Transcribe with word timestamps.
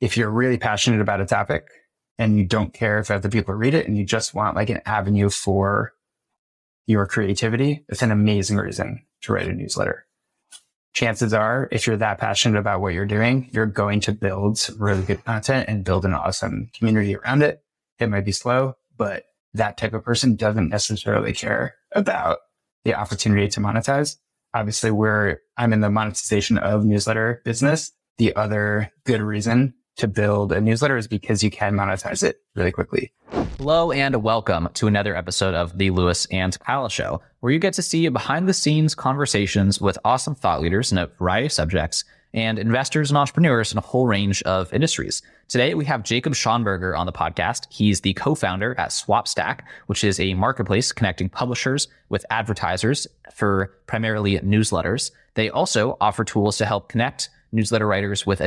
if 0.00 0.16
you're 0.16 0.30
really 0.30 0.58
passionate 0.58 1.00
about 1.00 1.20
a 1.20 1.26
topic 1.26 1.66
and 2.18 2.38
you 2.38 2.44
don't 2.44 2.72
care 2.72 2.98
if 2.98 3.10
other 3.10 3.28
people 3.28 3.54
read 3.54 3.74
it 3.74 3.86
and 3.86 3.96
you 3.96 4.04
just 4.04 4.34
want 4.34 4.56
like 4.56 4.70
an 4.70 4.80
avenue 4.86 5.28
for 5.28 5.92
your 6.86 7.06
creativity, 7.06 7.84
it's 7.88 8.02
an 8.02 8.10
amazing 8.10 8.56
reason 8.56 9.04
to 9.22 9.32
write 9.32 9.48
a 9.48 9.52
newsletter. 9.52 10.06
Chances 10.94 11.32
are, 11.32 11.68
if 11.70 11.86
you're 11.86 11.96
that 11.98 12.18
passionate 12.18 12.58
about 12.58 12.80
what 12.80 12.94
you're 12.94 13.06
doing, 13.06 13.50
you're 13.52 13.66
going 13.66 14.00
to 14.00 14.12
build 14.12 14.68
really 14.78 15.02
good 15.02 15.24
content 15.24 15.68
and 15.68 15.84
build 15.84 16.04
an 16.04 16.14
awesome 16.14 16.70
community 16.74 17.14
around 17.14 17.42
it. 17.42 17.62
It 17.98 18.08
might 18.08 18.24
be 18.24 18.32
slow, 18.32 18.74
but 18.96 19.24
that 19.54 19.76
type 19.76 19.92
of 19.92 20.04
person 20.04 20.34
doesn't 20.34 20.70
necessarily 20.70 21.32
care 21.32 21.76
about 21.92 22.38
the 22.84 22.94
opportunity 22.94 23.48
to 23.48 23.60
monetize. 23.60 24.16
Obviously, 24.54 24.90
we're, 24.90 25.38
I'm 25.56 25.72
in 25.72 25.80
the 25.80 25.90
monetization 25.90 26.58
of 26.58 26.84
newsletter 26.84 27.42
business. 27.44 27.92
The 28.16 28.34
other 28.34 28.90
good 29.04 29.20
reason 29.20 29.74
to 29.98 30.08
build 30.08 30.52
a 30.52 30.60
newsletter 30.60 30.96
is 30.96 31.06
because 31.06 31.42
you 31.42 31.50
can 31.50 31.74
monetize 31.74 32.22
it 32.22 32.40
really 32.54 32.72
quickly. 32.72 33.12
Hello 33.58 33.90
and 33.90 34.22
welcome 34.22 34.68
to 34.74 34.86
another 34.86 35.16
episode 35.16 35.54
of 35.54 35.76
the 35.76 35.90
Louis 35.90 36.24
and 36.30 36.58
Kyle 36.60 36.88
Show, 36.88 37.20
where 37.40 37.52
you 37.52 37.58
get 37.58 37.74
to 37.74 37.82
see 37.82 38.08
behind 38.08 38.48
the 38.48 38.54
scenes 38.54 38.94
conversations 38.94 39.80
with 39.80 39.98
awesome 40.04 40.36
thought 40.36 40.60
leaders 40.60 40.92
in 40.92 40.98
a 40.98 41.08
variety 41.08 41.46
of 41.46 41.52
subjects 41.52 42.04
and 42.32 42.60
investors 42.60 43.10
and 43.10 43.18
entrepreneurs 43.18 43.72
in 43.72 43.78
a 43.78 43.80
whole 43.80 44.06
range 44.06 44.40
of 44.42 44.72
industries. 44.72 45.20
Today, 45.48 45.74
we 45.74 45.84
have 45.86 46.04
Jacob 46.04 46.34
Schonberger 46.34 46.96
on 46.96 47.06
the 47.06 47.12
podcast. 47.12 47.66
He's 47.70 48.02
the 48.02 48.12
co-founder 48.12 48.78
at 48.78 48.90
Swapstack, 48.90 49.60
which 49.86 50.04
is 50.04 50.20
a 50.20 50.34
marketplace 50.34 50.92
connecting 50.92 51.28
publishers 51.28 51.88
with 52.08 52.24
advertisers 52.30 53.08
for 53.34 53.74
primarily 53.86 54.38
newsletters. 54.40 55.10
They 55.34 55.50
also 55.50 55.96
offer 56.00 56.22
tools 56.22 56.58
to 56.58 56.66
help 56.66 56.88
connect 56.88 57.30
newsletter 57.50 57.86
writers 57.86 58.26
with 58.26 58.40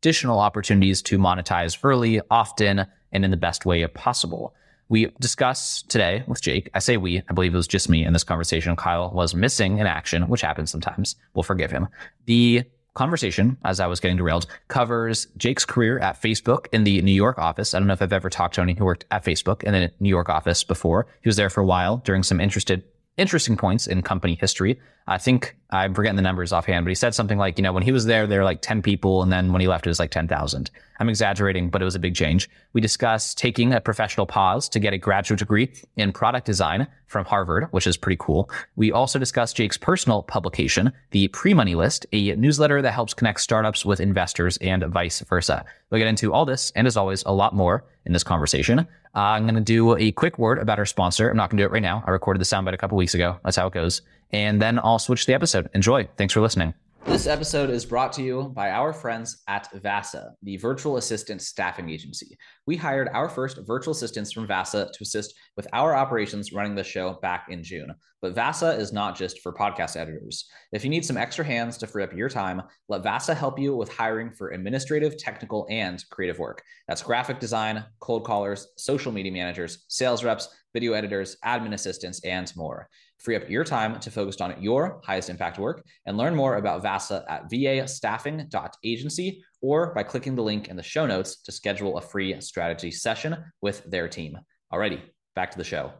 additional 0.00 0.38
opportunities 0.38 1.02
to 1.02 1.18
monetize 1.18 1.78
early, 1.82 2.20
often, 2.30 2.86
and 3.12 3.24
in 3.24 3.30
the 3.30 3.36
best 3.36 3.66
way 3.66 3.86
possible. 3.88 4.54
We 4.88 5.06
discuss 5.20 5.82
today 5.82 6.24
with 6.26 6.40
Jake. 6.40 6.70
I 6.72 6.78
say 6.78 6.96
we, 6.96 7.22
I 7.28 7.32
believe 7.34 7.52
it 7.52 7.56
was 7.56 7.68
just 7.68 7.88
me 7.88 8.04
in 8.04 8.12
this 8.12 8.24
conversation. 8.24 8.74
Kyle 8.76 9.10
was 9.10 9.34
missing 9.34 9.78
in 9.78 9.86
action, 9.86 10.28
which 10.28 10.40
happens 10.40 10.70
sometimes. 10.70 11.16
We'll 11.34 11.42
forgive 11.42 11.70
him. 11.70 11.88
The 12.24 12.64
conversation, 12.94 13.58
as 13.64 13.80
I 13.80 13.86
was 13.86 14.00
getting 14.00 14.16
derailed, 14.16 14.46
covers 14.68 15.26
Jake's 15.36 15.64
career 15.64 15.98
at 15.98 16.20
Facebook 16.20 16.66
in 16.72 16.84
the 16.84 17.02
New 17.02 17.12
York 17.12 17.38
office. 17.38 17.74
I 17.74 17.78
don't 17.78 17.86
know 17.86 17.92
if 17.92 18.00
I've 18.00 18.12
ever 18.12 18.30
talked 18.30 18.54
to 18.54 18.62
anyone 18.62 18.78
who 18.78 18.84
worked 18.86 19.04
at 19.10 19.24
Facebook 19.24 19.62
in 19.62 19.72
the 19.72 19.92
New 20.00 20.08
York 20.08 20.28
office 20.28 20.64
before. 20.64 21.06
He 21.22 21.28
was 21.28 21.36
there 21.36 21.50
for 21.50 21.60
a 21.60 21.66
while 21.66 21.98
during 21.98 22.22
some 22.22 22.40
interested 22.40 22.82
interesting 23.18 23.56
points 23.56 23.86
in 23.86 24.00
company 24.02 24.36
history. 24.40 24.80
I 25.06 25.18
think 25.18 25.56
I'm 25.70 25.94
forgetting 25.94 26.16
the 26.16 26.22
numbers 26.22 26.52
offhand, 26.52 26.84
but 26.84 26.90
he 26.90 26.94
said 26.94 27.14
something 27.14 27.38
like, 27.38 27.58
you 27.58 27.62
know, 27.62 27.72
when 27.72 27.82
he 27.82 27.92
was 27.92 28.04
there, 28.04 28.26
there 28.26 28.40
were 28.40 28.44
like 28.44 28.62
10 28.62 28.82
people. 28.82 29.22
And 29.22 29.32
then 29.32 29.52
when 29.52 29.60
he 29.60 29.68
left, 29.68 29.86
it 29.86 29.90
was 29.90 29.98
like 29.98 30.10
10,000. 30.10 30.70
I'm 31.00 31.08
exaggerating, 31.08 31.70
but 31.70 31.80
it 31.80 31.84
was 31.84 31.94
a 31.94 32.00
big 32.00 32.14
change. 32.14 32.48
We 32.72 32.80
discussed 32.80 33.38
taking 33.38 33.72
a 33.72 33.80
professional 33.80 34.26
pause 34.26 34.68
to 34.70 34.80
get 34.80 34.92
a 34.92 34.98
graduate 34.98 35.38
degree 35.38 35.72
in 35.96 36.12
product 36.12 36.46
design 36.46 36.86
from 37.06 37.24
Harvard, 37.24 37.68
which 37.70 37.86
is 37.86 37.96
pretty 37.96 38.18
cool. 38.20 38.50
We 38.76 38.92
also 38.92 39.18
discussed 39.18 39.56
Jake's 39.56 39.78
personal 39.78 40.22
publication, 40.22 40.92
the 41.10 41.28
Premoney 41.28 41.74
List, 41.74 42.06
a 42.12 42.34
newsletter 42.36 42.82
that 42.82 42.92
helps 42.92 43.14
connect 43.14 43.40
startups 43.40 43.84
with 43.84 44.00
investors 44.00 44.58
and 44.58 44.84
vice 44.86 45.20
versa. 45.20 45.64
We'll 45.90 46.00
get 46.00 46.08
into 46.08 46.32
all 46.32 46.44
this 46.44 46.70
and 46.76 46.86
as 46.86 46.96
always, 46.96 47.22
a 47.24 47.32
lot 47.32 47.54
more 47.54 47.84
in 48.08 48.12
this 48.12 48.24
conversation. 48.24 48.80
Uh, 48.80 48.84
I'm 49.14 49.44
going 49.44 49.54
to 49.54 49.60
do 49.60 49.96
a 49.96 50.10
quick 50.10 50.38
word 50.38 50.58
about 50.58 50.78
our 50.78 50.86
sponsor. 50.86 51.30
I'm 51.30 51.36
not 51.36 51.50
going 51.50 51.58
to 51.58 51.62
do 51.62 51.66
it 51.66 51.72
right 51.72 51.82
now. 51.82 52.02
I 52.06 52.10
recorded 52.10 52.40
the 52.40 52.44
soundbite 52.44 52.74
a 52.74 52.78
couple 52.78 52.98
weeks 52.98 53.14
ago. 53.14 53.38
That's 53.44 53.56
how 53.56 53.68
it 53.68 53.72
goes. 53.72 54.02
And 54.32 54.60
then 54.60 54.80
I'll 54.82 54.98
switch 54.98 55.26
the 55.26 55.34
episode. 55.34 55.70
Enjoy. 55.74 56.08
Thanks 56.16 56.34
for 56.34 56.40
listening. 56.40 56.74
This 57.08 57.26
episode 57.26 57.70
is 57.70 57.86
brought 57.86 58.12
to 58.12 58.22
you 58.22 58.52
by 58.54 58.70
our 58.70 58.92
friends 58.92 59.42
at 59.48 59.66
Vasa, 59.82 60.34
the 60.42 60.58
virtual 60.58 60.98
assistant 60.98 61.40
staffing 61.40 61.88
agency. 61.88 62.36
We 62.66 62.76
hired 62.76 63.08
our 63.14 63.30
first 63.30 63.58
virtual 63.66 63.92
assistants 63.92 64.30
from 64.30 64.46
Vasa 64.46 64.90
to 64.92 65.02
assist 65.02 65.34
with 65.56 65.66
our 65.72 65.96
operations 65.96 66.52
running 66.52 66.74
the 66.74 66.84
show 66.84 67.18
back 67.22 67.46
in 67.48 67.64
June. 67.64 67.94
But 68.20 68.34
Vasa 68.34 68.72
is 68.72 68.92
not 68.92 69.16
just 69.16 69.40
for 69.40 69.54
podcast 69.54 69.96
editors. 69.96 70.44
If 70.72 70.84
you 70.84 70.90
need 70.90 71.04
some 71.04 71.16
extra 71.16 71.44
hands 71.44 71.78
to 71.78 71.86
free 71.86 72.04
up 72.04 72.12
your 72.12 72.28
time, 72.28 72.62
let 72.88 73.04
Vasa 73.04 73.34
help 73.34 73.58
you 73.58 73.74
with 73.74 73.92
hiring 73.92 74.30
for 74.30 74.50
administrative, 74.50 75.16
technical, 75.16 75.66
and 75.70 76.04
creative 76.10 76.38
work. 76.38 76.62
That's 76.88 77.02
graphic 77.02 77.40
design, 77.40 77.84
cold 78.00 78.26
callers, 78.26 78.68
social 78.76 79.12
media 79.12 79.32
managers, 79.32 79.84
sales 79.88 80.24
reps, 80.24 80.48
video 80.74 80.92
editors, 80.92 81.36
admin 81.44 81.72
assistants, 81.72 82.20
and 82.24 82.54
more. 82.54 82.88
Free 83.18 83.34
up 83.34 83.50
your 83.50 83.64
time 83.64 83.98
to 83.98 84.10
focus 84.12 84.40
on 84.40 84.54
your 84.62 85.00
highest 85.04 85.28
impact 85.28 85.58
work 85.58 85.84
and 86.06 86.16
learn 86.16 86.36
more 86.36 86.56
about 86.56 86.82
VASA 86.82 87.24
at 87.28 87.50
vastaffing.agency 87.50 89.42
or 89.60 89.92
by 89.92 90.04
clicking 90.04 90.36
the 90.36 90.42
link 90.42 90.68
in 90.68 90.76
the 90.76 90.84
show 90.84 91.04
notes 91.04 91.42
to 91.42 91.50
schedule 91.50 91.98
a 91.98 92.00
free 92.00 92.40
strategy 92.40 92.92
session 92.92 93.36
with 93.60 93.82
their 93.90 94.06
team. 94.06 94.38
Alrighty, 94.72 95.00
back 95.34 95.50
to 95.50 95.58
the 95.58 95.64
show. 95.64 95.92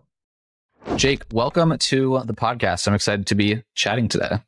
Jake, 0.94 1.24
welcome 1.32 1.76
to 1.76 2.22
the 2.24 2.34
podcast. 2.34 2.86
I'm 2.86 2.94
excited 2.94 3.26
to 3.26 3.34
be 3.34 3.64
chatting 3.74 4.06
today. 4.06 4.38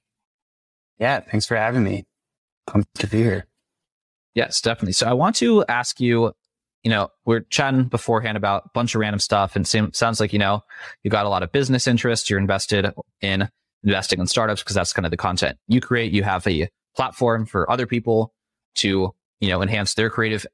Yeah, 1.00 1.18
thanks 1.20 1.46
for 1.46 1.56
having 1.56 1.82
me. 1.82 2.04
Pumped 2.68 2.94
to 3.00 3.08
be 3.08 3.18
here. 3.18 3.46
Yes, 4.34 4.60
definitely. 4.60 4.92
So 4.92 5.08
I 5.08 5.12
want 5.14 5.34
to 5.36 5.64
ask 5.66 6.00
you 6.00 6.34
you 6.82 6.90
know, 6.90 7.10
we're 7.24 7.40
chatting 7.40 7.84
beforehand 7.84 8.36
about 8.36 8.64
a 8.66 8.70
bunch 8.74 8.94
of 8.94 9.00
random 9.00 9.20
stuff 9.20 9.54
and 9.56 9.66
sounds 9.66 10.20
like, 10.20 10.32
you 10.32 10.38
know, 10.38 10.62
you 11.02 11.10
got 11.10 11.26
a 11.26 11.28
lot 11.28 11.42
of 11.42 11.52
business 11.52 11.86
interests. 11.86 12.30
You're 12.30 12.38
invested 12.38 12.92
in 13.20 13.48
investing 13.84 14.20
in 14.20 14.26
startups 14.26 14.62
because 14.62 14.76
that's 14.76 14.92
kind 14.92 15.06
of 15.06 15.10
the 15.10 15.16
content 15.16 15.58
you 15.68 15.80
create. 15.80 16.12
You 16.12 16.22
have 16.22 16.46
a 16.46 16.68
platform 16.96 17.46
for 17.46 17.70
other 17.70 17.86
people 17.86 18.32
to, 18.76 19.14
you 19.40 19.48
know, 19.48 19.62
enhance 19.62 19.94
their 19.94 20.10
creative 20.10 20.46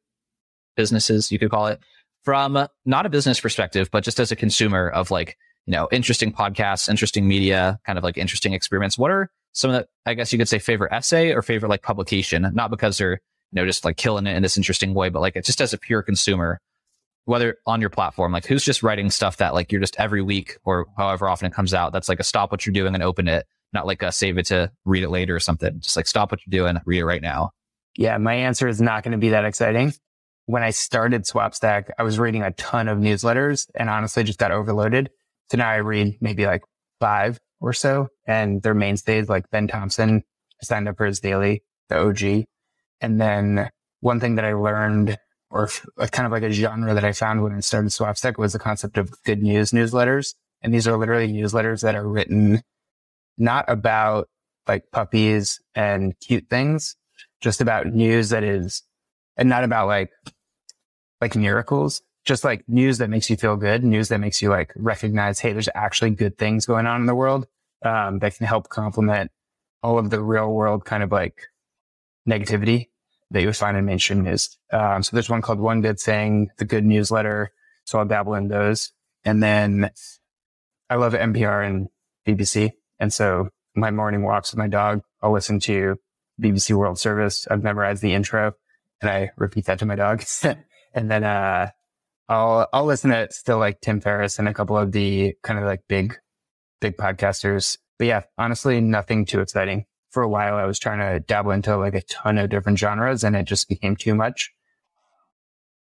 businesses, 0.77 1.33
you 1.33 1.39
could 1.39 1.51
call 1.51 1.67
it 1.69 1.81
from 2.25 2.69
not 2.85 3.07
a 3.07 3.09
business 3.09 3.41
perspective, 3.41 3.89
but 3.91 4.05
just 4.05 4.21
as 4.21 4.31
a 4.31 4.37
consumer 4.37 4.89
of 4.89 5.11
like, 5.11 5.37
you 5.65 5.73
know, 5.73 5.89
interesting 5.91 6.33
podcasts, 6.33 6.89
interesting 6.89 7.27
media, 7.27 7.79
kind 7.87 7.99
of 7.99 8.05
like 8.05 8.19
interesting 8.19 8.53
experiments. 8.53 8.99
What 8.99 9.11
are 9.11 9.31
some 9.53 9.71
of 9.71 9.77
the, 9.81 9.89
I 10.05 10.15
guess 10.15 10.33
you 10.33 10.39
could 10.39 10.49
say 10.49 10.59
favorite 10.59 10.93
essay 10.93 11.33
or 11.33 11.43
favorite 11.43 11.71
like 11.71 11.83
publication, 11.83 12.51
not 12.53 12.71
because 12.71 12.99
they're 12.99 13.21
you 13.53 13.61
know, 13.61 13.67
just 13.67 13.85
like 13.85 13.97
killing 13.97 14.27
it 14.27 14.37
in 14.37 14.43
this 14.43 14.57
interesting 14.57 14.95
way, 14.95 15.09
but 15.09 15.21
like 15.21 15.37
it 15.37 15.45
just 15.45 15.61
as 15.61 15.73
a 15.73 15.79
pure 15.79 16.03
consumer, 16.03 16.61
whether 17.25 17.57
on 17.67 17.81
your 17.81 17.91
platform, 17.91 18.33
like 18.33 18.47
who's 18.47 18.65
just 18.65 18.83
writing 18.83 19.11
stuff 19.11 19.37
that 19.39 19.55
like 19.55 19.71
you're 19.71 19.81
just 19.81 19.99
every 19.99 20.23
week 20.23 20.59
or 20.65 20.87
however 20.97 21.29
often 21.29 21.47
it 21.47 21.53
comes 21.53 21.75
out, 21.75 21.93
that's 21.93 22.09
like 22.09 22.21
a 22.21 22.25
stop 22.25 22.51
what 22.51 22.65
you're 22.65 22.73
doing 22.73 22.95
and 22.95 23.03
open 23.03 23.29
it, 23.29 23.47
not 23.73 23.87
like 23.87 24.03
a 24.03 24.13
save 24.13 24.39
it 24.39 24.47
to 24.47 24.71
read 24.85 25.03
it 25.03 25.11
later 25.11 25.35
or 25.35 25.41
something. 25.41 25.81
Just 25.81 25.97
like 25.97 26.07
stop 26.07 26.31
what 26.31 26.41
you're 26.47 26.65
doing, 26.65 26.81
read 26.87 27.01
it 27.01 27.05
right 27.05 27.23
now. 27.23 27.51
Yeah, 27.97 28.17
my 28.19 28.35
answer 28.35 28.69
is 28.69 28.81
not 28.81 29.03
going 29.03 29.13
to 29.13 29.19
be 29.19 29.31
that 29.31 29.45
exciting. 29.45 29.93
When 30.47 30.63
I 30.63 30.71
started 30.71 31.23
Swapstack, 31.23 31.91
I 31.99 32.05
was 32.05 32.19
reading 32.19 32.43
a 32.43 32.53
ton 32.53 32.89
of 32.89 32.99
newsletters 32.99 33.69
and 33.75 33.91
honestly 33.91 34.23
just 34.23 34.39
got 34.39 34.53
overloaded. 34.53 35.11
So 35.51 35.59
now 35.59 35.69
I 35.69 35.77
read 35.77 36.19
maybe 36.21 36.47
like 36.47 36.63
five 37.01 37.41
or 37.61 37.73
so 37.73 38.09
and 38.27 38.63
their 38.63 38.75
mainstays 38.75 39.29
like 39.29 39.51
Ben 39.51 39.67
Thompson. 39.67 40.23
I 40.63 40.65
signed 40.65 40.89
up 40.89 40.97
for 40.97 41.07
his 41.07 41.21
daily, 41.21 41.65
the 41.89 41.99
OG. 41.99 42.47
And 43.01 43.21
then 43.21 43.71
one 44.01 44.21
thing 44.21 44.37
that 44.37 44.45
I 44.45 44.55
learned 44.55 45.19
or 45.51 45.69
kind 46.11 46.27
of 46.27 46.33
like 46.33 46.43
a 46.43 46.51
genre 46.51 46.95
that 46.95 47.05
I 47.05 47.13
found 47.13 47.43
when 47.43 47.53
I 47.53 47.61
started 47.61 47.91
Swapstack 47.91 48.37
was 48.39 48.53
the 48.53 48.59
concept 48.59 48.99
of 48.99 49.23
good 49.25 49.43
news 49.43 49.71
newsletters. 49.71 50.35
And 50.63 50.75
these 50.75 50.89
are 50.89 50.97
literally 50.97 51.33
newsletters 51.33 51.83
that 51.83 51.95
are 51.95 52.07
written 52.07 52.63
not 53.39 53.65
about 53.69 54.29
like 54.67 54.91
puppies 54.91 55.61
and 55.75 56.19
cute 56.21 56.49
things, 56.51 56.97
just 57.41 57.61
about 57.61 57.87
news 57.87 58.31
that 58.31 58.43
is, 58.43 58.83
and 59.37 59.49
not 59.49 59.65
about 59.65 59.87
like, 59.87 60.11
like 61.21 61.37
miracles, 61.37 62.03
just 62.25 62.43
like 62.43 62.65
news 62.69 62.99
that 62.99 63.11
makes 63.11 63.31
you 63.31 63.37
feel 63.37 63.57
good, 63.57 63.85
news 63.85 64.09
that 64.09 64.19
makes 64.19 64.43
you 64.43 64.49
like 64.49 64.73
recognize, 64.75 65.39
Hey, 65.39 65.53
there's 65.53 65.69
actually 65.75 66.11
good 66.11 66.37
things 66.39 66.67
going 66.67 66.87
on 66.87 67.01
in 67.01 67.07
the 67.07 67.15
world, 67.15 67.47
um, 67.85 68.19
that 68.19 68.37
can 68.37 68.47
help 68.47 68.69
complement 68.69 69.31
all 69.83 69.99
of 69.99 70.11
the 70.11 70.21
real 70.21 70.53
world 70.53 70.85
kind 70.85 71.03
of 71.03 71.13
like 71.13 71.47
negativity 72.29 72.89
that 73.31 73.41
you 73.41 73.47
would 73.47 73.57
find 73.57 73.77
in 73.77 73.85
mainstream 73.85 74.23
news. 74.23 74.57
Um, 74.73 75.03
so 75.03 75.15
there's 75.15 75.31
one 75.31 75.43
called 75.43 75.59
One 75.59 75.81
Good 75.81 75.99
Thing, 75.99 76.51
the 76.59 76.65
Good 76.65 76.85
Newsletter. 76.85 77.53
So 77.85 77.99
I'll 77.99 78.05
dabble 78.05 78.35
in 78.35 78.49
those. 78.49 78.93
And 79.25 79.43
then 79.43 79.91
I 80.89 80.97
love 80.97 81.13
NPR 81.15 81.67
and 81.67 81.89
BBC. 82.27 82.73
And 83.01 83.13
so 83.13 83.49
my 83.75 83.91
morning 83.91 84.23
walks 84.23 84.53
with 84.53 84.59
my 84.59 84.69
dog, 84.69 85.03
I'll 85.23 85.33
listen 85.33 85.61
to 85.61 85.97
BBC 86.41 86.77
World 86.77 86.99
Service. 86.99 87.47
I've 87.51 87.63
memorized 87.63 88.03
the 88.03 88.15
intro 88.15 88.53
and 89.01 89.11
I 89.11 89.31
repeat 89.37 89.67
that 89.67 89.79
to 89.81 89.87
my 89.87 89.97
dog. 89.97 90.23
and 90.95 91.11
then, 91.11 91.25
uh, 91.25 91.71
I'll, 92.29 92.69
I'll 92.73 92.85
listen 92.85 93.11
to 93.11 93.29
still 93.31 93.59
like 93.59 93.81
Tim 93.81 94.01
Ferriss 94.01 94.39
and 94.41 94.49
a 94.49 94.55
couple 94.55 94.77
of 94.77 94.91
the 94.91 95.35
kind 95.43 95.61
of 95.61 95.65
like 95.65 95.83
big, 95.89 96.17
big 96.81 96.97
podcasters. 96.97 97.79
But 97.99 98.09
yeah, 98.09 98.23
honestly, 98.37 98.81
nothing 98.81 99.27
too 99.27 99.41
exciting 99.41 99.87
for 100.17 100.23
a 100.23 100.29
while, 100.31 100.55
I 100.55 100.65
was 100.65 100.79
trying 100.79 101.01
to 101.01 101.21
dabble 101.21 101.51
into 101.51 101.77
like 101.77 101.95
a 101.95 102.01
ton 102.01 102.39
of 102.39 102.49
different 102.49 102.79
genres 102.79 103.23
and 103.23 103.37
it 103.37 103.43
just 103.43 103.69
became 103.69 103.97
too 103.97 104.15
much. 104.15 104.51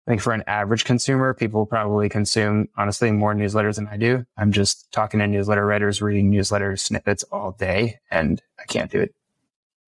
I 0.06 0.12
think 0.12 0.22
for 0.22 0.32
an 0.32 0.44
average 0.46 0.86
consumer, 0.86 1.34
people 1.34 1.66
probably 1.66 2.08
consume 2.08 2.68
honestly 2.74 3.10
more 3.10 3.34
newsletters 3.34 3.74
than 3.74 3.86
I 3.86 3.98
do. 3.98 4.24
I'm 4.38 4.50
just 4.50 4.90
talking 4.92 5.20
to 5.20 5.26
newsletter 5.26 5.66
writers, 5.66 6.00
reading 6.00 6.30
newsletter 6.30 6.74
snippets 6.78 7.22
all 7.24 7.52
day 7.52 7.98
and 8.10 8.40
I 8.58 8.64
can't 8.64 8.90
do 8.90 9.00
it. 9.00 9.14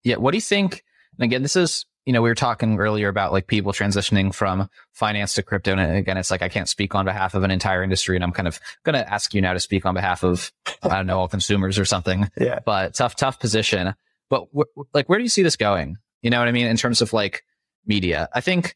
Yeah. 0.04 0.16
What 0.16 0.32
do 0.32 0.36
you 0.36 0.42
think? 0.42 0.84
And 1.18 1.24
again, 1.24 1.40
this 1.40 1.56
is 1.56 1.86
you 2.06 2.12
know, 2.12 2.22
we 2.22 2.30
were 2.30 2.36
talking 2.36 2.78
earlier 2.78 3.08
about 3.08 3.32
like 3.32 3.48
people 3.48 3.72
transitioning 3.72 4.32
from 4.32 4.70
finance 4.92 5.34
to 5.34 5.42
crypto. 5.42 5.72
And 5.72 5.96
again, 5.96 6.16
it's 6.16 6.30
like, 6.30 6.40
I 6.40 6.48
can't 6.48 6.68
speak 6.68 6.94
on 6.94 7.04
behalf 7.04 7.34
of 7.34 7.42
an 7.42 7.50
entire 7.50 7.82
industry. 7.82 8.16
And 8.16 8.22
I'm 8.22 8.30
kind 8.30 8.46
of 8.46 8.60
going 8.84 8.94
to 8.94 9.12
ask 9.12 9.34
you 9.34 9.42
now 9.42 9.52
to 9.52 9.60
speak 9.60 9.84
on 9.84 9.94
behalf 9.94 10.22
of, 10.22 10.52
I 10.84 10.88
don't 10.90 11.08
know, 11.08 11.18
all 11.18 11.28
consumers 11.28 11.80
or 11.80 11.84
something. 11.84 12.30
Yeah. 12.38 12.60
But 12.64 12.94
tough, 12.94 13.16
tough 13.16 13.40
position. 13.40 13.94
But 14.28 14.46
like, 14.92 15.08
where 15.08 15.18
do 15.18 15.22
you 15.22 15.28
see 15.28 15.42
this 15.42 15.56
going? 15.56 15.96
You 16.22 16.30
know 16.30 16.38
what 16.38 16.48
I 16.48 16.52
mean? 16.52 16.66
In 16.66 16.76
terms 16.76 17.00
of 17.02 17.12
like 17.12 17.42
media, 17.86 18.28
I 18.32 18.40
think 18.40 18.74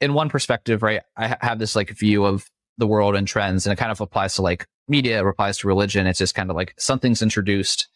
in 0.00 0.14
one 0.14 0.28
perspective, 0.28 0.82
right, 0.82 1.02
I 1.16 1.36
have 1.40 1.58
this 1.58 1.76
like 1.76 1.90
view 1.90 2.24
of 2.24 2.50
the 2.78 2.86
world 2.86 3.14
and 3.14 3.28
trends 3.28 3.66
and 3.66 3.72
it 3.72 3.76
kind 3.76 3.92
of 3.92 4.00
applies 4.00 4.34
to 4.34 4.42
like 4.42 4.66
media, 4.88 5.20
it 5.20 5.26
applies 5.26 5.58
to 5.58 5.68
religion. 5.68 6.06
It's 6.06 6.18
just 6.18 6.34
kind 6.34 6.50
of 6.50 6.56
like 6.56 6.74
something's 6.78 7.22
introduced 7.22 7.88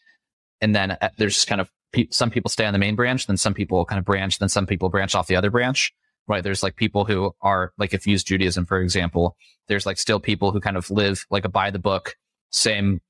and 0.61 0.75
then 0.75 0.91
uh, 0.91 1.09
there's 1.17 1.35
just 1.35 1.47
kind 1.47 1.61
of 1.61 1.69
pe- 1.91 2.07
some 2.11 2.29
people 2.29 2.49
stay 2.49 2.65
on 2.65 2.73
the 2.73 2.79
main 2.79 2.95
branch, 2.95 3.27
then 3.27 3.37
some 3.37 3.53
people 3.53 3.85
kind 3.85 3.99
of 3.99 4.05
branch, 4.05 4.39
then 4.39 4.49
some 4.49 4.65
people 4.65 4.89
branch 4.89 5.15
off 5.15 5.27
the 5.27 5.35
other 5.35 5.51
branch. 5.51 5.93
Right. 6.27 6.43
There's 6.43 6.61
like 6.61 6.75
people 6.75 7.05
who 7.05 7.33
are 7.41 7.71
like, 7.77 7.93
if 7.93 8.05
you 8.05 8.11
use 8.11 8.23
Judaism, 8.23 8.65
for 8.65 8.81
example, 8.81 9.37
there's 9.69 9.85
like 9.85 9.97
still 9.97 10.19
people 10.19 10.51
who 10.51 10.59
kind 10.59 10.75
of 10.75 10.91
live 10.91 11.25
like 11.29 11.45
a 11.45 11.49
by 11.49 11.71
the 11.71 11.79
book, 11.79 12.17
same 12.49 13.01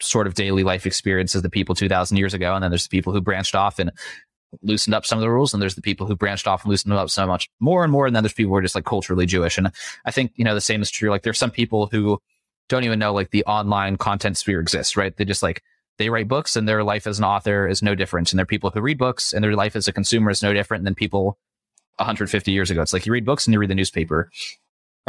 sort 0.00 0.26
of 0.26 0.34
daily 0.34 0.64
life 0.64 0.86
experience 0.86 1.34
as 1.34 1.42
the 1.42 1.50
people 1.50 1.74
2000 1.74 2.16
years 2.16 2.34
ago. 2.34 2.54
And 2.54 2.62
then 2.62 2.70
there's 2.70 2.84
the 2.84 2.90
people 2.96 3.12
who 3.12 3.20
branched 3.20 3.54
off 3.54 3.78
and 3.78 3.90
loosened 4.62 4.94
up 4.94 5.06
some 5.06 5.18
of 5.18 5.22
the 5.22 5.30
rules. 5.30 5.52
And 5.52 5.62
there's 5.62 5.74
the 5.74 5.82
people 5.82 6.06
who 6.06 6.16
branched 6.16 6.46
off 6.46 6.64
and 6.64 6.70
loosened 6.70 6.92
up 6.92 7.10
so 7.10 7.26
much 7.26 7.48
more 7.60 7.84
and 7.84 7.92
more. 7.92 8.06
And 8.06 8.16
then 8.16 8.22
there's 8.22 8.32
people 8.32 8.50
who 8.50 8.56
are 8.56 8.62
just 8.62 8.74
like 8.74 8.84
culturally 8.84 9.26
Jewish. 9.26 9.58
And 9.58 9.70
I 10.04 10.10
think, 10.10 10.32
you 10.36 10.44
know, 10.44 10.54
the 10.54 10.60
same 10.60 10.82
is 10.82 10.90
true. 10.90 11.10
Like 11.10 11.22
there's 11.22 11.38
some 11.38 11.50
people 11.50 11.86
who 11.86 12.18
don't 12.68 12.84
even 12.84 12.98
know 12.98 13.12
like 13.12 13.30
the 13.30 13.44
online 13.44 13.96
content 13.96 14.38
sphere 14.38 14.60
exists, 14.60 14.96
right? 14.96 15.16
They 15.16 15.24
just 15.24 15.42
like 15.42 15.62
they 15.98 16.08
write 16.08 16.28
books 16.28 16.56
and 16.56 16.66
their 16.66 16.82
life 16.82 17.06
as 17.06 17.18
an 17.18 17.24
author 17.24 17.68
is 17.68 17.82
no 17.82 17.94
different. 17.94 18.32
And 18.32 18.38
there 18.38 18.44
are 18.44 18.46
people 18.46 18.70
who 18.70 18.80
read 18.80 18.98
books 18.98 19.32
and 19.32 19.44
their 19.44 19.54
life 19.54 19.76
as 19.76 19.86
a 19.86 19.92
consumer 19.92 20.30
is 20.30 20.42
no 20.42 20.54
different 20.54 20.84
than 20.84 20.94
people 20.94 21.38
150 21.96 22.50
years 22.50 22.70
ago. 22.70 22.80
It's 22.80 22.92
like 22.92 23.04
you 23.04 23.12
read 23.12 23.26
books 23.26 23.46
and 23.46 23.52
you 23.52 23.60
read 23.60 23.70
the 23.70 23.74
newspaper. 23.74 24.30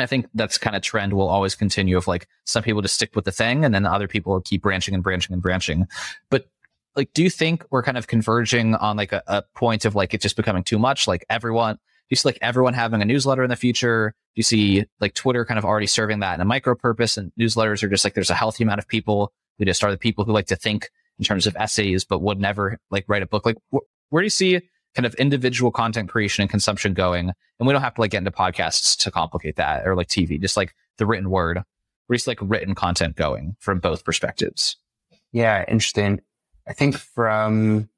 I 0.02 0.06
think 0.06 0.28
that's 0.34 0.58
kind 0.58 0.76
of 0.76 0.82
trend 0.82 1.14
will 1.14 1.28
always 1.28 1.56
continue 1.56 1.98
of 1.98 2.08
like 2.08 2.28
some 2.46 2.64
people 2.64 2.82
just 2.82 2.96
stick 2.96 3.16
with 3.16 3.26
the 3.26 3.32
thing 3.32 3.66
and 3.66 3.74
then 3.74 3.86
other 3.86 4.08
people 4.08 4.40
keep 4.42 4.62
branching 4.62 4.94
and 4.94 5.04
branching 5.04 5.34
and 5.34 5.42
branching. 5.42 5.88
But 6.30 6.48
like, 6.96 7.14
do 7.14 7.24
you 7.24 7.30
think 7.30 7.66
we're 7.72 7.84
kind 7.84 7.98
of 7.98 8.08
converging 8.08 8.76
on 8.76 8.98
like 8.98 9.12
a, 9.12 9.24
a 9.28 9.44
point 9.56 9.86
of 9.86 9.96
like 9.96 10.14
it 10.14 10.22
just 10.22 10.36
becoming 10.36 10.64
too 10.64 10.80
much? 10.80 11.08
Like 11.08 11.26
everyone, 11.30 11.76
do 11.76 11.80
you 12.10 12.18
see 12.18 12.28
like 12.28 12.40
everyone 12.42 12.74
having 12.74 13.02
a 13.02 13.06
newsletter 13.06 13.44
in 13.44 13.50
the 13.50 13.56
future? 13.56 14.14
Do 14.36 14.40
you 14.40 14.44
see 14.44 14.86
like 15.00 15.14
Twitter 15.14 15.46
kind 15.46 15.58
of 15.58 15.66
already 15.66 15.88
serving 15.88 16.20
that 16.20 16.36
in 16.36 16.42
a 16.42 16.46
micro 16.46 16.76
purpose 16.76 17.18
and 17.18 17.32
newsletters 17.40 17.84
are 17.84 17.90
just 17.90 18.04
like 18.04 18.14
there's 18.14 18.30
a 18.30 18.36
healthy 18.36 18.64
amount 18.64 18.80
of 18.80 18.88
people 18.88 19.32
who 19.58 19.66
just 19.66 19.84
are 19.84 19.92
the 19.92 19.98
people 19.98 20.26
who 20.26 20.32
like 20.32 20.48
to 20.48 20.56
think 20.56 20.90
in 21.20 21.26
terms 21.26 21.48
of 21.48 21.56
essays, 21.56 22.04
but 22.04 22.22
would 22.22 22.40
never 22.40 22.80
like 22.90 23.06
write 23.08 23.22
a 23.22 23.28
book. 23.28 23.46
Like, 23.46 23.58
wh- 23.74 23.86
where 24.10 24.22
do 24.22 24.26
you 24.26 24.32
see 24.32 24.60
kind 24.96 25.06
of 25.06 25.14
individual 25.16 25.72
content 25.72 26.10
creation 26.10 26.42
and 26.42 26.50
consumption 26.50 26.94
going? 26.94 27.32
And 27.60 27.68
we 27.68 27.74
don't 27.74 27.82
have 27.82 27.96
to 27.96 28.02
like 28.02 28.12
get 28.12 28.20
into 28.20 28.32
podcasts 28.32 28.98
to 29.00 29.12
complicate 29.12 29.56
that 29.58 29.88
or 29.88 29.96
like 29.96 30.08
TV, 30.08 30.40
just 30.40 30.58
like 30.58 30.74
the 30.98 31.06
written 31.06 31.30
word. 31.30 31.58
or 31.58 32.16
just 32.16 32.28
like 32.28 32.40
written 32.42 32.76
content 32.76 33.16
going 33.16 33.56
from 33.60 33.80
both 33.80 34.04
perspectives? 34.04 34.78
Yeah, 35.32 35.64
interesting. 35.68 36.22
I 36.68 36.74
think 36.74 36.96
from 36.98 37.90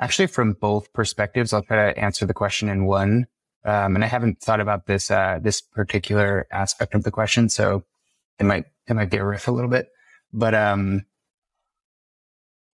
actually 0.00 0.26
from 0.26 0.52
both 0.54 0.92
perspectives, 0.92 1.52
I'll 1.52 1.62
try 1.62 1.92
to 1.92 1.98
answer 1.98 2.26
the 2.26 2.34
question 2.34 2.68
in 2.68 2.84
one. 2.84 3.26
Um, 3.64 3.94
and 3.94 4.04
I 4.04 4.08
haven't 4.08 4.40
thought 4.40 4.60
about 4.60 4.86
this 4.86 5.10
uh, 5.10 5.38
this 5.40 5.60
particular 5.60 6.46
aspect 6.50 6.94
of 6.94 7.04
the 7.04 7.12
question, 7.12 7.48
so 7.48 7.84
it 8.38 8.44
might 8.44 8.64
it 8.88 8.94
might 8.94 9.10
be 9.10 9.18
a 9.18 9.24
riff 9.24 9.46
a 9.46 9.52
little 9.52 9.70
bit. 9.70 9.88
But 10.32 10.54
um, 10.54 11.06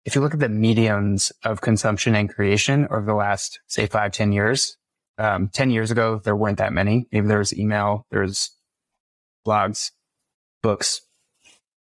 if 0.06 0.14
you 0.14 0.20
look 0.20 0.34
at 0.34 0.40
the 0.40 0.48
mediums 0.48 1.32
of 1.44 1.60
consumption 1.60 2.14
and 2.14 2.32
creation 2.32 2.86
over 2.92 3.04
the 3.04 3.14
last, 3.14 3.58
say, 3.66 3.86
five, 3.86 4.12
10 4.12 4.30
years, 4.30 4.76
um, 5.18 5.48
10 5.48 5.70
years 5.70 5.90
ago, 5.90 6.20
there 6.22 6.36
weren't 6.36 6.58
that 6.58 6.72
many. 6.72 7.08
Maybe 7.10 7.26
there 7.26 7.38
was 7.38 7.58
email, 7.58 8.06
there 8.10 8.20
was 8.20 8.52
blogs, 9.44 9.90
books, 10.62 11.00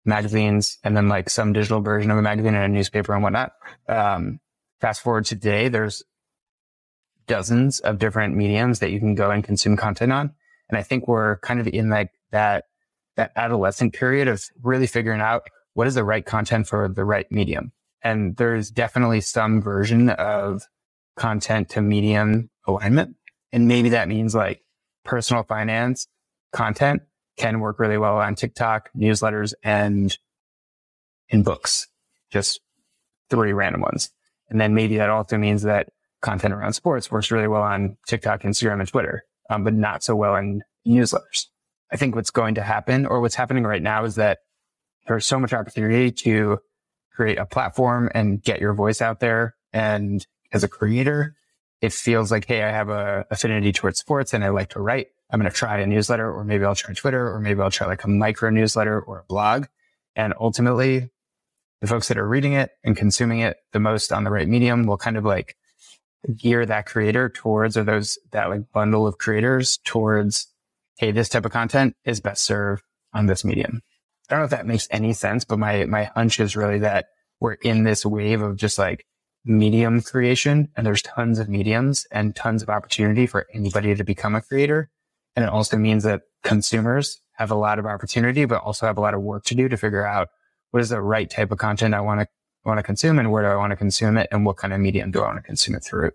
magazines, 0.06 0.78
and 0.82 0.96
then 0.96 1.08
like 1.08 1.28
some 1.28 1.52
digital 1.52 1.82
version 1.82 2.10
of 2.10 2.16
a 2.16 2.22
magazine 2.22 2.54
and 2.54 2.64
a 2.64 2.68
newspaper 2.74 3.12
and 3.12 3.22
whatnot. 3.22 3.52
Um, 3.86 4.40
fast 4.80 5.02
forward 5.02 5.26
to 5.26 5.34
today, 5.34 5.68
there's 5.68 6.02
dozens 7.26 7.78
of 7.80 7.98
different 7.98 8.34
mediums 8.34 8.78
that 8.78 8.90
you 8.90 9.00
can 9.00 9.16
go 9.16 9.30
and 9.30 9.44
consume 9.44 9.76
content 9.76 10.12
on. 10.12 10.32
And 10.70 10.78
I 10.78 10.82
think 10.82 11.08
we're 11.08 11.40
kind 11.40 11.60
of 11.60 11.66
in 11.68 11.90
like 11.90 12.10
that, 12.30 12.64
that 13.16 13.32
adolescent 13.36 13.92
period 13.92 14.28
of 14.28 14.42
really 14.62 14.86
figuring 14.86 15.20
out 15.20 15.42
what 15.74 15.86
is 15.86 15.94
the 15.94 16.04
right 16.04 16.24
content 16.24 16.66
for 16.66 16.88
the 16.88 17.04
right 17.04 17.30
medium. 17.30 17.70
And 18.02 18.36
there's 18.36 18.70
definitely 18.70 19.20
some 19.20 19.60
version 19.60 20.10
of 20.10 20.62
content 21.16 21.70
to 21.70 21.82
medium 21.82 22.50
alignment. 22.66 23.16
And 23.52 23.66
maybe 23.66 23.90
that 23.90 24.08
means 24.08 24.34
like 24.34 24.62
personal 25.04 25.42
finance 25.42 26.06
content 26.52 27.02
can 27.36 27.60
work 27.60 27.78
really 27.78 27.98
well 27.98 28.16
on 28.18 28.34
TikTok, 28.34 28.90
newsletters, 28.96 29.54
and 29.62 30.16
in 31.28 31.42
books, 31.42 31.88
just 32.30 32.60
three 33.30 33.52
random 33.52 33.80
ones. 33.80 34.10
And 34.48 34.60
then 34.60 34.74
maybe 34.74 34.96
that 34.98 35.10
also 35.10 35.38
means 35.38 35.62
that 35.62 35.88
content 36.20 36.54
around 36.54 36.72
sports 36.72 37.10
works 37.10 37.30
really 37.30 37.48
well 37.48 37.62
on 37.62 37.96
TikTok, 38.06 38.42
Instagram, 38.42 38.80
and 38.80 38.88
Twitter, 38.88 39.22
um, 39.50 39.64
but 39.64 39.74
not 39.74 40.02
so 40.02 40.16
well 40.16 40.36
in 40.36 40.62
newsletters. 40.86 41.46
I 41.92 41.96
think 41.96 42.14
what's 42.14 42.30
going 42.30 42.54
to 42.56 42.62
happen 42.62 43.06
or 43.06 43.20
what's 43.20 43.34
happening 43.34 43.64
right 43.64 43.82
now 43.82 44.04
is 44.04 44.16
that 44.16 44.38
there's 45.06 45.26
so 45.26 45.38
much 45.38 45.52
opportunity 45.52 46.10
to 46.10 46.58
create 47.18 47.36
a 47.36 47.44
platform 47.44 48.08
and 48.14 48.40
get 48.40 48.60
your 48.60 48.72
voice 48.74 49.02
out 49.02 49.18
there. 49.18 49.56
And 49.72 50.24
as 50.52 50.62
a 50.62 50.68
creator, 50.68 51.34
it 51.80 51.92
feels 51.92 52.30
like, 52.30 52.44
Hey, 52.44 52.62
I 52.62 52.70
have 52.70 52.90
a 52.90 53.26
affinity 53.28 53.72
towards 53.72 53.98
sports 53.98 54.32
and 54.32 54.44
I 54.44 54.50
like 54.50 54.70
to 54.70 54.80
write. 54.80 55.08
I'm 55.28 55.40
going 55.40 55.50
to 55.50 55.56
try 55.56 55.78
a 55.80 55.86
newsletter 55.86 56.32
or 56.32 56.44
maybe 56.44 56.64
I'll 56.64 56.76
try 56.76 56.94
Twitter 56.94 57.28
or 57.28 57.40
maybe 57.40 57.60
I'll 57.60 57.72
try 57.72 57.88
like 57.88 58.04
a 58.04 58.08
micro 58.08 58.50
newsletter 58.50 59.00
or 59.00 59.18
a 59.18 59.24
blog. 59.24 59.66
And 60.14 60.32
ultimately 60.38 61.10
the 61.80 61.88
folks 61.88 62.06
that 62.06 62.18
are 62.18 62.28
reading 62.28 62.52
it 62.52 62.70
and 62.84 62.96
consuming 62.96 63.40
it 63.40 63.56
the 63.72 63.80
most 63.80 64.12
on 64.12 64.22
the 64.22 64.30
right 64.30 64.48
medium 64.48 64.86
will 64.86 64.96
kind 64.96 65.16
of 65.16 65.24
like 65.24 65.56
gear 66.36 66.64
that 66.64 66.86
creator 66.86 67.28
towards 67.28 67.76
or 67.76 67.82
those 67.82 68.16
that 68.30 68.48
like 68.48 68.70
bundle 68.72 69.08
of 69.08 69.18
creators 69.18 69.78
towards, 69.84 70.46
Hey, 70.98 71.10
this 71.10 71.28
type 71.28 71.44
of 71.44 71.50
content 71.50 71.96
is 72.04 72.20
best 72.20 72.44
served 72.44 72.84
on 73.12 73.26
this 73.26 73.44
medium. 73.44 73.82
I 74.28 74.34
don't 74.34 74.40
know 74.40 74.44
if 74.44 74.50
that 74.50 74.66
makes 74.66 74.88
any 74.90 75.12
sense, 75.12 75.44
but 75.44 75.58
my, 75.58 75.84
my 75.86 76.04
hunch 76.04 76.38
is 76.40 76.56
really 76.56 76.78
that 76.80 77.06
we're 77.40 77.54
in 77.54 77.84
this 77.84 78.04
wave 78.04 78.42
of 78.42 78.56
just 78.56 78.78
like 78.78 79.06
medium 79.44 80.02
creation 80.02 80.68
and 80.76 80.86
there's 80.86 81.02
tons 81.02 81.38
of 81.38 81.48
mediums 81.48 82.06
and 82.10 82.36
tons 82.36 82.62
of 82.62 82.68
opportunity 82.68 83.26
for 83.26 83.46
anybody 83.54 83.94
to 83.94 84.04
become 84.04 84.34
a 84.34 84.42
creator. 84.42 84.90
And 85.34 85.44
it 85.44 85.50
also 85.50 85.76
means 85.76 86.02
that 86.04 86.22
consumers 86.44 87.20
have 87.32 87.50
a 87.50 87.54
lot 87.54 87.78
of 87.78 87.86
opportunity, 87.86 88.44
but 88.44 88.62
also 88.62 88.86
have 88.86 88.98
a 88.98 89.00
lot 89.00 89.14
of 89.14 89.22
work 89.22 89.44
to 89.44 89.54
do 89.54 89.68
to 89.68 89.76
figure 89.76 90.04
out 90.04 90.28
what 90.72 90.82
is 90.82 90.90
the 90.90 91.00
right 91.00 91.30
type 91.30 91.50
of 91.50 91.58
content 91.58 91.94
I 91.94 92.00
want 92.00 92.20
to 92.20 92.28
want 92.64 92.78
to 92.78 92.82
consume 92.82 93.18
and 93.18 93.32
where 93.32 93.42
do 93.42 93.48
I 93.48 93.56
want 93.56 93.70
to 93.70 93.76
consume 93.76 94.18
it 94.18 94.28
and 94.30 94.44
what 94.44 94.56
kind 94.56 94.74
of 94.74 94.80
medium 94.80 95.10
do 95.10 95.22
I 95.22 95.26
want 95.26 95.38
to 95.38 95.42
consume 95.42 95.74
it 95.74 95.84
through. 95.84 96.10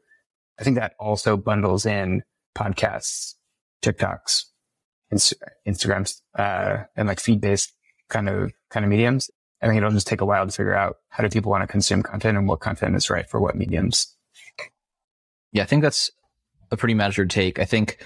I 0.60 0.64
think 0.64 0.76
that 0.76 0.94
also 1.00 1.36
bundles 1.36 1.86
in 1.86 2.24
podcasts, 2.56 3.34
TikToks, 3.82 4.44
Instagrams, 5.12 6.22
uh, 6.38 6.84
and 6.96 7.08
like 7.08 7.20
feed 7.20 7.42
based 7.42 7.74
kind 8.10 8.30
of 8.30 8.52
kind 8.70 8.86
of 8.86 8.90
mediums. 8.90 9.30
I 9.62 9.68
think 9.68 9.78
it'll 9.78 9.92
just 9.92 10.08
take 10.08 10.22
a 10.22 10.26
while 10.26 10.46
to 10.46 10.52
figure 10.52 10.76
out 10.76 10.98
how 11.10 11.24
do 11.24 11.30
people 11.30 11.52
want 11.52 11.64
to 11.64 11.68
consume 11.68 12.04
content 12.04 12.38
and 12.38 12.48
what 12.48 12.60
content 12.60 12.96
is 12.96 13.10
right 13.10 13.30
for 13.30 13.40
what 13.40 13.56
mediums. 13.56 14.16
Yeah, 15.54 15.64
I 15.64 15.66
think 15.66 15.84
that's 15.84 16.12
a 16.72 16.78
pretty 16.78 16.96
measured 16.96 17.30
take. 17.30 17.60
I 17.60 17.66
think 17.66 18.06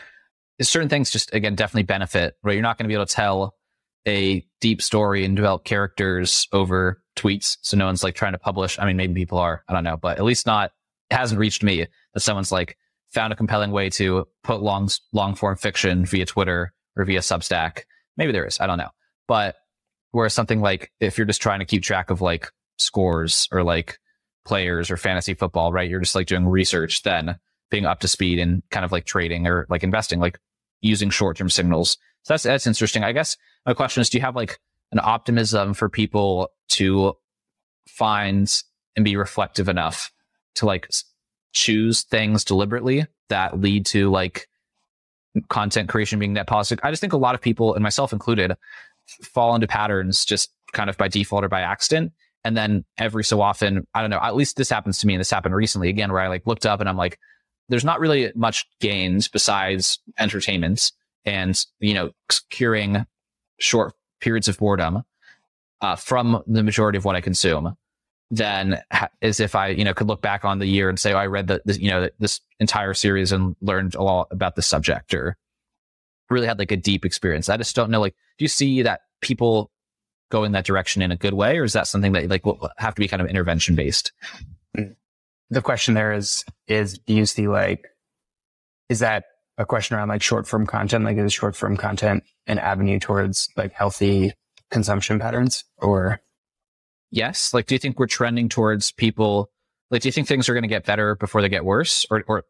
certain 0.61 0.89
things 0.89 1.09
just 1.09 1.33
again 1.33 1.55
definitely 1.55 1.83
benefit, 1.83 2.35
right? 2.43 2.53
You're 2.53 2.61
not 2.61 2.77
going 2.77 2.85
to 2.85 2.89
be 2.89 2.93
able 2.93 3.05
to 3.05 3.13
tell 3.13 3.55
a 4.07 4.45
deep 4.61 4.81
story 4.81 5.25
and 5.25 5.35
develop 5.35 5.65
characters 5.65 6.47
over 6.53 7.01
tweets. 7.15 7.57
So 7.61 7.75
no 7.75 7.85
one's 7.85 8.03
like 8.03 8.15
trying 8.15 8.31
to 8.31 8.39
publish. 8.39 8.79
I 8.79 8.85
mean, 8.85 8.97
maybe 8.97 9.13
people 9.13 9.37
are, 9.37 9.63
I 9.67 9.73
don't 9.73 9.83
know, 9.83 9.97
but 9.97 10.17
at 10.17 10.23
least 10.23 10.45
not, 10.45 10.71
it 11.11 11.15
hasn't 11.15 11.39
reached 11.39 11.61
me 11.61 11.85
that 12.13 12.19
someone's 12.21 12.51
like 12.51 12.77
found 13.11 13.33
a 13.33 13.35
compelling 13.35 13.71
way 13.71 13.89
to 13.91 14.25
put 14.43 14.61
long, 14.61 14.89
long 15.13 15.35
form 15.35 15.57
fiction 15.57 16.05
via 16.05 16.25
Twitter 16.25 16.73
or 16.95 17.05
via 17.05 17.19
Substack. 17.19 17.81
Maybe 18.15 18.31
there 18.31 18.45
is. 18.45 18.59
I 18.59 18.67
don't 18.67 18.77
know. 18.77 18.89
But 19.27 19.55
Whereas 20.17 20.33
something 20.33 20.61
like 20.61 20.91
if 20.99 21.15
you're 21.15 21.27
just 21.27 21.43
trying 21.43 21.59
to 21.59 21.65
keep 21.65 21.83
track 21.83 22.09
of 22.09 22.21
like 22.21 22.51
scores 22.77 23.47
or 23.51 23.61
like 23.61 23.99
players 24.45 24.89
or 24.89 24.97
fantasy 24.97 25.35
football, 25.35 25.71
right? 25.71 25.87
You're 25.87 25.99
just 25.99 26.15
like 26.15 26.25
doing 26.25 26.47
research, 26.47 27.03
then 27.03 27.37
being 27.69 27.85
up 27.85 27.99
to 27.99 28.07
speed 28.07 28.39
and 28.39 28.63
kind 28.71 28.83
of 28.83 28.91
like 28.91 29.05
trading 29.05 29.45
or 29.45 29.67
like 29.69 29.83
investing, 29.83 30.19
like 30.19 30.39
using 30.81 31.11
short 31.11 31.37
term 31.37 31.51
signals. 31.51 31.99
So 32.23 32.33
that's, 32.33 32.41
that's 32.41 32.65
interesting. 32.65 33.03
I 33.03 33.11
guess 33.11 33.37
my 33.63 33.75
question 33.75 34.01
is, 34.01 34.09
do 34.09 34.17
you 34.17 34.23
have 34.23 34.35
like 34.35 34.57
an 34.91 34.99
optimism 35.03 35.75
for 35.75 35.87
people 35.87 36.49
to 36.69 37.15
find 37.87 38.51
and 38.95 39.05
be 39.05 39.17
reflective 39.17 39.69
enough 39.69 40.11
to 40.55 40.65
like 40.65 40.89
choose 41.53 42.05
things 42.05 42.43
deliberately 42.43 43.05
that 43.29 43.59
lead 43.61 43.85
to 43.85 44.09
like 44.09 44.47
content 45.49 45.89
creation 45.89 46.17
being 46.17 46.33
net 46.33 46.47
positive? 46.47 46.83
I 46.83 46.89
just 46.89 47.01
think 47.01 47.13
a 47.13 47.17
lot 47.17 47.35
of 47.35 47.41
people 47.41 47.75
and 47.75 47.83
myself 47.83 48.13
included 48.13 48.57
fall 49.23 49.55
into 49.55 49.67
patterns 49.67 50.25
just 50.25 50.51
kind 50.73 50.89
of 50.89 50.97
by 50.97 51.07
default 51.07 51.43
or 51.43 51.49
by 51.49 51.61
accident. 51.61 52.11
And 52.43 52.55
then 52.55 52.85
every 52.97 53.23
so 53.23 53.41
often, 53.41 53.85
I 53.93 54.01
don't 54.01 54.09
know, 54.09 54.19
at 54.21 54.35
least 54.35 54.57
this 54.57 54.69
happens 54.69 54.99
to 54.99 55.07
me 55.07 55.13
and 55.13 55.19
this 55.19 55.31
happened 55.31 55.55
recently 55.55 55.89
again, 55.89 56.11
where 56.11 56.21
I 56.21 56.27
like 56.27 56.47
looked 56.47 56.65
up 56.65 56.79
and 56.79 56.87
I'm 56.87 56.97
like, 56.97 57.19
there's 57.69 57.83
not 57.83 57.99
really 57.99 58.31
much 58.35 58.65
gains 58.79 59.27
besides 59.27 59.99
entertainment 60.17 60.91
and, 61.25 61.61
you 61.79 61.93
know, 61.93 62.11
curing 62.49 63.05
short 63.59 63.93
periods 64.21 64.47
of 64.47 64.57
boredom 64.57 65.03
uh, 65.81 65.95
from 65.95 66.41
the 66.47 66.63
majority 66.63 66.97
of 66.97 67.05
what 67.05 67.15
I 67.15 67.21
consume 67.21 67.75
than 68.31 68.81
as 69.21 69.39
if 69.39 69.55
I, 69.55 69.69
you 69.69 69.83
know, 69.83 69.93
could 69.93 70.07
look 70.07 70.21
back 70.21 70.45
on 70.45 70.59
the 70.59 70.65
year 70.65 70.89
and 70.89 70.99
say, 70.99 71.13
oh, 71.13 71.17
I 71.17 71.27
read 71.27 71.47
the, 71.47 71.61
this, 71.65 71.79
you 71.79 71.89
know, 71.89 72.09
this 72.19 72.39
entire 72.59 72.93
series 72.93 73.31
and 73.31 73.55
learned 73.61 73.95
a 73.95 74.03
lot 74.03 74.27
about 74.31 74.55
the 74.55 74.61
subject 74.61 75.13
or 75.13 75.37
really 76.29 76.47
had 76.47 76.59
like 76.59 76.71
a 76.71 76.77
deep 76.77 77.05
experience. 77.05 77.49
I 77.49 77.57
just 77.57 77.75
don't 77.75 77.89
know, 77.89 78.01
like, 78.01 78.15
do 78.37 78.45
you 78.45 78.49
see 78.49 78.81
that 78.83 79.01
people 79.21 79.71
go 80.29 80.43
in 80.43 80.51
that 80.51 80.65
direction 80.65 81.01
in 81.01 81.11
a 81.11 81.15
good 81.15 81.33
way, 81.33 81.57
or 81.57 81.63
is 81.63 81.73
that 81.73 81.87
something 81.87 82.11
that 82.11 82.29
like 82.29 82.45
will 82.45 82.69
have 82.77 82.95
to 82.95 82.99
be 82.99 83.07
kind 83.07 83.21
of 83.21 83.27
intervention 83.27 83.75
based? 83.75 84.11
The 85.49 85.61
question 85.61 85.93
there 85.93 86.11
is, 86.11 86.43
is 86.67 86.97
do 86.99 87.13
you 87.13 87.25
see 87.25 87.47
like, 87.47 87.87
is 88.89 88.99
that 88.99 89.25
a 89.57 89.65
question 89.65 89.95
around 89.95 90.09
like 90.09 90.21
short 90.21 90.45
form 90.45 90.67
content? 90.67 91.05
Like 91.05 91.17
is 91.17 91.33
short 91.33 91.55
form 91.55 91.77
content 91.77 92.23
an 92.47 92.59
avenue 92.59 92.99
towards 92.99 93.49
like 93.55 93.71
healthy 93.71 94.33
consumption 94.71 95.19
patterns 95.19 95.63
or? 95.77 96.19
Yes. 97.09 97.53
Like, 97.53 97.67
do 97.67 97.75
you 97.75 97.79
think 97.79 97.97
we're 97.97 98.07
trending 98.07 98.49
towards 98.49 98.91
people? 98.91 99.49
Like, 99.89 100.01
do 100.01 100.09
you 100.09 100.11
think 100.11 100.27
things 100.27 100.49
are 100.49 100.53
going 100.53 100.63
to 100.63 100.67
get 100.67 100.85
better 100.85 101.15
before 101.15 101.41
they 101.41 101.47
get 101.47 101.63
worse 101.63 102.05
or, 102.11 102.25
or 102.27 102.43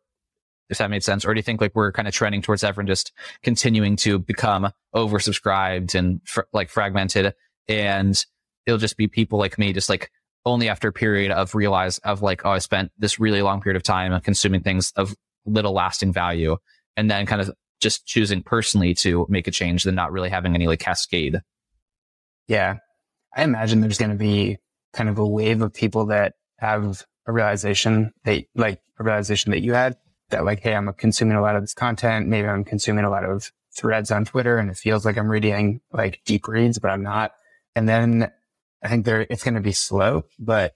if 0.69 0.77
that 0.77 0.89
made 0.89 1.03
sense? 1.03 1.25
Or 1.25 1.33
do 1.33 1.39
you 1.39 1.43
think 1.43 1.61
like 1.61 1.75
we're 1.75 1.91
kind 1.91 2.07
of 2.07 2.13
trending 2.13 2.41
towards 2.41 2.63
everyone 2.63 2.87
just 2.87 3.11
continuing 3.43 3.95
to 3.97 4.19
become 4.19 4.71
oversubscribed 4.95 5.95
and 5.95 6.21
fr- 6.25 6.41
like 6.53 6.69
fragmented 6.69 7.33
and 7.67 8.25
it'll 8.65 8.77
just 8.77 8.97
be 8.97 9.07
people 9.07 9.39
like 9.39 9.57
me 9.57 9.73
just 9.73 9.89
like 9.89 10.11
only 10.45 10.69
after 10.69 10.87
a 10.87 10.93
period 10.93 11.31
of 11.31 11.55
realize 11.55 11.97
of 11.99 12.21
like, 12.21 12.45
oh, 12.45 12.51
I 12.51 12.59
spent 12.59 12.91
this 12.97 13.19
really 13.19 13.41
long 13.41 13.61
period 13.61 13.75
of 13.77 13.83
time 13.83 14.19
consuming 14.21 14.61
things 14.61 14.93
of 14.95 15.15
little 15.45 15.73
lasting 15.73 16.13
value 16.13 16.57
and 16.95 17.11
then 17.11 17.25
kind 17.25 17.41
of 17.41 17.51
just 17.79 18.05
choosing 18.05 18.41
personally 18.41 18.93
to 18.95 19.25
make 19.29 19.47
a 19.47 19.51
change 19.51 19.83
than 19.83 19.95
not 19.95 20.11
really 20.11 20.29
having 20.29 20.55
any 20.55 20.67
like 20.67 20.79
cascade. 20.79 21.41
Yeah. 22.47 22.77
I 23.35 23.43
imagine 23.43 23.81
there's 23.81 23.97
going 23.97 24.11
to 24.11 24.17
be 24.17 24.57
kind 24.93 25.09
of 25.09 25.19
a 25.19 25.27
wave 25.27 25.61
of 25.61 25.73
people 25.73 26.07
that 26.07 26.33
have 26.57 27.05
a 27.27 27.31
realization 27.31 28.13
that 28.23 28.45
like 28.55 28.81
a 28.99 29.03
realization 29.03 29.51
that 29.51 29.61
you 29.61 29.73
had 29.73 29.97
that 30.29 30.45
like, 30.45 30.59
Hey, 30.59 30.75
I'm 30.75 30.91
consuming 30.93 31.37
a 31.37 31.41
lot 31.41 31.55
of 31.55 31.63
this 31.63 31.73
content. 31.73 32.27
Maybe 32.27 32.47
I'm 32.47 32.63
consuming 32.63 33.05
a 33.05 33.09
lot 33.09 33.23
of 33.23 33.51
threads 33.75 34.11
on 34.11 34.25
Twitter 34.25 34.57
and 34.57 34.69
it 34.69 34.77
feels 34.77 35.05
like 35.05 35.17
I'm 35.17 35.29
reading 35.29 35.81
like 35.91 36.21
deep 36.25 36.47
reads, 36.47 36.79
but 36.79 36.89
I'm 36.89 37.03
not. 37.03 37.33
And 37.75 37.87
then 37.87 38.31
I 38.83 38.89
think 38.89 39.05
there, 39.05 39.21
it's 39.29 39.43
going 39.43 39.53
to 39.53 39.61
be 39.61 39.71
slow, 39.71 40.25
but 40.39 40.75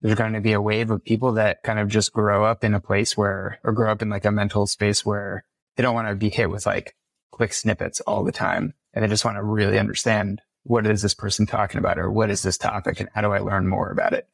there's 0.00 0.16
going 0.16 0.34
to 0.34 0.40
be 0.40 0.52
a 0.52 0.60
wave 0.60 0.90
of 0.90 1.04
people 1.04 1.32
that 1.32 1.62
kind 1.62 1.78
of 1.78 1.88
just 1.88 2.12
grow 2.12 2.44
up 2.44 2.62
in 2.62 2.74
a 2.74 2.80
place 2.80 3.16
where, 3.16 3.58
or 3.64 3.72
grow 3.72 3.90
up 3.90 4.02
in 4.02 4.10
like 4.10 4.24
a 4.24 4.30
mental 4.30 4.66
space 4.66 5.04
where 5.04 5.44
they 5.76 5.82
don't 5.82 5.94
want 5.94 6.08
to 6.08 6.14
be 6.14 6.28
hit 6.28 6.50
with 6.50 6.66
like 6.66 6.94
quick 7.30 7.52
snippets 7.52 8.00
all 8.00 8.22
the 8.22 8.32
time. 8.32 8.74
And 8.92 9.02
they 9.02 9.08
just 9.08 9.24
want 9.24 9.38
to 9.38 9.42
really 9.42 9.78
understand 9.78 10.40
what 10.62 10.86
is 10.86 11.02
this 11.02 11.14
person 11.14 11.46
talking 11.46 11.78
about 11.78 11.98
or 11.98 12.10
what 12.10 12.30
is 12.30 12.42
this 12.42 12.58
topic 12.58 13.00
and 13.00 13.08
how 13.14 13.20
do 13.20 13.32
I 13.32 13.38
learn 13.38 13.66
more 13.66 13.90
about 13.90 14.12
it? 14.12 14.28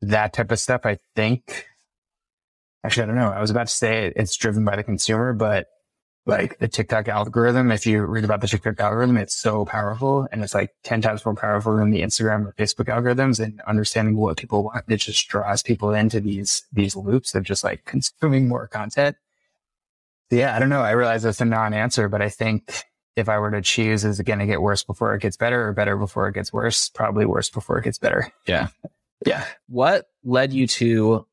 That 0.00 0.32
type 0.32 0.50
of 0.50 0.58
stuff, 0.58 0.86
I 0.86 0.98
think. 1.14 1.66
Actually, 2.84 3.04
I 3.04 3.06
don't 3.06 3.16
know. 3.16 3.30
I 3.30 3.40
was 3.40 3.50
about 3.50 3.66
to 3.66 3.72
say 3.72 4.12
it's 4.16 4.36
driven 4.36 4.64
by 4.64 4.76
the 4.76 4.82
consumer, 4.82 5.32
but 5.32 5.66
like 6.26 6.58
the 6.58 6.68
TikTok 6.68 7.08
algorithm. 7.08 7.70
If 7.70 7.86
you 7.86 8.04
read 8.04 8.24
about 8.24 8.40
the 8.40 8.48
TikTok 8.48 8.78
algorithm, 8.80 9.16
it's 9.16 9.34
so 9.34 9.64
powerful 9.64 10.28
and 10.30 10.42
it's 10.42 10.54
like 10.54 10.70
10 10.84 11.00
times 11.02 11.24
more 11.24 11.34
powerful 11.34 11.76
than 11.76 11.90
the 11.90 12.02
Instagram 12.02 12.46
or 12.46 12.54
Facebook 12.54 12.86
algorithms 12.86 13.40
and 13.40 13.60
understanding 13.66 14.16
what 14.16 14.36
people 14.36 14.64
want. 14.64 14.84
It 14.88 14.98
just 14.98 15.28
draws 15.28 15.62
people 15.62 15.92
into 15.92 16.20
these, 16.20 16.62
these 16.72 16.96
loops 16.96 17.34
of 17.34 17.42
just 17.42 17.64
like 17.64 17.84
consuming 17.84 18.48
more 18.48 18.68
content. 18.68 19.16
Yeah, 20.30 20.54
I 20.54 20.58
don't 20.58 20.68
know. 20.68 20.82
I 20.82 20.92
realize 20.92 21.22
that's 21.22 21.40
a 21.40 21.44
non-answer, 21.44 22.08
but 22.08 22.22
I 22.22 22.28
think 22.28 22.84
if 23.16 23.28
I 23.28 23.38
were 23.38 23.50
to 23.50 23.62
choose, 23.62 24.04
is 24.04 24.20
it 24.20 24.24
going 24.24 24.38
to 24.38 24.46
get 24.46 24.62
worse 24.62 24.84
before 24.84 25.14
it 25.14 25.22
gets 25.22 25.36
better 25.36 25.66
or 25.66 25.72
better 25.72 25.96
before 25.96 26.28
it 26.28 26.34
gets 26.34 26.52
worse? 26.52 26.88
Probably 26.88 27.26
worse 27.26 27.50
before 27.50 27.78
it 27.78 27.84
gets 27.84 27.98
better. 27.98 28.32
Yeah. 28.46 28.68
Yeah. 29.26 29.44
What 29.66 30.06
led 30.22 30.52
you 30.52 30.66
to 30.68 31.26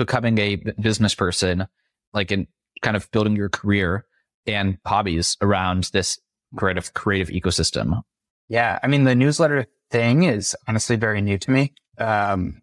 becoming 0.00 0.38
a 0.38 0.56
business 0.80 1.14
person, 1.14 1.66
like 2.14 2.32
in 2.32 2.46
kind 2.80 2.96
of 2.96 3.08
building 3.10 3.36
your 3.36 3.50
career 3.50 4.06
and 4.46 4.78
hobbies 4.86 5.36
around 5.42 5.90
this 5.92 6.18
creative 6.56 6.94
creative 6.94 7.28
ecosystem? 7.28 8.02
Yeah, 8.48 8.78
I 8.82 8.86
mean 8.88 9.04
the 9.04 9.14
newsletter 9.14 9.66
thing 9.90 10.24
is 10.24 10.56
honestly 10.66 10.96
very 10.96 11.20
new 11.20 11.38
to 11.38 11.50
me. 11.50 11.74
Um, 11.98 12.62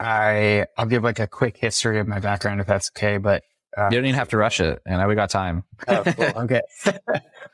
I 0.00 0.66
I'll 0.76 0.86
give 0.86 1.04
like 1.04 1.20
a 1.20 1.26
quick 1.26 1.58
history 1.58 2.00
of 2.00 2.08
my 2.08 2.18
background 2.18 2.60
if 2.60 2.66
that's 2.66 2.90
okay, 2.96 3.18
but 3.18 3.42
uh, 3.76 3.88
you 3.90 3.98
don't 3.98 4.06
even 4.06 4.18
have 4.18 4.30
to 4.30 4.38
rush 4.38 4.58
it, 4.58 4.80
and 4.86 5.06
we 5.06 5.14
got 5.14 5.30
time. 5.30 5.64
oh, 5.86 6.02
cool. 6.04 6.24
Okay, 6.44 6.62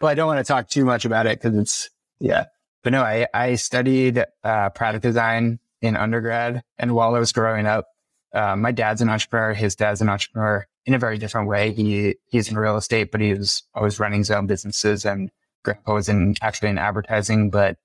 but 0.00 0.06
I 0.06 0.14
don't 0.14 0.28
want 0.28 0.38
to 0.38 0.50
talk 0.50 0.68
too 0.68 0.84
much 0.84 1.04
about 1.04 1.26
it 1.26 1.40
because 1.40 1.58
it's 1.58 1.90
yeah. 2.20 2.44
But 2.84 2.92
no, 2.92 3.02
I 3.02 3.26
I 3.34 3.56
studied 3.56 4.24
uh, 4.44 4.70
product 4.70 5.02
design 5.02 5.58
in 5.82 5.96
undergrad, 5.96 6.62
and 6.78 6.94
while 6.94 7.14
I 7.16 7.18
was 7.18 7.32
growing 7.32 7.66
up, 7.66 7.86
uh, 8.34 8.56
my 8.56 8.72
dad's 8.72 9.00
an 9.00 9.08
entrepreneur. 9.08 9.54
His 9.54 9.74
dad's 9.74 10.00
an 10.00 10.08
entrepreneur 10.08 10.66
in 10.86 10.94
a 10.94 10.98
very 10.98 11.18
different 11.18 11.48
way. 11.48 11.72
He 11.72 12.16
he's 12.26 12.50
in 12.50 12.58
real 12.58 12.76
estate, 12.76 13.10
but 13.10 13.20
he 13.20 13.34
was 13.34 13.62
always 13.74 13.98
running 13.98 14.20
his 14.20 14.30
own 14.30 14.46
businesses. 14.46 15.04
And 15.04 15.30
grandpa 15.64 15.94
was 15.94 16.08
in 16.08 16.34
actually 16.42 16.70
in 16.70 16.78
advertising, 16.78 17.50
but 17.50 17.76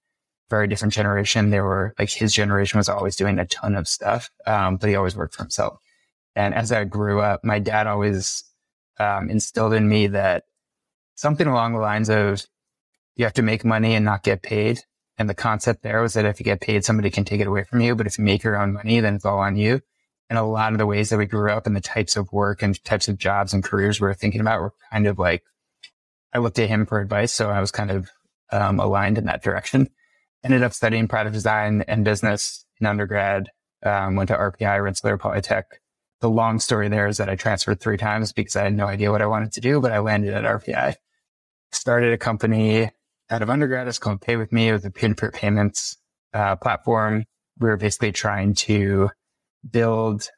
very 0.50 0.67
different 0.67 0.93
generation. 0.93 1.50
They 1.50 1.62
were 1.62 1.93
like 1.97 2.09
his 2.09 2.33
generation 2.33 2.77
was 2.77 2.89
always 2.89 3.15
doing 3.15 3.39
a 3.39 3.45
ton 3.45 3.75
of 3.75 3.88
stuff, 3.88 4.29
um, 4.45 4.77
but 4.77 4.89
he 4.89 4.95
always 4.95 5.15
worked 5.15 5.35
for 5.35 5.43
himself. 5.43 5.79
And 6.35 6.53
as 6.53 6.71
I 6.71 6.83
grew 6.83 7.21
up, 7.21 7.43
my 7.43 7.59
dad 7.59 7.88
always 7.88 8.43
um, 9.00 9.29
instilled 9.29 9.73
in 9.73 9.88
me 9.88 10.07
that 10.07 10.43
something 11.15 11.47
along 11.47 11.73
the 11.73 11.79
lines 11.79 12.09
of 12.09 12.45
you 13.15 13.25
have 13.25 13.33
to 13.33 13.41
make 13.41 13.63
money 13.63 13.95
and 13.95 14.05
not 14.05 14.23
get 14.23 14.41
paid. 14.41 14.79
And 15.17 15.29
the 15.29 15.35
concept 15.35 15.83
there 15.83 16.01
was 16.01 16.13
that 16.15 16.25
if 16.25 16.39
you 16.39 16.43
get 16.43 16.62
paid, 16.62 16.83
somebody 16.83 17.12
can 17.12 17.23
take 17.23 17.39
it 17.39 17.47
away 17.47 17.63
from 17.63 17.81
you. 17.81 17.95
But 17.95 18.07
if 18.07 18.17
you 18.17 18.23
make 18.23 18.43
your 18.43 18.59
own 18.59 18.73
money, 18.73 19.00
then 19.00 19.15
it's 19.15 19.25
all 19.25 19.39
on 19.39 19.55
you. 19.55 19.81
And 20.33 20.39
a 20.39 20.43
lot 20.43 20.71
of 20.71 20.79
the 20.79 20.87
ways 20.87 21.11
that 21.11 21.19
we 21.19 21.27
grew 21.27 21.51
up 21.51 21.67
and 21.67 21.75
the 21.75 21.79
types 21.79 22.15
of 22.15 22.33
work 22.33 22.63
and 22.63 22.83
types 22.83 23.07
of 23.07 23.19
jobs 23.19 23.53
and 23.53 23.63
careers 23.63 24.01
we 24.01 24.07
are 24.07 24.15
thinking 24.15 24.41
about 24.41 24.61
were 24.61 24.73
kind 24.91 25.05
of 25.05 25.19
like, 25.19 25.43
I 26.33 26.39
looked 26.39 26.57
at 26.57 26.69
him 26.69 26.87
for 26.87 26.99
advice. 26.99 27.31
So 27.31 27.51
I 27.51 27.61
was 27.61 27.69
kind 27.69 27.91
of 27.91 28.09
um, 28.51 28.79
aligned 28.79 29.19
in 29.19 29.25
that 29.25 29.43
direction. 29.43 29.91
Ended 30.43 30.63
up 30.63 30.73
studying 30.73 31.07
product 31.07 31.35
design 31.35 31.83
and 31.87 32.03
business 32.03 32.65
in 32.81 32.87
undergrad. 32.87 33.51
Um, 33.83 34.15
went 34.15 34.29
to 34.29 34.35
RPI, 34.35 34.83
Rensselaer 34.83 35.19
Polytech. 35.19 35.65
The 36.21 36.31
long 36.31 36.59
story 36.59 36.89
there 36.89 37.05
is 37.05 37.17
that 37.17 37.29
I 37.29 37.35
transferred 37.35 37.79
three 37.79 37.97
times 37.97 38.33
because 38.33 38.55
I 38.55 38.63
had 38.63 38.73
no 38.73 38.87
idea 38.87 39.11
what 39.11 39.21
I 39.21 39.27
wanted 39.27 39.51
to 39.51 39.61
do, 39.61 39.81
but 39.81 39.91
I 39.91 39.99
landed 39.99 40.33
at 40.33 40.45
RPI. 40.45 40.95
Started 41.71 42.11
a 42.11 42.17
company 42.17 42.89
out 43.29 43.43
of 43.43 43.51
undergrad. 43.51 43.87
It's 43.87 43.99
called 43.99 44.21
Pay 44.21 44.37
With 44.37 44.51
Me. 44.51 44.69
It 44.69 44.73
was 44.73 44.85
a 44.85 44.89
peer-to-peer 44.89 45.29
payments 45.29 45.95
uh, 46.33 46.55
platform. 46.55 47.25
We 47.59 47.69
were 47.69 47.77
basically 47.77 48.13
trying 48.13 48.55
to 48.55 49.11
build 49.70 50.29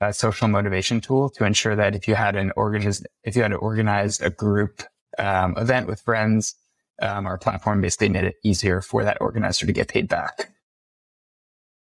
a 0.00 0.12
social 0.12 0.48
motivation 0.48 1.00
tool 1.00 1.28
to 1.30 1.44
ensure 1.44 1.76
that 1.76 1.94
if 1.94 2.08
you 2.08 2.14
had 2.14 2.36
an 2.36 2.52
organized, 2.56 3.06
if 3.24 3.36
you 3.36 3.42
had 3.42 3.50
to 3.50 3.56
organize 3.56 4.20
a 4.20 4.30
group 4.30 4.82
um, 5.18 5.54
event 5.56 5.86
with 5.86 6.00
friends, 6.00 6.54
um, 7.02 7.26
our 7.26 7.38
platform 7.38 7.80
basically 7.80 8.08
made 8.08 8.24
it 8.24 8.36
easier 8.42 8.80
for 8.80 9.04
that 9.04 9.18
organizer 9.20 9.66
to 9.66 9.72
get 9.72 9.88
paid 9.88 10.08
back. 10.08 10.52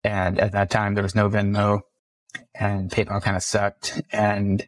And 0.05 0.39
at 0.39 0.53
that 0.53 0.71
time, 0.71 0.95
there 0.95 1.03
was 1.03 1.17
no 1.17 1.29
Venmo 1.29 1.81
and 2.55 2.91
PayPal 2.91 3.23
kind 3.23 3.37
of 3.37 3.43
sucked. 3.43 4.01
And 4.13 4.67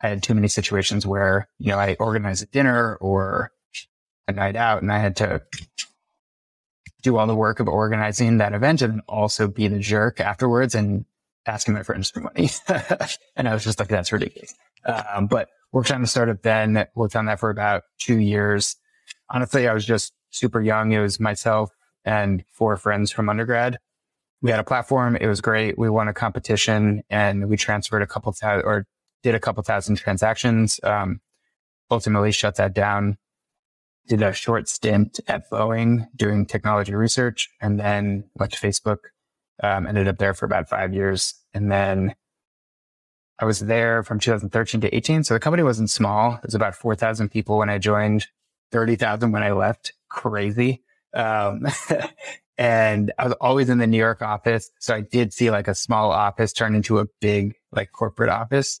I 0.00 0.08
had 0.08 0.22
too 0.22 0.34
many 0.34 0.48
situations 0.48 1.06
where, 1.06 1.48
you 1.58 1.68
know, 1.68 1.78
I 1.78 1.96
organized 2.00 2.42
a 2.42 2.46
dinner 2.46 2.96
or 2.96 3.52
a 4.26 4.32
night 4.32 4.56
out 4.56 4.80
and 4.80 4.90
I 4.90 4.98
had 4.98 5.16
to 5.16 5.42
do 7.02 7.16
all 7.16 7.26
the 7.26 7.36
work 7.36 7.60
of 7.60 7.68
organizing 7.68 8.38
that 8.38 8.54
event 8.54 8.82
and 8.82 9.02
also 9.06 9.48
be 9.48 9.68
the 9.68 9.78
jerk 9.78 10.20
afterwards 10.20 10.74
and 10.74 11.04
asking 11.50 11.74
my 11.74 11.82
friends 11.82 12.10
for 12.10 12.20
money. 12.20 12.48
and 13.36 13.48
I 13.48 13.52
was 13.52 13.64
just 13.64 13.78
like, 13.78 13.88
that's 13.88 14.12
ridiculous. 14.12 14.54
Um, 14.86 15.26
but 15.26 15.48
worked 15.72 15.90
on 15.90 16.00
the 16.00 16.06
startup 16.06 16.42
then, 16.42 16.86
worked 16.94 17.16
on 17.16 17.26
that 17.26 17.40
for 17.40 17.50
about 17.50 17.82
two 17.98 18.18
years. 18.18 18.76
Honestly, 19.30 19.68
I 19.68 19.74
was 19.74 19.84
just 19.84 20.12
super 20.30 20.60
young. 20.60 20.92
It 20.92 21.00
was 21.00 21.18
myself 21.18 21.70
and 22.04 22.44
four 22.52 22.76
friends 22.76 23.10
from 23.10 23.28
undergrad. 23.28 23.78
We 24.42 24.50
had 24.50 24.60
a 24.60 24.64
platform. 24.64 25.16
It 25.16 25.26
was 25.26 25.40
great. 25.40 25.76
We 25.76 25.90
won 25.90 26.08
a 26.08 26.14
competition 26.14 27.02
and 27.10 27.48
we 27.48 27.56
transferred 27.56 28.02
a 28.02 28.06
couple 28.06 28.32
thousand 28.32 28.64
or 28.64 28.86
did 29.22 29.34
a 29.34 29.40
couple 29.40 29.62
thousand 29.62 29.96
transactions. 29.96 30.80
Um, 30.82 31.20
ultimately 31.90 32.32
shut 32.32 32.56
that 32.56 32.72
down. 32.72 33.18
Did 34.06 34.22
a 34.22 34.32
short 34.32 34.68
stint 34.68 35.20
at 35.26 35.50
Boeing 35.50 36.06
doing 36.16 36.46
technology 36.46 36.94
research 36.94 37.50
and 37.60 37.78
then 37.78 38.24
went 38.36 38.52
to 38.52 38.58
Facebook 38.58 38.98
um, 39.62 39.86
ended 39.86 40.08
up 40.08 40.18
there 40.18 40.34
for 40.34 40.46
about 40.46 40.68
five 40.68 40.94
years. 40.94 41.34
And 41.54 41.70
then 41.70 42.14
I 43.38 43.44
was 43.44 43.60
there 43.60 44.02
from 44.02 44.18
2013 44.18 44.82
to 44.82 44.94
18. 44.94 45.24
So 45.24 45.34
the 45.34 45.40
company 45.40 45.62
wasn't 45.62 45.90
small. 45.90 46.34
It 46.34 46.46
was 46.46 46.54
about 46.54 46.74
4,000 46.74 47.30
people 47.30 47.58
when 47.58 47.70
I 47.70 47.78
joined, 47.78 48.26
30,000 48.72 49.32
when 49.32 49.42
I 49.42 49.52
left. 49.52 49.92
Crazy. 50.08 50.82
Um, 51.14 51.66
and 52.58 53.12
I 53.18 53.24
was 53.24 53.34
always 53.40 53.68
in 53.68 53.78
the 53.78 53.86
New 53.86 53.98
York 53.98 54.22
office. 54.22 54.70
So 54.78 54.94
I 54.94 55.00
did 55.00 55.32
see 55.32 55.50
like 55.50 55.68
a 55.68 55.74
small 55.74 56.10
office 56.12 56.52
turn 56.52 56.74
into 56.74 56.98
a 56.98 57.06
big 57.20 57.54
like 57.72 57.92
corporate 57.92 58.30
office. 58.30 58.80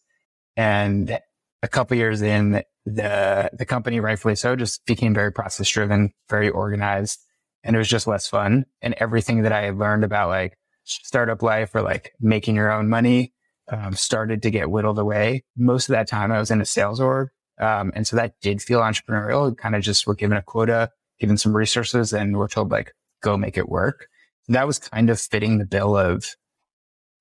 And 0.56 1.18
a 1.62 1.68
couple 1.68 1.96
years 1.96 2.22
in, 2.22 2.62
the 2.86 3.50
the 3.52 3.66
company, 3.66 4.00
rightfully 4.00 4.34
so, 4.34 4.56
just 4.56 4.84
became 4.86 5.14
very 5.14 5.32
process 5.32 5.68
driven, 5.68 6.12
very 6.28 6.48
organized, 6.48 7.20
and 7.62 7.76
it 7.76 7.78
was 7.78 7.88
just 7.88 8.06
less 8.06 8.26
fun. 8.26 8.66
And 8.82 8.94
everything 8.98 9.42
that 9.42 9.52
I 9.52 9.70
learned 9.70 10.04
about 10.04 10.28
like 10.28 10.56
startup 10.90 11.42
life 11.42 11.74
or 11.74 11.82
like 11.82 12.12
making 12.20 12.56
your 12.56 12.72
own 12.72 12.88
money 12.88 13.32
um, 13.70 13.94
started 13.94 14.42
to 14.42 14.50
get 14.50 14.70
whittled 14.70 14.98
away. 14.98 15.44
Most 15.56 15.88
of 15.88 15.92
that 15.92 16.08
time, 16.08 16.32
I 16.32 16.38
was 16.38 16.50
in 16.50 16.60
a 16.60 16.66
sales 16.66 17.00
org, 17.00 17.28
um, 17.60 17.92
and 17.94 18.06
so 18.06 18.16
that 18.16 18.34
did 18.40 18.60
feel 18.60 18.80
entrepreneurial. 18.80 19.56
Kind 19.56 19.74
of 19.74 19.82
just 19.82 20.06
were 20.06 20.14
given 20.14 20.36
a 20.36 20.42
quota, 20.42 20.90
given 21.18 21.36
some 21.36 21.56
resources, 21.56 22.12
and 22.12 22.36
we're 22.36 22.48
told 22.48 22.70
like 22.70 22.92
go 23.22 23.36
make 23.36 23.56
it 23.56 23.68
work. 23.68 24.08
That 24.48 24.66
was 24.66 24.78
kind 24.78 25.10
of 25.10 25.20
fitting 25.20 25.58
the 25.58 25.66
bill 25.66 25.96
of 25.96 26.34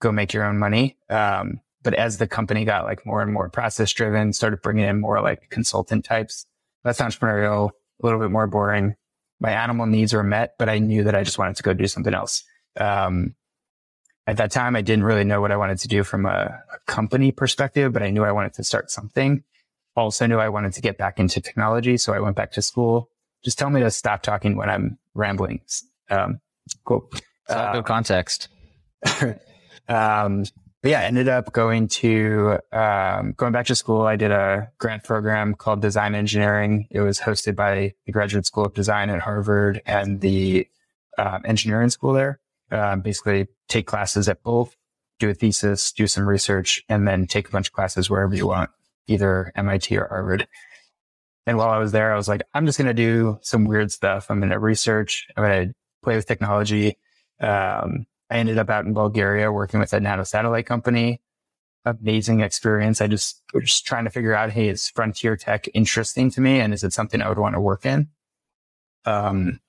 go 0.01 0.11
make 0.11 0.33
your 0.33 0.45
own 0.45 0.57
money. 0.57 0.97
Um, 1.09 1.59
but 1.83 1.93
as 1.93 2.17
the 2.17 2.27
company 2.27 2.65
got 2.65 2.85
like 2.85 3.05
more 3.05 3.21
and 3.21 3.31
more 3.31 3.49
process 3.49 3.91
driven, 3.91 4.33
started 4.33 4.61
bringing 4.61 4.85
in 4.85 4.99
more 4.99 5.21
like 5.21 5.49
consultant 5.49 6.05
types, 6.05 6.45
less 6.83 6.99
entrepreneurial, 6.99 7.69
a 8.01 8.05
little 8.05 8.19
bit 8.19 8.31
more 8.31 8.47
boring. 8.47 8.95
My 9.39 9.51
animal 9.51 9.85
needs 9.85 10.13
were 10.13 10.23
met, 10.23 10.55
but 10.59 10.67
I 10.67 10.79
knew 10.79 11.03
that 11.03 11.15
I 11.15 11.23
just 11.23 11.37
wanted 11.37 11.55
to 11.57 11.63
go 11.63 11.73
do 11.73 11.87
something 11.87 12.13
else. 12.13 12.43
Um, 12.77 13.35
at 14.29 14.37
that 14.37 14.51
time, 14.51 14.75
I 14.75 14.81
didn't 14.81 15.05
really 15.05 15.23
know 15.23 15.41
what 15.41 15.51
I 15.51 15.57
wanted 15.57 15.79
to 15.79 15.87
do 15.87 16.03
from 16.03 16.25
a, 16.27 16.29
a, 16.71 16.79
company 16.85 17.31
perspective, 17.31 17.91
but 17.91 18.03
I 18.03 18.11
knew 18.11 18.23
I 18.23 18.31
wanted 18.31 18.53
to 18.53 18.63
start 18.63 18.91
something. 18.91 19.43
Also 19.95 20.27
knew 20.27 20.37
I 20.37 20.49
wanted 20.49 20.73
to 20.73 20.81
get 20.81 20.97
back 20.99 21.19
into 21.19 21.41
technology. 21.41 21.97
So 21.97 22.13
I 22.13 22.19
went 22.19 22.35
back 22.35 22.51
to 22.51 22.61
school. 22.61 23.09
Just 23.43 23.57
tell 23.57 23.71
me 23.71 23.81
to 23.81 23.89
stop 23.89 24.21
talking 24.21 24.55
when 24.55 24.69
I'm 24.69 24.99
rambling. 25.15 25.61
Um, 26.11 26.41
cool. 26.85 27.09
Uh, 27.47 27.73
good 27.73 27.85
context. 27.85 28.49
um, 29.87 30.43
but 30.81 30.91
yeah, 30.91 31.01
ended 31.01 31.27
up 31.27 31.51
going 31.51 31.87
to, 31.87 32.59
um, 32.71 33.33
going 33.35 33.51
back 33.51 33.65
to 33.65 33.75
school. 33.75 34.03
I 34.03 34.15
did 34.15 34.31
a 34.31 34.71
grant 34.77 35.03
program 35.03 35.55
called 35.55 35.81
design 35.81 36.13
engineering. 36.13 36.87
It 36.91 37.01
was 37.01 37.19
hosted 37.19 37.55
by 37.55 37.95
the 38.05 38.11
graduate 38.11 38.45
school 38.45 38.65
of 38.65 38.75
design 38.75 39.09
at 39.09 39.21
Harvard 39.21 39.81
and 39.87 40.21
the 40.21 40.67
um, 41.17 41.41
engineering 41.45 41.89
school 41.89 42.13
there. 42.13 42.39
Um, 42.71 43.01
basically 43.01 43.47
take 43.67 43.87
classes 43.87 44.29
at 44.29 44.43
both, 44.43 44.75
do 45.19 45.29
a 45.29 45.33
thesis, 45.33 45.91
do 45.91 46.07
some 46.07 46.27
research, 46.27 46.83
and 46.87 47.07
then 47.07 47.27
take 47.27 47.47
a 47.47 47.51
bunch 47.51 47.67
of 47.67 47.73
classes 47.73 48.09
wherever 48.09 48.35
you 48.35 48.47
want, 48.47 48.69
either 49.07 49.51
MIT 49.55 49.97
or 49.97 50.07
Harvard. 50.07 50.47
And 51.45 51.57
while 51.57 51.69
I 51.69 51.79
was 51.79 51.91
there, 51.91 52.13
I 52.13 52.15
was 52.15 52.27
like, 52.27 52.43
I'm 52.53 52.65
just 52.65 52.77
going 52.77 52.87
to 52.87 52.93
do 52.93 53.39
some 53.41 53.65
weird 53.65 53.91
stuff. 53.91 54.29
I'm 54.29 54.39
going 54.39 54.51
to 54.51 54.59
research. 54.59 55.27
I'm 55.35 55.43
going 55.43 55.69
to 55.69 55.75
play 56.03 56.15
with 56.15 56.27
technology. 56.27 56.97
Um, 57.39 58.05
I 58.29 58.37
ended 58.37 58.59
up 58.59 58.69
out 58.69 58.85
in 58.85 58.93
Bulgaria 58.93 59.51
working 59.51 59.79
with 59.79 59.91
a 59.93 59.99
nano 59.99 60.23
satellite 60.23 60.67
company. 60.67 61.21
Amazing 61.85 62.41
experience. 62.41 63.01
I 63.01 63.07
just 63.07 63.41
was 63.53 63.63
just 63.63 63.85
trying 63.85 64.03
to 64.03 64.11
figure 64.11 64.35
out, 64.35 64.51
hey, 64.51 64.69
is 64.69 64.89
frontier 64.89 65.35
tech 65.35 65.67
interesting 65.73 66.29
to 66.31 66.41
me? 66.41 66.59
And 66.59 66.73
is 66.73 66.83
it 66.83 66.93
something 66.93 67.21
I 67.21 67.29
would 67.29 67.39
want 67.39 67.55
to 67.55 67.61
work 67.61 67.85
in? 67.85 68.09
Um, 69.05 69.59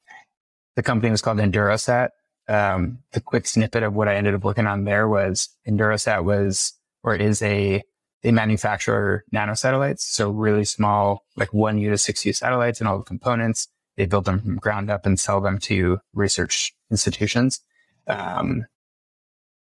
the 0.77 0.83
company 0.83 1.11
was 1.11 1.23
called 1.23 1.39
Endurosat. 1.39 2.11
Um, 2.51 2.99
the 3.13 3.21
quick 3.21 3.47
snippet 3.47 3.85
of 3.85 3.95
what 3.95 4.09
I 4.09 4.17
ended 4.17 4.35
up 4.35 4.45
looking 4.45 4.67
on 4.67 4.85
there 4.85 5.09
was 5.09 5.49
Endurosat 5.69 6.25
was, 6.25 6.73
or 7.05 7.15
is 7.15 7.41
a, 7.43 7.83
they 8.23 8.33
manufacture 8.33 9.25
nano 9.31 9.55
satellites. 9.55 10.05
So 10.05 10.31
really 10.31 10.65
small, 10.65 11.25
like 11.37 11.55
one 11.55 11.79
U 11.79 11.91
to 11.91 11.97
six 11.97 12.27
U 12.27 12.33
satellites 12.33 12.81
and 12.81 12.89
all 12.89 12.99
the 12.99 13.05
components. 13.05 13.69
They 13.97 14.07
build 14.07 14.25
them 14.25 14.41
from 14.41 14.57
ground 14.57 14.91
up 14.91 15.07
and 15.07 15.19
sell 15.19 15.41
them 15.41 15.59
to 15.61 16.01
research 16.13 16.75
institutions. 16.91 17.61
Um, 18.09 18.67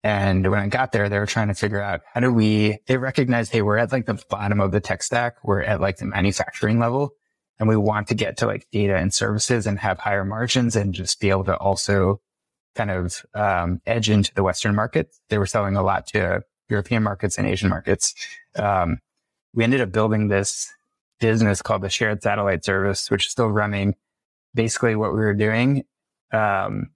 and 0.03 0.49
when 0.49 0.59
I 0.59 0.67
got 0.67 0.91
there, 0.91 1.09
they 1.09 1.17
were 1.17 1.25
trying 1.25 1.47
to 1.47 1.55
figure 1.55 1.81
out 1.81 2.01
how 2.13 2.19
do 2.19 2.31
we, 2.31 2.77
they 2.85 2.97
recognized, 2.97 3.51
hey, 3.51 3.63
we're 3.63 3.77
at 3.77 3.91
like 3.91 4.05
the 4.05 4.21
bottom 4.29 4.61
of 4.61 4.71
the 4.71 4.79
tech 4.79 5.01
stack. 5.01 5.43
We're 5.43 5.63
at 5.63 5.81
like 5.81 5.97
the 5.97 6.05
manufacturing 6.05 6.79
level 6.79 7.15
and 7.59 7.67
we 7.67 7.75
want 7.75 8.07
to 8.09 8.15
get 8.15 8.37
to 8.37 8.45
like 8.45 8.67
data 8.71 8.95
and 8.95 9.11
services 9.11 9.65
and 9.65 9.79
have 9.79 9.97
higher 9.97 10.23
margins 10.23 10.75
and 10.75 10.93
just 10.93 11.19
be 11.19 11.31
able 11.31 11.45
to 11.45 11.57
also 11.57 12.21
kind 12.77 12.91
of, 12.91 13.25
um, 13.33 13.81
edge 13.85 14.09
into 14.09 14.33
the 14.33 14.43
Western 14.43 14.75
market. 14.75 15.13
They 15.29 15.37
were 15.37 15.45
selling 15.45 15.75
a 15.75 15.83
lot 15.83 16.07
to 16.07 16.43
European 16.69 17.03
markets 17.03 17.37
and 17.37 17.47
Asian 17.47 17.69
markets. 17.69 18.13
Um, 18.55 18.99
we 19.53 19.63
ended 19.63 19.81
up 19.81 19.91
building 19.91 20.27
this 20.27 20.71
business 21.19 21.61
called 21.61 21.81
the 21.81 21.89
shared 21.89 22.21
satellite 22.21 22.63
service, 22.63 23.09
which 23.09 23.25
is 23.25 23.31
still 23.31 23.49
running. 23.49 23.95
Basically 24.53 24.95
what 24.95 25.13
we 25.13 25.19
were 25.19 25.33
doing, 25.33 25.83
um, 26.31 26.91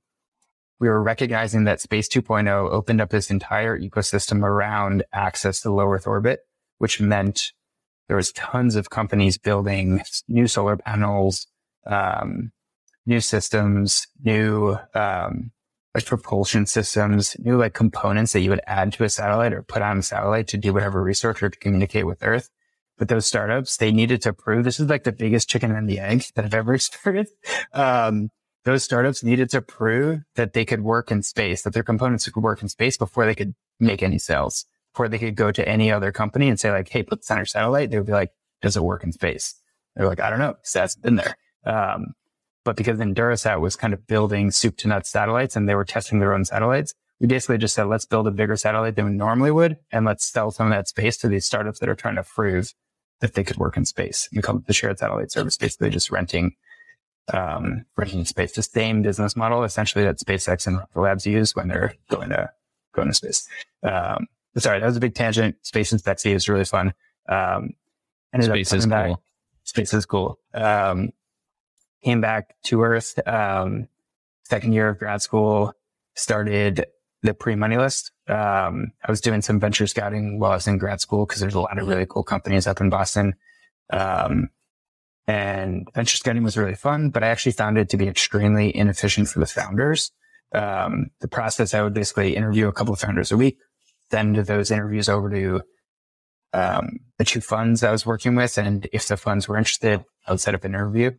we 0.79 0.89
were 0.89 1.01
recognizing 1.01 1.65
that 1.65 1.79
Space 1.79 2.09
2.0 2.09 2.47
opened 2.71 3.01
up 3.01 3.09
this 3.09 3.29
entire 3.29 3.79
ecosystem 3.79 4.43
around 4.43 5.03
access 5.13 5.61
to 5.61 5.71
low 5.71 5.91
Earth 5.91 6.07
orbit, 6.07 6.41
which 6.79 6.99
meant 6.99 7.51
there 8.07 8.17
was 8.17 8.31
tons 8.31 8.75
of 8.75 8.89
companies 8.89 9.37
building 9.37 10.01
new 10.27 10.47
solar 10.47 10.75
panels, 10.75 11.47
um, 11.85 12.51
new 13.05 13.19
systems, 13.19 14.07
new 14.23 14.77
um, 14.95 15.51
like 15.93 16.05
propulsion 16.05 16.65
systems, 16.65 17.35
new 17.39 17.57
like 17.57 17.73
components 17.73 18.33
that 18.33 18.41
you 18.41 18.49
would 18.49 18.61
add 18.65 18.93
to 18.93 19.03
a 19.03 19.09
satellite 19.09 19.53
or 19.53 19.63
put 19.63 19.81
on 19.81 19.99
a 19.99 20.03
satellite 20.03 20.47
to 20.47 20.57
do 20.57 20.73
whatever 20.73 21.03
research 21.03 21.43
or 21.43 21.49
to 21.49 21.59
communicate 21.59 22.05
with 22.05 22.23
Earth. 22.23 22.49
But 22.97 23.07
those 23.07 23.25
startups, 23.25 23.77
they 23.77 23.91
needed 23.91 24.21
to 24.23 24.33
prove 24.33 24.63
this 24.63 24.79
is 24.79 24.89
like 24.89 25.03
the 25.03 25.11
biggest 25.11 25.49
chicken 25.49 25.71
and 25.71 25.89
the 25.89 25.99
egg 25.99 26.25
that 26.35 26.45
I've 26.45 26.53
ever 26.53 26.77
started. 26.77 27.27
Um, 27.73 28.29
those 28.63 28.83
startups 28.83 29.23
needed 29.23 29.49
to 29.49 29.61
prove 29.61 30.19
that 30.35 30.53
they 30.53 30.65
could 30.65 30.81
work 30.81 31.11
in 31.11 31.23
space, 31.23 31.63
that 31.63 31.73
their 31.73 31.83
components 31.83 32.29
could 32.29 32.43
work 32.43 32.61
in 32.61 32.69
space 32.69 32.95
before 32.95 33.25
they 33.25 33.35
could 33.35 33.55
make 33.79 34.03
any 34.03 34.19
sales, 34.19 34.65
before 34.93 35.09
they 35.09 35.17
could 35.17 35.35
go 35.35 35.51
to 35.51 35.67
any 35.67 35.91
other 35.91 36.11
company 36.11 36.47
and 36.47 36.59
say 36.59 36.71
like, 36.71 36.89
Hey, 36.89 37.01
put 37.01 37.21
this 37.21 37.31
on 37.31 37.39
our 37.39 37.45
satellite. 37.45 37.89
They 37.89 37.97
would 37.97 38.05
be 38.05 38.13
like, 38.13 38.31
does 38.61 38.77
it 38.77 38.83
work 38.83 39.03
in 39.03 39.11
space? 39.11 39.55
They're 39.95 40.07
like, 40.07 40.19
I 40.19 40.29
don't 40.29 40.39
know. 40.39 40.55
That's 40.73 40.95
been 40.95 41.15
there. 41.15 41.35
Um, 41.65 42.13
but 42.63 42.75
because 42.75 42.99
Endurosat 42.99 43.59
was 43.59 43.75
kind 43.75 43.93
of 43.93 44.05
building 44.07 44.51
soup 44.51 44.77
to 44.77 44.87
nuts 44.87 45.09
satellites 45.09 45.55
and 45.55 45.67
they 45.67 45.75
were 45.75 45.85
testing 45.85 46.19
their 46.19 46.33
own 46.33 46.45
satellites, 46.45 46.93
we 47.19 47.27
basically 47.27 47.57
just 47.57 47.75
said, 47.75 47.83
let's 47.85 48.05
build 48.05 48.27
a 48.27 48.31
bigger 48.31 48.55
satellite 48.55 48.95
than 48.95 49.05
we 49.05 49.11
normally 49.11 49.51
would. 49.51 49.77
And 49.91 50.05
let's 50.05 50.25
sell 50.25 50.51
some 50.51 50.67
of 50.67 50.73
that 50.73 50.87
space 50.87 51.17
to 51.17 51.27
these 51.27 51.45
startups 51.45 51.79
that 51.79 51.89
are 51.89 51.95
trying 51.95 52.15
to 52.15 52.23
prove 52.23 52.73
that 53.19 53.35
they 53.35 53.43
could 53.43 53.57
work 53.57 53.77
in 53.77 53.85
space. 53.85 54.27
We 54.33 54.41
call 54.41 54.57
it 54.57 54.65
the 54.65 54.73
shared 54.73 54.99
satellite 54.99 55.31
service, 55.31 55.57
basically 55.57 55.91
just 55.91 56.11
renting 56.11 56.55
um, 57.33 57.85
renting 57.95 58.25
space. 58.25 58.53
The 58.53 58.63
same 58.63 59.01
business 59.01 59.35
model 59.35 59.63
essentially 59.63 60.03
that 60.05 60.17
SpaceX 60.17 60.67
and 60.67 60.77
Rocket 60.77 60.99
Labs 60.99 61.25
use 61.25 61.55
when 61.55 61.67
they're 61.67 61.95
going 62.09 62.29
to 62.29 62.49
going 62.93 63.07
to 63.07 63.13
space. 63.13 63.47
Um, 63.83 64.27
sorry, 64.57 64.79
that 64.79 64.85
was 64.85 64.97
a 64.97 64.99
big 65.01 65.15
tangent. 65.15 65.55
Space 65.61 65.91
and 65.91 66.01
sexy 66.01 66.33
is 66.33 66.49
really 66.49 66.65
fun. 66.65 66.93
Um, 67.29 67.71
ended 68.33 68.49
space 68.49 68.73
is 68.73 68.87
back. 68.87 69.07
cool. 69.07 69.23
Space 69.63 69.93
is 69.93 70.05
cool. 70.05 70.39
Um, 70.53 71.11
came 72.03 72.21
back 72.21 72.55
to 72.63 72.81
Earth. 72.81 73.19
Um, 73.27 73.87
second 74.43 74.73
year 74.73 74.89
of 74.89 74.99
grad 74.99 75.21
school, 75.21 75.73
started 76.15 76.85
the 77.23 77.33
Premoney 77.33 77.77
List. 77.77 78.11
Um, 78.27 78.91
I 79.05 79.11
was 79.11 79.21
doing 79.21 79.41
some 79.41 79.59
venture 79.59 79.87
scouting 79.87 80.39
while 80.39 80.51
I 80.51 80.55
was 80.55 80.67
in 80.67 80.77
grad 80.77 81.01
school 81.01 81.25
because 81.25 81.41
there's 81.41 81.55
a 81.55 81.59
lot 81.59 81.77
of 81.77 81.87
really 81.87 82.05
cool 82.05 82.23
companies 82.23 82.67
up 82.67 82.81
in 82.81 82.89
Boston. 82.89 83.35
Um, 83.91 84.49
and 85.27 85.87
venture 85.93 86.17
scouting 86.17 86.43
was 86.43 86.57
really 86.57 86.75
fun, 86.75 87.09
but 87.09 87.23
I 87.23 87.27
actually 87.27 87.51
found 87.53 87.77
it 87.77 87.89
to 87.89 87.97
be 87.97 88.07
extremely 88.07 88.75
inefficient 88.75 89.29
for 89.29 89.39
the 89.39 89.45
founders. 89.45 90.11
Um, 90.53 91.11
the 91.21 91.27
process, 91.27 91.73
I 91.73 91.81
would 91.81 91.93
basically 91.93 92.35
interview 92.35 92.67
a 92.67 92.73
couple 92.73 92.93
of 92.93 92.99
founders 92.99 93.31
a 93.31 93.37
week, 93.37 93.57
send 94.09 94.35
those 94.35 94.71
interviews 94.71 95.07
over 95.07 95.29
to 95.29 95.61
um, 96.53 96.99
the 97.17 97.23
two 97.23 97.39
funds 97.39 97.83
I 97.83 97.91
was 97.91 98.05
working 98.05 98.35
with. 98.35 98.57
And 98.57 98.87
if 98.91 99.07
the 99.07 99.15
funds 99.15 99.47
were 99.47 99.57
interested, 99.57 100.03
I 100.27 100.31
would 100.31 100.41
set 100.41 100.55
up 100.55 100.63
an 100.65 100.73
interview. 100.73 101.11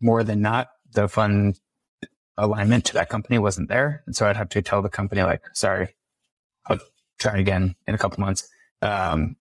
More 0.00 0.24
than 0.24 0.40
not, 0.40 0.68
the 0.92 1.08
fund 1.08 1.60
alignment 2.36 2.86
to 2.86 2.94
that 2.94 3.08
company 3.08 3.38
wasn't 3.38 3.68
there. 3.68 4.02
And 4.06 4.16
so 4.16 4.26
I'd 4.26 4.36
have 4.36 4.48
to 4.50 4.62
tell 4.62 4.82
the 4.82 4.88
company, 4.88 5.22
like, 5.22 5.42
sorry, 5.52 5.94
I'll 6.66 6.78
try 7.18 7.38
again 7.38 7.76
in 7.86 7.94
a 7.94 7.98
couple 7.98 8.20
months. 8.20 8.48
Um, 8.82 9.36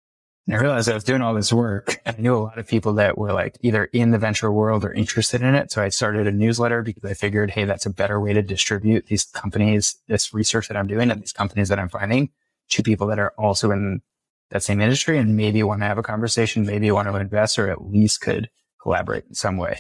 and 0.50 0.58
I 0.58 0.62
realized 0.62 0.90
I 0.90 0.96
was 0.96 1.04
doing 1.04 1.22
all 1.22 1.36
this 1.36 1.54
work 1.54 2.02
and 2.06 2.18
I 2.18 2.22
knew 2.22 2.36
a 2.36 2.40
lot 2.40 2.58
of 2.58 2.68
people 2.68 2.94
that 2.94 3.18
were 3.18 3.32
like 3.32 3.58
either 3.62 3.86
in 3.86 4.12
the 4.12 4.18
venture 4.18 4.52
world 4.52 4.84
or 4.84 4.92
interested 4.92 5.42
in 5.42 5.54
it. 5.54 5.72
So 5.72 5.82
I 5.82 5.90
started 5.90 6.26
a 6.26 6.32
newsletter 6.32 6.82
because 6.82 7.06
I 7.06 7.14
figured, 7.14 7.52
Hey, 7.52 7.66
that's 7.66 7.86
a 7.86 7.92
better 7.92 8.20
way 8.20 8.34
to 8.34 8.42
distribute 8.42 9.06
these 9.06 9.26
companies, 9.26 9.98
this 10.08 10.34
research 10.34 10.68
that 10.68 10.76
I'm 10.76 10.88
doing 10.88 11.12
and 11.12 11.22
these 11.22 11.34
companies 11.34 11.70
that 11.70 11.78
I'm 11.78 11.90
finding 11.90 12.32
to 12.70 12.84
people 12.84 13.08
that 13.08 13.20
are 13.20 13.34
also 13.38 13.72
in 13.72 14.02
that 14.50 14.64
same 14.64 14.82
industry 14.82 15.20
and 15.20 15.38
maybe 15.38 15.62
want 15.62 15.82
to 15.82 15.86
have 15.86 16.00
a 16.00 16.04
conversation, 16.04 16.66
maybe 16.66 16.90
want 16.90 17.08
to 17.08 17.16
invest 17.16 17.60
or 17.60 17.70
at 17.70 17.86
least 17.86 18.22
could 18.22 18.50
collaborate 18.82 19.26
in 19.28 19.36
some 19.36 19.58
way. 19.58 19.80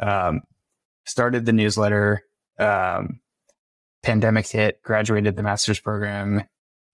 Um, 0.00 0.42
started 1.04 1.46
the 1.46 1.52
newsletter. 1.52 2.22
Um, 2.58 3.20
pandemic 4.02 4.46
hit, 4.46 4.82
graduated 4.82 5.36
the 5.36 5.42
master's 5.42 5.80
program 5.80 6.44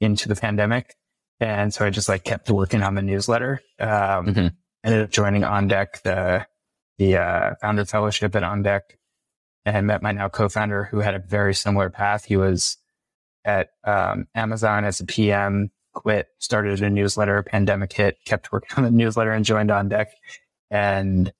into 0.00 0.28
the 0.28 0.36
pandemic. 0.36 0.94
And 1.40 1.72
so 1.74 1.84
I 1.84 1.90
just 1.90 2.08
like 2.08 2.24
kept 2.24 2.50
working 2.50 2.82
on 2.82 2.94
the 2.94 3.02
newsletter. 3.02 3.60
Um, 3.78 3.88
mm-hmm. 4.26 4.46
ended 4.84 5.02
up 5.02 5.10
joining 5.10 5.42
OnDeck, 5.42 6.02
the, 6.02 6.46
the, 6.98 7.16
uh, 7.16 7.54
founder 7.60 7.84
fellowship 7.84 8.34
at 8.36 8.42
OnDeck 8.42 8.80
and 9.64 9.86
met 9.86 10.02
my 10.02 10.12
now 10.12 10.28
co-founder 10.28 10.84
who 10.84 11.00
had 11.00 11.14
a 11.14 11.18
very 11.18 11.54
similar 11.54 11.90
path. 11.90 12.24
He 12.24 12.36
was 12.36 12.76
at, 13.44 13.70
um, 13.84 14.26
Amazon 14.34 14.84
as 14.84 15.00
a 15.00 15.06
PM, 15.06 15.70
quit, 15.92 16.28
started 16.38 16.82
a 16.82 16.90
newsletter, 16.90 17.42
pandemic 17.42 17.92
hit, 17.92 18.18
kept 18.24 18.52
working 18.52 18.76
on 18.76 18.84
the 18.84 18.90
newsletter 18.90 19.32
and 19.32 19.44
joined 19.44 19.70
OnDeck. 19.70 20.06
And, 20.70 21.32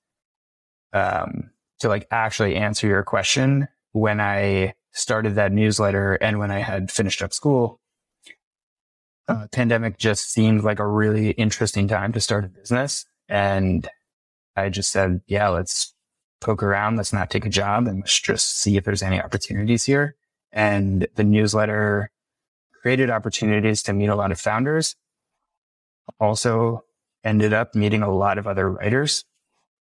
um, 0.93 1.51
to 1.79 1.89
like 1.89 2.07
actually 2.11 2.55
answer 2.55 2.87
your 2.87 3.03
question, 3.03 3.67
when 3.91 4.19
I 4.19 4.73
started 4.91 5.35
that 5.35 5.51
newsletter 5.51 6.13
and 6.15 6.39
when 6.39 6.51
I 6.51 6.59
had 6.59 6.91
finished 6.91 7.21
up 7.21 7.33
school, 7.33 7.79
uh, 9.27 9.47
pandemic 9.51 9.97
just 9.97 10.31
seemed 10.31 10.63
like 10.63 10.79
a 10.79 10.87
really 10.87 11.31
interesting 11.31 11.87
time 11.87 12.13
to 12.13 12.21
start 12.21 12.45
a 12.45 12.47
business. 12.47 13.05
And 13.27 13.87
I 14.55 14.69
just 14.69 14.91
said, 14.91 15.21
yeah, 15.27 15.49
let's 15.49 15.93
poke 16.41 16.63
around. 16.63 16.95
Let's 16.95 17.13
not 17.13 17.29
take 17.29 17.45
a 17.45 17.49
job 17.49 17.87
and 17.87 18.01
let's 18.01 18.19
just 18.19 18.59
see 18.59 18.77
if 18.77 18.83
there's 18.83 19.01
any 19.01 19.21
opportunities 19.21 19.83
here. 19.83 20.15
And 20.51 21.07
the 21.15 21.23
newsletter 21.23 22.11
created 22.81 23.09
opportunities 23.09 23.81
to 23.83 23.93
meet 23.93 24.07
a 24.07 24.15
lot 24.15 24.31
of 24.31 24.39
founders. 24.39 24.95
Also 26.19 26.83
ended 27.23 27.51
up 27.51 27.73
meeting 27.73 28.03
a 28.03 28.13
lot 28.13 28.37
of 28.37 28.45
other 28.45 28.69
writers. 28.69 29.25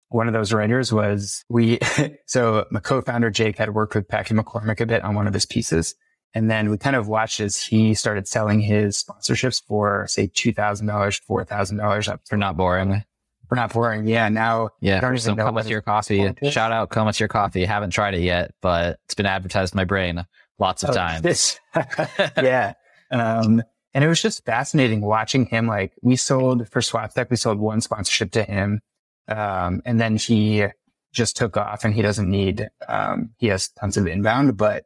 One 0.10 0.28
of 0.28 0.34
those 0.34 0.52
writers 0.54 0.92
was 0.92 1.44
we, 1.50 1.80
so 2.26 2.66
my 2.72 2.80
co-founder 2.80 3.30
Jake 3.30 3.58
had 3.58 3.74
worked 3.74 3.96
with 3.96 4.08
Packy 4.08 4.34
McCormick 4.34 4.80
a 4.82 4.86
bit 4.86 5.04
on 5.04 5.16
one 5.16 5.28
of 5.28 5.34
his 5.34 5.46
pieces. 5.46 5.96
And 6.34 6.50
then 6.50 6.70
we 6.70 6.78
kind 6.78 6.96
of 6.96 7.08
watched 7.08 7.40
as 7.40 7.62
he 7.62 7.94
started 7.94 8.28
selling 8.28 8.60
his 8.60 9.04
sponsorships 9.04 9.64
for 9.68 10.06
say 10.08 10.28
$2,000, 10.28 10.84
$4,000 11.28 12.08
up 12.10 12.22
For 12.28 12.38
not 12.38 12.56
boring. 12.58 13.04
for 13.48 13.56
not 13.56 13.74
boring. 13.74 14.06
Yeah. 14.06 14.30
Now 14.30 14.70
Yeah. 14.80 15.00
don't 15.00 15.16
even 15.18 15.36
Cometeer 15.36 15.84
coffee. 15.84 16.32
Shout 16.52 16.72
out, 16.72 16.90
Cometeer 16.90 17.28
coffee. 17.28 17.66
Haven't 17.66 17.90
tried 17.92 18.14
it 18.14 18.22
yet, 18.22 18.52
but 18.62 19.00
it's 19.06 19.16
been 19.16 19.26
advertised 19.26 19.74
in 19.74 19.78
my 19.78 19.86
brain 19.86 20.24
lots 20.60 20.84
of 20.84 20.92
Oh, 20.92 20.94
times. 20.94 21.60
Yeah. 22.38 22.74
Um, 23.12 23.64
and 23.96 24.04
it 24.04 24.08
was 24.08 24.22
just 24.22 24.46
fascinating 24.46 25.02
watching 25.02 25.46
him. 25.48 25.66
Like 25.68 25.94
we 26.04 26.16
sold 26.16 26.68
for 26.70 26.80
SwapStack, 26.82 27.30
we 27.32 27.38
sold 27.38 27.58
one 27.58 27.82
sponsorship 27.82 28.32
to 28.34 28.44
him. 28.44 28.82
Um, 29.30 29.82
and 29.86 30.02
then 30.02 30.18
he 30.18 30.66
just 31.14 31.38
took 31.38 31.56
off 31.56 31.86
and 31.86 31.94
he 31.94 32.02
doesn't 32.02 32.30
need, 32.30 32.68
um, 32.88 33.32
he 33.38 33.48
has 33.48 33.70
tons 33.70 33.96
of 33.98 34.08
inbound, 34.08 34.58
but 34.58 34.86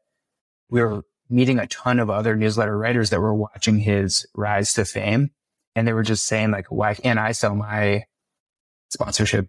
we 0.70 0.82
were 0.82 1.04
meeting 1.30 1.60
a 1.60 1.68
ton 1.68 2.00
of 2.00 2.10
other 2.10 2.36
newsletter 2.36 2.78
writers 2.78 3.10
that 3.10 3.22
were 3.22 3.34
watching 3.34 3.80
his 3.80 4.26
rise 4.36 4.74
to 4.74 4.86
fame. 4.86 5.30
And 5.76 5.88
they 5.88 5.94
were 5.94 6.04
just 6.04 6.26
saying 6.26 6.52
like, 6.52 6.68
why 6.70 6.94
can't 6.94 7.18
I 7.18 7.32
sell 7.32 7.56
my 7.56 8.04
sponsorship, 8.90 9.48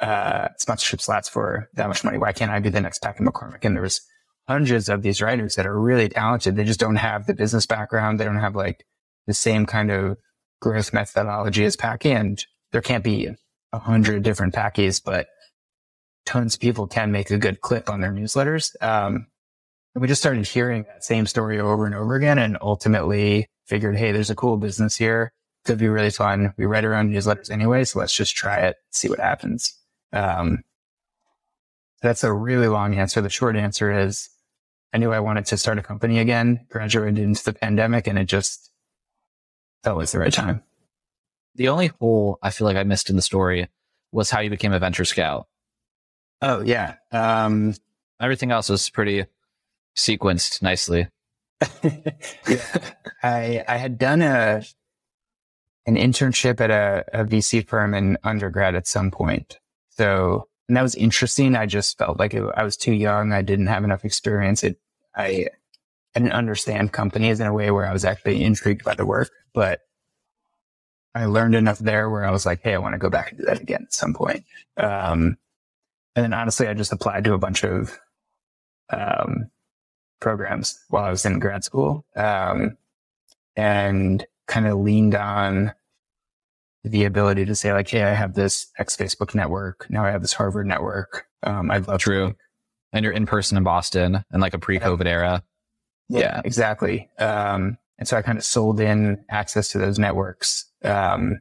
uh, 0.00 0.48
sponsorship 0.58 1.00
slots 1.00 1.28
for 1.28 1.68
that 1.74 1.88
much 1.88 2.04
money? 2.04 2.18
Why 2.18 2.32
can't 2.32 2.50
I 2.50 2.60
be 2.60 2.68
the 2.68 2.80
next 2.80 3.00
Packy 3.00 3.24
McCormick? 3.24 3.64
And 3.64 3.74
there 3.74 3.82
was 3.82 4.02
hundreds 4.48 4.88
of 4.88 5.02
these 5.02 5.22
writers 5.22 5.54
that 5.54 5.66
are 5.66 5.80
really 5.80 6.08
talented. 6.08 6.56
They 6.56 6.64
just 6.64 6.80
don't 6.80 6.96
have 6.96 7.26
the 7.26 7.34
business 7.34 7.64
background. 7.64 8.18
They 8.18 8.24
don't 8.24 8.36
have 8.40 8.56
like 8.56 8.84
the 9.26 9.34
same 9.34 9.66
kind 9.66 9.90
of 9.90 10.18
growth 10.60 10.92
methodology 10.92 11.64
as 11.64 11.76
Packy. 11.76 12.10
And 12.10 12.44
there 12.72 12.82
can't 12.82 13.04
be 13.04 13.30
a 13.72 13.78
hundred 13.78 14.22
different 14.22 14.54
Packies, 14.54 15.02
but 15.02 15.26
tons 16.26 16.54
of 16.54 16.60
people 16.60 16.86
can 16.86 17.10
make 17.10 17.30
a 17.30 17.38
good 17.38 17.60
clip 17.60 17.88
on 17.88 18.00
their 18.00 18.12
newsletters. 18.12 18.74
Um, 18.82 19.26
and 19.94 20.02
we 20.02 20.08
just 20.08 20.22
started 20.22 20.46
hearing 20.46 20.84
that 20.84 21.04
same 21.04 21.26
story 21.26 21.60
over 21.60 21.86
and 21.86 21.94
over 21.94 22.14
again 22.14 22.38
and 22.38 22.56
ultimately 22.60 23.46
figured, 23.66 23.96
Hey, 23.96 24.12
there's 24.12 24.30
a 24.30 24.34
cool 24.34 24.56
business 24.56 24.96
here. 24.96 25.32
Could 25.64 25.78
be 25.78 25.88
really 25.88 26.10
fun. 26.10 26.52
We 26.56 26.66
write 26.66 26.84
our 26.84 26.94
own 26.94 27.10
newsletters 27.10 27.50
anyway. 27.50 27.84
So 27.84 27.98
let's 27.98 28.16
just 28.16 28.34
try 28.34 28.58
it, 28.58 28.76
see 28.90 29.08
what 29.08 29.20
happens. 29.20 29.78
Um, 30.12 30.62
that's 32.00 32.24
a 32.24 32.32
really 32.32 32.68
long 32.68 32.94
answer. 32.94 33.20
The 33.20 33.30
short 33.30 33.54
answer 33.54 33.92
is 33.92 34.28
I 34.92 34.98
knew 34.98 35.12
I 35.12 35.20
wanted 35.20 35.46
to 35.46 35.56
start 35.56 35.78
a 35.78 35.82
company 35.82 36.18
again, 36.18 36.66
graduated 36.68 37.18
into 37.18 37.44
the 37.44 37.52
pandemic, 37.52 38.06
and 38.06 38.18
it 38.18 38.24
just 38.24 38.70
felt 39.84 39.98
like 39.98 40.08
the 40.08 40.18
right 40.18 40.32
time. 40.32 40.62
The 41.54 41.68
only 41.68 41.88
hole 41.88 42.38
I 42.42 42.50
feel 42.50 42.66
like 42.66 42.76
I 42.76 42.82
missed 42.82 43.10
in 43.10 43.16
the 43.16 43.22
story 43.22 43.68
was 44.10 44.30
how 44.30 44.40
you 44.40 44.50
became 44.50 44.72
a 44.72 44.78
venture 44.78 45.04
scout. 45.04 45.46
Oh, 46.40 46.62
yeah. 46.62 46.96
Um, 47.10 47.74
Everything 48.20 48.52
else 48.52 48.68
was 48.68 48.88
pretty 48.88 49.26
sequenced 49.96 50.62
nicely. 50.62 51.08
yeah. 51.82 52.78
I, 53.22 53.64
I 53.66 53.76
had 53.76 53.98
done 53.98 54.22
a, 54.22 54.62
an 55.86 55.96
internship 55.96 56.60
at 56.60 56.70
a, 56.70 57.04
a 57.12 57.24
VC 57.24 57.66
firm 57.66 57.94
in 57.94 58.16
undergrad 58.22 58.74
at 58.74 58.86
some 58.86 59.10
point. 59.10 59.58
So, 59.90 60.48
and 60.68 60.76
that 60.76 60.82
was 60.82 60.94
interesting. 60.94 61.56
I 61.56 61.66
just 61.66 61.98
felt 61.98 62.18
like 62.18 62.32
it, 62.34 62.44
I 62.56 62.62
was 62.62 62.76
too 62.76 62.92
young. 62.92 63.32
I 63.32 63.42
didn't 63.42 63.66
have 63.66 63.84
enough 63.84 64.04
experience. 64.04 64.62
It, 64.62 64.78
I, 65.16 65.48
I 66.14 66.20
didn't 66.20 66.32
understand 66.32 66.92
companies 66.92 67.40
in 67.40 67.46
a 67.46 67.52
way 67.52 67.70
where 67.70 67.86
I 67.86 67.92
was 67.92 68.04
actually 68.04 68.42
intrigued 68.44 68.84
by 68.84 68.94
the 68.94 69.06
work, 69.06 69.30
but 69.52 69.80
I 71.14 71.26
learned 71.26 71.54
enough 71.54 71.78
there 71.78 72.08
where 72.08 72.24
I 72.24 72.30
was 72.30 72.46
like, 72.46 72.60
Hey, 72.62 72.74
I 72.74 72.78
want 72.78 72.94
to 72.94 72.98
go 72.98 73.10
back 73.10 73.30
and 73.30 73.38
do 73.38 73.44
that 73.44 73.60
again 73.60 73.82
at 73.84 73.92
some 73.92 74.14
point. 74.14 74.44
Um, 74.76 75.36
and 76.14 76.24
then 76.24 76.32
honestly, 76.32 76.68
I 76.68 76.74
just 76.74 76.92
applied 76.92 77.24
to 77.24 77.34
a 77.34 77.38
bunch 77.38 77.64
of, 77.64 77.98
um, 78.90 79.50
programs 80.20 80.78
while 80.88 81.04
I 81.04 81.10
was 81.10 81.24
in 81.26 81.38
grad 81.38 81.64
school. 81.64 82.04
Um, 82.16 82.76
and 83.56 84.24
kind 84.46 84.66
of 84.66 84.78
leaned 84.78 85.14
on 85.14 85.72
the 86.84 87.04
ability 87.04 87.44
to 87.44 87.54
say 87.54 87.72
like, 87.72 87.88
Hey, 87.88 88.02
I 88.02 88.14
have 88.14 88.34
this 88.34 88.66
ex 88.78 88.96
Facebook 88.96 89.34
network. 89.34 89.86
Now 89.90 90.04
I 90.04 90.10
have 90.10 90.22
this 90.22 90.32
Harvard 90.32 90.66
network. 90.66 91.26
Um, 91.42 91.70
I'd 91.70 91.86
love 91.86 92.00
True. 92.00 92.30
to. 92.30 92.36
And 92.94 93.04
you're 93.04 93.12
in 93.12 93.26
person 93.26 93.56
in 93.56 93.64
Boston 93.64 94.24
in 94.32 94.40
like 94.40 94.54
a 94.54 94.58
pre-COVID 94.58 95.06
era. 95.06 95.42
Yeah, 96.08 96.42
exactly. 96.44 97.08
Um, 97.18 97.78
and 98.02 98.08
so 98.08 98.16
I 98.16 98.22
kind 98.22 98.36
of 98.36 98.42
sold 98.42 98.80
in 98.80 99.24
access 99.30 99.68
to 99.68 99.78
those 99.78 99.96
networks. 99.96 100.64
Um, 100.82 101.38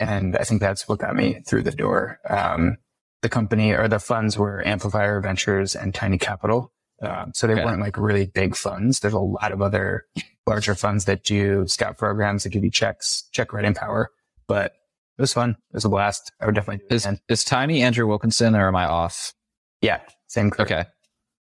and 0.00 0.36
I 0.38 0.44
think 0.44 0.62
that's 0.62 0.88
what 0.88 1.00
got 1.00 1.14
me 1.14 1.42
through 1.46 1.64
the 1.64 1.70
door. 1.70 2.18
Um, 2.30 2.78
the 3.20 3.28
company 3.28 3.72
or 3.72 3.86
the 3.86 3.98
funds 3.98 4.38
were 4.38 4.66
Amplifier 4.66 5.20
Ventures 5.20 5.76
and 5.76 5.94
Tiny 5.94 6.16
Capital. 6.16 6.72
Um, 7.02 7.32
so 7.34 7.46
they 7.46 7.52
Okay. 7.52 7.64
weren't 7.66 7.82
like 7.82 7.98
really 7.98 8.24
big 8.24 8.56
funds. 8.56 9.00
There's 9.00 9.12
a 9.12 9.18
lot 9.18 9.52
of 9.52 9.60
other 9.60 10.04
larger 10.46 10.74
funds 10.74 11.04
that 11.04 11.24
do 11.24 11.66
scout 11.68 11.98
programs 11.98 12.44
that 12.44 12.48
give 12.48 12.64
you 12.64 12.70
checks, 12.70 13.28
check 13.30 13.52
writing 13.52 13.74
power, 13.74 14.10
but 14.48 14.72
it 15.18 15.20
was 15.20 15.34
fun. 15.34 15.50
It 15.50 15.74
was 15.74 15.84
a 15.84 15.90
blast. 15.90 16.32
I 16.40 16.46
would 16.46 16.54
definitely 16.54 16.78
do 16.78 16.86
it 16.90 16.94
Is 16.94 17.04
again. 17.04 17.20
is 17.28 17.44
Tiny 17.44 17.82
Andrew 17.82 18.06
Wilkinson 18.06 18.54
or 18.56 18.66
am 18.66 18.76
I 18.76 18.86
off? 18.86 19.34
Yeah. 19.82 20.00
Same. 20.26 20.48
crew. 20.48 20.64
Okay. 20.64 20.86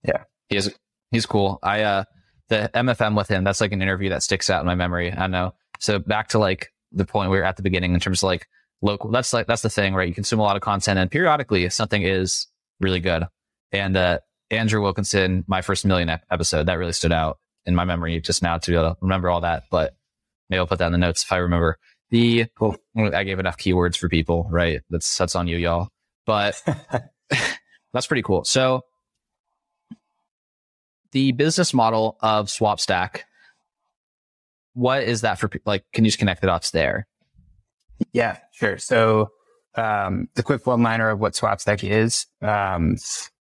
Yeah. 0.04 0.24
He 0.50 0.58
is 0.58 0.74
he's 1.12 1.28
cool. 1.28 1.60
I 1.62 1.84
uh 1.84 2.04
the 2.52 2.70
MFM 2.74 3.16
with 3.16 3.30
him, 3.30 3.44
that's 3.44 3.62
like 3.62 3.72
an 3.72 3.82
interview 3.82 4.10
that 4.10 4.22
sticks 4.24 4.50
out 4.50 4.60
in 4.60 4.68
my 4.68 4.76
memory. 4.76 5.12
I 5.12 5.28
know. 5.28 5.54
So 5.80 6.00
back 6.00 6.28
to 6.30 6.40
like 6.40 6.72
the 6.92 7.06
point 7.06 7.32
we 7.32 7.38
were 7.38 7.46
at 7.46 7.56
the 7.56 7.64
beginning 7.64 7.94
in 7.94 8.00
terms 8.00 8.22
of 8.22 8.28
like 8.28 8.46
local 8.82 9.10
that's 9.10 9.32
like 9.32 9.48
that's 9.48 9.62
the 9.62 9.70
thing, 9.70 9.96
right? 9.96 10.08
You 10.08 10.14
consume 10.14 10.40
a 10.40 10.44
lot 10.44 10.58
of 10.58 10.62
content 10.62 11.00
and 11.00 11.10
periodically 11.10 11.68
something 11.70 12.04
is 12.04 12.48
really 12.80 13.00
good. 13.00 13.24
And 13.72 13.96
uh 13.96 14.20
Andrew 14.50 14.82
Wilkinson, 14.82 15.46
my 15.48 15.62
first 15.62 15.86
million 15.86 16.10
episode, 16.30 16.66
that 16.66 16.74
really 16.78 16.92
stood 16.92 17.14
out 17.14 17.40
in 17.66 17.74
my 17.74 17.86
memory 17.86 18.20
just 18.20 18.44
now 18.44 18.58
to 18.58 18.72
be 18.72 18.76
able 18.76 18.92
to 18.92 18.98
remember 19.00 19.30
all 19.30 19.42
that. 19.42 19.64
But 19.72 19.96
maybe 20.50 20.60
I'll 20.60 20.68
put 20.68 20.80
that 20.80 20.88
in 20.88 20.92
the 20.92 20.98
notes 20.98 21.24
if 21.24 21.32
I 21.32 21.38
remember. 21.38 21.78
The 22.10 22.48
Cool. 22.58 22.76
I 22.98 23.24
gave 23.24 23.40
enough 23.40 23.58
keywords 23.58 23.96
for 23.96 24.10
people, 24.10 24.46
right? 24.52 24.82
That's 24.90 25.18
that's 25.18 25.36
on 25.38 25.48
you, 25.48 25.56
y'all. 25.56 25.88
But 26.26 26.62
that's 27.94 28.08
pretty 28.08 28.24
cool. 28.24 28.44
So 28.44 28.82
the 31.12 31.32
business 31.34 31.74
model 31.74 32.18
of 32.22 32.48
SwapStack, 32.48 33.22
what 34.74 35.04
is 35.04 35.22
that 35.22 35.40
for? 35.40 35.50
Like, 35.66 35.84
can 35.94 36.06
you 36.06 36.10
just 36.10 36.20
connect 36.20 36.42
the 36.42 36.48
dots 36.48 36.72
there? 36.72 37.08
Yeah, 38.14 38.38
sure. 38.52 38.78
So, 38.78 39.32
um, 39.76 40.28
the 40.36 40.44
quick 40.44 40.66
one 40.66 40.84
liner 40.84 41.10
of 41.10 41.20
what 41.20 41.34
SwapStack 41.34 41.90
is, 41.90 42.26
um, 42.42 42.98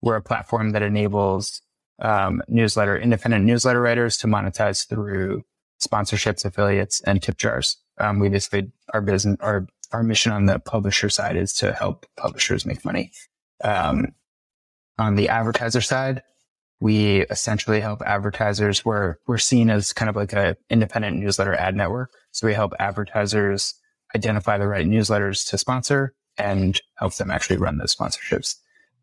we're 0.02 0.16
a 0.16 0.22
platform 0.22 0.70
that 0.70 0.83
enables, 0.83 1.62
um, 2.00 2.42
newsletter, 2.48 2.98
independent 2.98 3.44
newsletter 3.44 3.81
writers 3.81 4.16
to 4.18 4.26
monetize 4.26 4.88
through 4.88 5.42
sponsorships, 5.83 6.44
affiliates, 6.44 7.00
and 7.02 7.22
tip 7.22 7.37
jars. 7.37 7.76
Um, 7.98 8.18
we 8.18 8.29
basically, 8.29 8.72
our 8.92 9.00
business, 9.00 9.37
our, 9.40 9.66
our 9.92 10.02
mission 10.02 10.33
on 10.33 10.46
the 10.46 10.59
publisher 10.59 11.09
side 11.09 11.37
is 11.37 11.52
to 11.55 11.72
help 11.72 12.07
publishers 12.16 12.66
make 12.66 12.85
money. 12.85 13.12
Um, 13.62 14.14
on 14.98 15.14
the 15.14 15.29
advertiser 15.29 15.81
side, 15.81 16.22
we 16.80 17.22
essentially 17.22 17.80
help 17.80 18.02
advertisers. 18.02 18.84
We're, 18.84 19.16
we're 19.26 19.38
seen 19.38 19.70
as 19.70 19.92
kind 19.92 20.08
of 20.08 20.16
like 20.16 20.32
a 20.32 20.56
independent 20.68 21.16
newsletter 21.16 21.54
ad 21.54 21.74
network. 21.74 22.12
So 22.32 22.46
we 22.46 22.54
help 22.54 22.72
advertisers 22.78 23.74
identify 24.14 24.58
the 24.58 24.68
right 24.68 24.86
newsletters 24.86 25.48
to 25.50 25.58
sponsor 25.58 26.14
and 26.38 26.80
help 26.96 27.14
them 27.14 27.30
actually 27.30 27.56
run 27.56 27.78
those 27.78 27.94
sponsorships. 27.94 28.56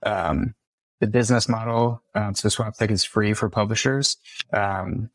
Um, 0.03 0.53
the 0.99 1.07
business 1.07 1.49
model, 1.49 2.01
um, 2.15 2.35
so 2.35 2.47
SwapStack 2.47 2.91
is 2.91 3.03
free 3.03 3.33
for 3.33 3.49
publishers. 3.49 4.17
Um, 4.53 5.09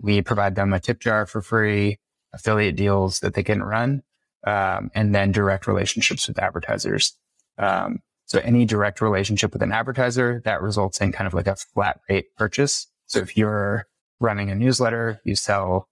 we 0.00 0.22
provide 0.22 0.54
them 0.54 0.72
a 0.72 0.80
tip 0.80 1.00
jar 1.00 1.26
for 1.26 1.40
free, 1.40 1.98
affiliate 2.32 2.76
deals 2.76 3.20
that 3.20 3.34
they 3.34 3.42
can 3.42 3.62
run, 3.62 4.02
um, 4.46 4.90
and 4.94 5.14
then 5.14 5.32
direct 5.32 5.66
relationships 5.66 6.28
with 6.28 6.38
advertisers. 6.38 7.16
Um, 7.58 8.00
so 8.26 8.40
any 8.40 8.64
direct 8.64 9.00
relationship 9.00 9.52
with 9.52 9.62
an 9.62 9.72
advertiser 9.72 10.40
that 10.44 10.62
results 10.62 11.00
in 11.00 11.12
kind 11.12 11.26
of 11.26 11.34
like 11.34 11.46
a 11.46 11.56
flat 11.56 12.00
rate 12.08 12.34
purchase. 12.36 12.86
So 13.06 13.20
if 13.20 13.36
you're 13.36 13.86
running 14.20 14.50
a 14.50 14.54
newsletter, 14.54 15.20
you 15.24 15.34
sell 15.34 15.88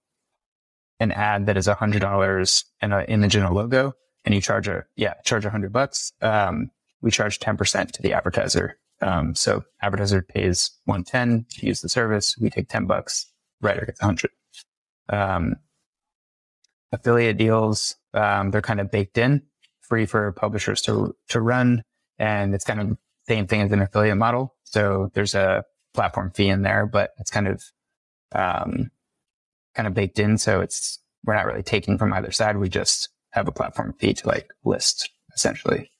an 0.99 1.11
ad 1.11 1.45
that 1.45 1.57
is 1.57 1.67
a 1.67 1.75
hundred 1.75 2.01
dollars 2.01 2.65
and 2.81 2.93
an 2.93 3.05
image 3.05 3.35
and 3.35 3.45
a 3.45 3.53
logo 3.53 3.93
and 4.25 4.33
you 4.33 4.41
charge 4.41 4.67
a, 4.67 4.85
yeah, 4.95 5.13
charge 5.25 5.45
a 5.45 5.49
hundred 5.49 5.73
bucks. 5.73 6.13
Um, 6.21 6.71
we 7.01 7.11
charge 7.11 7.39
10% 7.39 7.91
to 7.91 8.01
the 8.01 8.13
advertiser. 8.13 8.77
Um, 9.01 9.35
so 9.35 9.63
advertiser 9.81 10.21
pays 10.21 10.71
110 10.85 11.45
to 11.49 11.65
use 11.67 11.81
the 11.81 11.89
service. 11.89 12.37
We 12.37 12.49
take 12.49 12.69
10 12.69 12.85
bucks. 12.85 13.29
Writer 13.61 13.85
gets 13.85 14.01
100. 14.01 14.31
Um, 15.09 15.55
affiliate 16.93 17.37
deals, 17.37 17.95
um, 18.13 18.51
they're 18.51 18.61
kind 18.61 18.79
of 18.79 18.89
baked 18.89 19.17
in, 19.17 19.41
free 19.81 20.05
for 20.05 20.31
publishers 20.31 20.81
to, 20.83 21.15
to 21.29 21.41
run. 21.41 21.83
And 22.19 22.53
it's 22.53 22.65
kind 22.65 22.79
of 22.79 22.97
same 23.27 23.47
thing 23.47 23.61
as 23.61 23.71
an 23.71 23.81
affiliate 23.81 24.17
model. 24.17 24.55
So 24.63 25.11
there's 25.13 25.35
a 25.35 25.63
platform 25.93 26.31
fee 26.31 26.49
in 26.49 26.61
there, 26.61 26.85
but 26.85 27.11
it's 27.19 27.31
kind 27.31 27.47
of, 27.47 27.63
um, 28.33 28.91
kind 29.75 29.87
of 29.87 29.93
baked 29.93 30.19
in. 30.19 30.37
So 30.37 30.61
it's, 30.61 30.99
we're 31.23 31.35
not 31.35 31.45
really 31.45 31.63
taking 31.63 31.97
from 31.97 32.13
either 32.13 32.31
side. 32.31 32.57
We 32.57 32.69
just 32.69 33.09
have 33.31 33.47
a 33.47 33.51
platform 33.51 33.93
fee 33.99 34.13
to 34.13 34.27
like 34.27 34.49
list 34.63 35.09
essentially. 35.35 35.91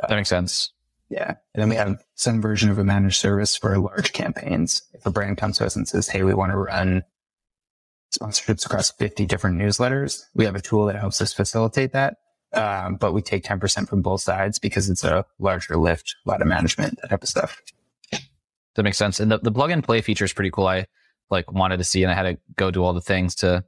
That 0.00 0.10
makes 0.10 0.28
sense. 0.28 0.72
Yeah. 1.08 1.34
And 1.54 1.62
then 1.62 1.68
we 1.68 1.76
have 1.76 2.02
some 2.14 2.42
version 2.42 2.70
of 2.70 2.78
a 2.78 2.84
managed 2.84 3.16
service 3.16 3.56
for 3.56 3.78
large 3.78 4.12
campaigns. 4.12 4.82
If 4.92 5.06
a 5.06 5.10
brand 5.10 5.38
comes 5.38 5.58
to 5.58 5.66
us 5.66 5.76
and 5.76 5.86
says, 5.86 6.08
Hey, 6.08 6.22
we 6.22 6.34
want 6.34 6.52
to 6.52 6.58
run 6.58 7.04
sponsorships 8.16 8.66
across 8.66 8.90
50 8.92 9.26
different 9.26 9.58
newsletters, 9.58 10.22
we 10.34 10.44
have 10.44 10.56
a 10.56 10.60
tool 10.60 10.86
that 10.86 10.96
helps 10.96 11.20
us 11.20 11.32
facilitate 11.32 11.92
that. 11.92 12.16
Um, 12.52 12.96
but 12.96 13.12
we 13.12 13.22
take 13.22 13.44
10% 13.44 13.88
from 13.88 14.02
both 14.02 14.22
sides 14.22 14.58
because 14.58 14.88
it's 14.88 15.04
a 15.04 15.24
larger 15.38 15.76
lift, 15.76 16.16
a 16.24 16.30
lot 16.30 16.40
of 16.40 16.48
management, 16.48 16.98
that 17.02 17.10
type 17.10 17.22
of 17.22 17.28
stuff. 17.28 17.60
That 18.74 18.82
makes 18.82 18.98
sense. 18.98 19.20
And 19.20 19.30
the, 19.30 19.38
the 19.38 19.50
plug 19.50 19.70
and 19.70 19.82
play 19.82 20.00
feature 20.00 20.24
is 20.24 20.32
pretty 20.32 20.50
cool. 20.50 20.66
I 20.66 20.86
like 21.30 21.50
wanted 21.50 21.78
to 21.78 21.84
see 21.84 22.02
and 22.02 22.12
I 22.12 22.14
had 22.14 22.22
to 22.22 22.38
go 22.56 22.70
do 22.70 22.84
all 22.84 22.92
the 22.92 23.00
things 23.00 23.34
to 23.36 23.64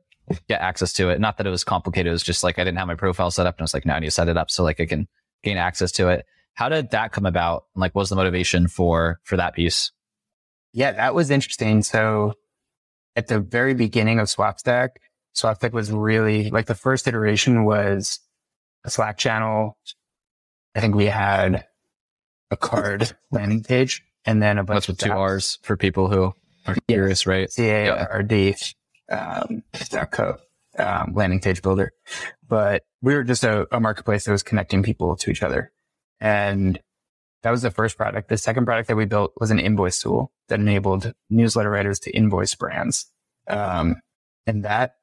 get 0.49 0.61
access 0.61 0.93
to 0.95 1.09
it. 1.09 1.21
Not 1.21 1.39
that 1.39 1.47
it 1.47 1.51
was 1.51 1.65
complicated. 1.65 2.09
It 2.09 2.13
was 2.13 2.23
just 2.23 2.45
like 2.45 2.59
I 2.59 2.65
didn't 2.65 2.79
have 2.79 2.87
my 2.87 2.95
profile 2.95 3.31
set 3.31 3.47
up 3.47 3.57
and 3.57 3.63
I 3.63 3.65
was 3.65 3.75
like, 3.75 3.87
now 3.87 3.97
I 3.97 4.01
need 4.01 4.07
to 4.07 4.13
set 4.13 4.29
it 4.29 4.37
up 4.37 4.51
so 4.51 4.63
like 4.63 4.81
I 4.81 4.87
can 4.87 5.09
gain 5.43 5.57
access 5.57 5.91
to 5.93 6.09
it. 6.09 6.27
How 6.55 6.69
did 6.69 6.91
that 6.91 7.13
come 7.13 7.27
about? 7.27 7.65
Like, 7.77 7.95
what 7.95 8.03
was 8.03 8.09
the 8.11 8.17
motivation 8.17 8.69
for 8.69 9.21
for 9.23 9.37
that 9.37 9.55
piece? 9.55 9.93
Yeah, 10.73 10.93
that 10.93 11.15
was 11.15 11.31
interesting. 11.31 11.83
So 11.83 12.35
at 13.17 13.29
the 13.29 13.41
very 13.41 13.75
beginning 13.75 14.19
of 14.19 14.27
SwapStack, 14.27 14.91
SwapStack 15.37 15.73
was 15.73 15.91
really 15.91 16.51
like 16.51 16.67
the 16.67 16.75
first 16.75 17.07
iteration 17.07 17.65
was 17.65 18.21
a 18.89 18.91
Slack 18.91 19.19
channel. 19.19 19.79
I 20.75 20.81
think 20.81 20.95
we 20.95 21.07
had 21.07 21.67
a 22.51 22.57
Carrd 22.57 23.13
landing 23.31 23.63
page 23.63 24.03
and 24.25 24.43
then 24.43 24.59
a 24.59 24.65
bunch 24.65 24.87
That's 24.87 24.89
with 24.89 24.99
two 24.99 25.13
R's 25.13 25.59
for 25.63 25.77
people 25.77 26.09
who 26.09 26.33
are 26.67 26.77
curious, 26.89 27.27
right? 27.27 27.51
C 27.51 27.69
A 27.69 27.91
R 27.91 28.23
D 28.23 28.57
um, 29.11 29.63
co 30.11 30.39
um, 30.79 31.13
landing 31.15 31.41
page 31.41 31.63
builder. 31.63 31.93
But 32.47 32.83
we 33.03 33.15
were 33.15 33.25
just 33.25 33.45
a, 33.45 33.67
a 33.75 33.79
marketplace 33.79 34.25
that 34.25 34.33
was 34.33 34.43
connecting 34.43 34.83
people 34.83 35.17
to 35.17 35.31
each 35.31 35.43
other. 35.43 35.71
And 36.21 36.81
that 37.43 37.51
was 37.51 37.63
the 37.63 37.71
first 37.71 37.97
product. 37.97 38.29
The 38.29 38.39
second 38.39 38.65
product 38.65 38.89
that 38.89 38.97
we 38.97 39.05
built 39.05 39.33
was 39.39 39.51
an 39.51 39.61
invoice 39.61 40.01
tool 40.01 40.33
that 40.49 40.59
enabled 40.59 41.13
newsletter 41.31 41.71
writers 41.71 42.01
to 42.01 42.11
invoice 42.11 42.55
brands. 42.55 43.07
Um, 43.49 43.97
and 44.47 44.65
that 44.65 44.95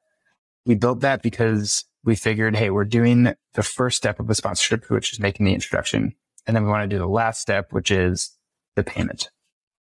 we 0.66 0.74
built 0.74 1.00
that 1.00 1.22
because 1.22 1.84
we 2.06 2.14
figured, 2.14 2.56
hey, 2.56 2.70
we're 2.70 2.84
doing 2.84 3.34
the 3.54 3.62
first 3.62 3.96
step 3.96 4.20
of 4.20 4.30
a 4.30 4.34
sponsorship, 4.34 4.88
which 4.88 5.12
is 5.12 5.20
making 5.20 5.44
the 5.44 5.52
introduction. 5.52 6.14
And 6.46 6.56
then 6.56 6.64
we 6.64 6.70
want 6.70 6.88
to 6.88 6.94
do 6.94 7.00
the 7.00 7.08
last 7.08 7.40
step, 7.40 7.72
which 7.72 7.90
is 7.90 8.30
the 8.76 8.84
payment. 8.84 9.28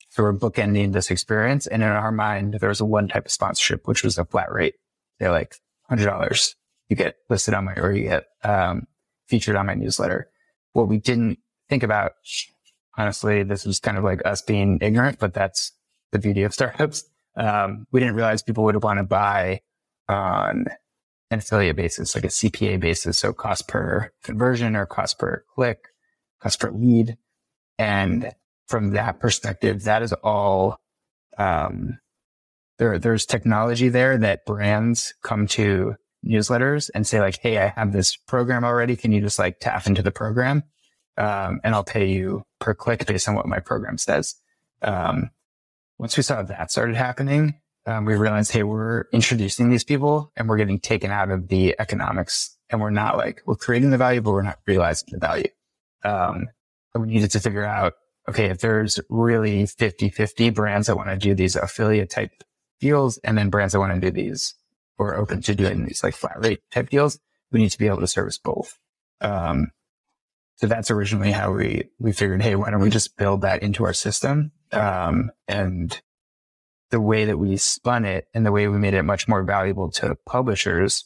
So 0.09 0.23
we're 0.23 0.33
bookending 0.33 0.93
this 0.93 1.11
experience. 1.11 1.67
And 1.67 1.83
in 1.83 1.89
our 1.89 2.13
mind, 2.13 2.55
there 2.55 2.69
was 2.69 2.79
a 2.79 2.85
one 2.85 3.09
type 3.09 3.25
of 3.25 3.31
sponsorship, 3.31 3.87
which 3.87 4.03
was 4.03 4.17
a 4.17 4.23
flat 4.23 4.51
rate. 4.51 4.75
They're 5.19 5.31
like 5.31 5.55
$100. 5.91 6.55
You 6.87 6.95
get 6.95 7.17
listed 7.29 7.53
on 7.53 7.65
my, 7.65 7.73
or 7.73 7.91
you 7.91 8.03
get, 8.03 8.27
um, 8.41 8.87
featured 9.27 9.57
on 9.57 9.65
my 9.65 9.73
newsletter. 9.73 10.29
What 10.71 10.87
we 10.87 10.99
didn't 10.99 11.39
think 11.67 11.83
about, 11.83 12.13
honestly, 12.97 13.43
this 13.43 13.65
was 13.65 13.81
kind 13.81 13.97
of 13.97 14.05
like 14.05 14.21
us 14.25 14.41
being 14.41 14.79
ignorant, 14.81 15.19
but 15.19 15.33
that's 15.33 15.73
the 16.13 16.19
beauty 16.19 16.43
of 16.43 16.53
startups. 16.53 17.03
Um, 17.35 17.85
we 17.91 17.99
didn't 17.99 18.15
realize 18.15 18.41
people 18.41 18.63
would 18.63 18.81
want 18.81 18.99
to 18.99 19.03
buy 19.03 19.59
on 20.07 20.67
an 21.29 21.39
affiliate 21.39 21.75
basis, 21.75 22.15
like 22.15 22.23
a 22.23 22.29
CPA 22.29 22.79
basis. 22.79 23.19
So 23.19 23.33
cost 23.33 23.67
per 23.67 24.11
conversion 24.23 24.75
or 24.75 24.85
cost 24.85 25.19
per 25.19 25.43
click, 25.53 25.89
cost 26.41 26.59
per 26.59 26.71
lead. 26.71 27.17
And 27.77 28.31
from 28.67 28.91
that 28.91 29.19
perspective, 29.19 29.83
that 29.83 30.01
is 30.01 30.13
all, 30.13 30.77
um, 31.37 31.99
there, 32.77 32.97
there's 32.99 33.25
technology 33.25 33.89
there 33.89 34.17
that 34.17 34.45
brands 34.45 35.13
come 35.23 35.47
to 35.47 35.95
newsletters 36.25 36.89
and 36.93 37.05
say 37.05 37.19
like, 37.19 37.39
Hey, 37.41 37.57
I 37.57 37.73
have 37.75 37.91
this 37.91 38.15
program 38.15 38.63
already. 38.63 38.95
Can 38.95 39.11
you 39.11 39.21
just 39.21 39.39
like 39.39 39.59
tap 39.59 39.87
into 39.87 40.01
the 40.01 40.11
program? 40.11 40.63
Um, 41.17 41.59
and 41.63 41.73
I'll 41.73 41.83
pay 41.83 42.07
you 42.07 42.43
per 42.59 42.73
click 42.73 43.05
based 43.05 43.27
on 43.27 43.35
what 43.35 43.47
my 43.47 43.59
program 43.59 43.97
says. 43.97 44.35
Um, 44.81 45.31
once 45.97 46.15
we 46.15 46.23
saw 46.23 46.43
that 46.43 46.71
started 46.71 46.95
happening, 46.95 47.59
um, 47.87 48.05
we 48.05 48.15
realized, 48.15 48.51
Hey, 48.51 48.63
we're 48.63 49.05
introducing 49.11 49.69
these 49.69 49.83
people 49.83 50.31
and 50.35 50.47
we're 50.47 50.57
getting 50.57 50.79
taken 50.79 51.09
out 51.09 51.31
of 51.31 51.47
the 51.47 51.75
economics 51.79 52.55
and 52.69 52.81
we're 52.81 52.89
not 52.89 53.17
like, 53.17 53.41
we're 53.45 53.55
creating 53.55 53.89
the 53.89 53.97
value, 53.97 54.21
but 54.21 54.31
we're 54.31 54.41
not 54.43 54.59
realizing 54.67 55.07
the 55.11 55.19
value. 55.19 55.47
Um, 56.03 56.47
we 56.93 57.07
needed 57.07 57.31
to 57.31 57.39
figure 57.39 57.65
out 57.65 57.93
okay, 58.29 58.47
if 58.47 58.59
there's 58.59 58.99
really 59.09 59.65
50 59.65 60.09
50 60.09 60.49
brands 60.49 60.87
that 60.87 60.97
want 60.97 61.09
to 61.09 61.17
do 61.17 61.33
these 61.33 61.55
affiliate 61.55 62.09
type 62.09 62.31
deals 62.79 63.17
and 63.19 63.37
then 63.37 63.49
brands 63.49 63.73
that 63.73 63.79
want 63.79 63.93
to 63.93 64.01
do 64.01 64.11
these 64.11 64.53
or 64.97 65.15
open 65.15 65.41
to 65.41 65.55
doing 65.55 65.85
these 65.85 66.03
like 66.03 66.13
flat 66.13 66.37
rate 66.39 66.59
type 66.71 66.89
deals, 66.89 67.19
we 67.51 67.59
need 67.59 67.69
to 67.69 67.77
be 67.77 67.87
able 67.87 67.99
to 67.99 68.07
service 68.07 68.37
both. 68.37 68.77
Um, 69.21 69.67
so 70.55 70.67
that's 70.67 70.91
originally 70.91 71.31
how 71.31 71.53
we, 71.53 71.89
we 71.99 72.11
figured, 72.11 72.41
Hey, 72.41 72.55
why 72.55 72.71
don't 72.71 72.81
we 72.81 72.89
just 72.89 73.15
build 73.15 73.41
that 73.41 73.61
into 73.63 73.85
our 73.85 73.93
system? 73.93 74.51
Um, 74.71 75.31
and 75.47 75.99
the 76.89 77.01
way 77.01 77.25
that 77.25 77.37
we 77.37 77.57
spun 77.57 78.05
it 78.05 78.27
and 78.33 78.45
the 78.45 78.51
way 78.51 78.67
we 78.67 78.77
made 78.77 78.93
it 78.93 79.03
much 79.03 79.27
more 79.27 79.43
valuable 79.43 79.89
to 79.91 80.15
publishers 80.25 81.05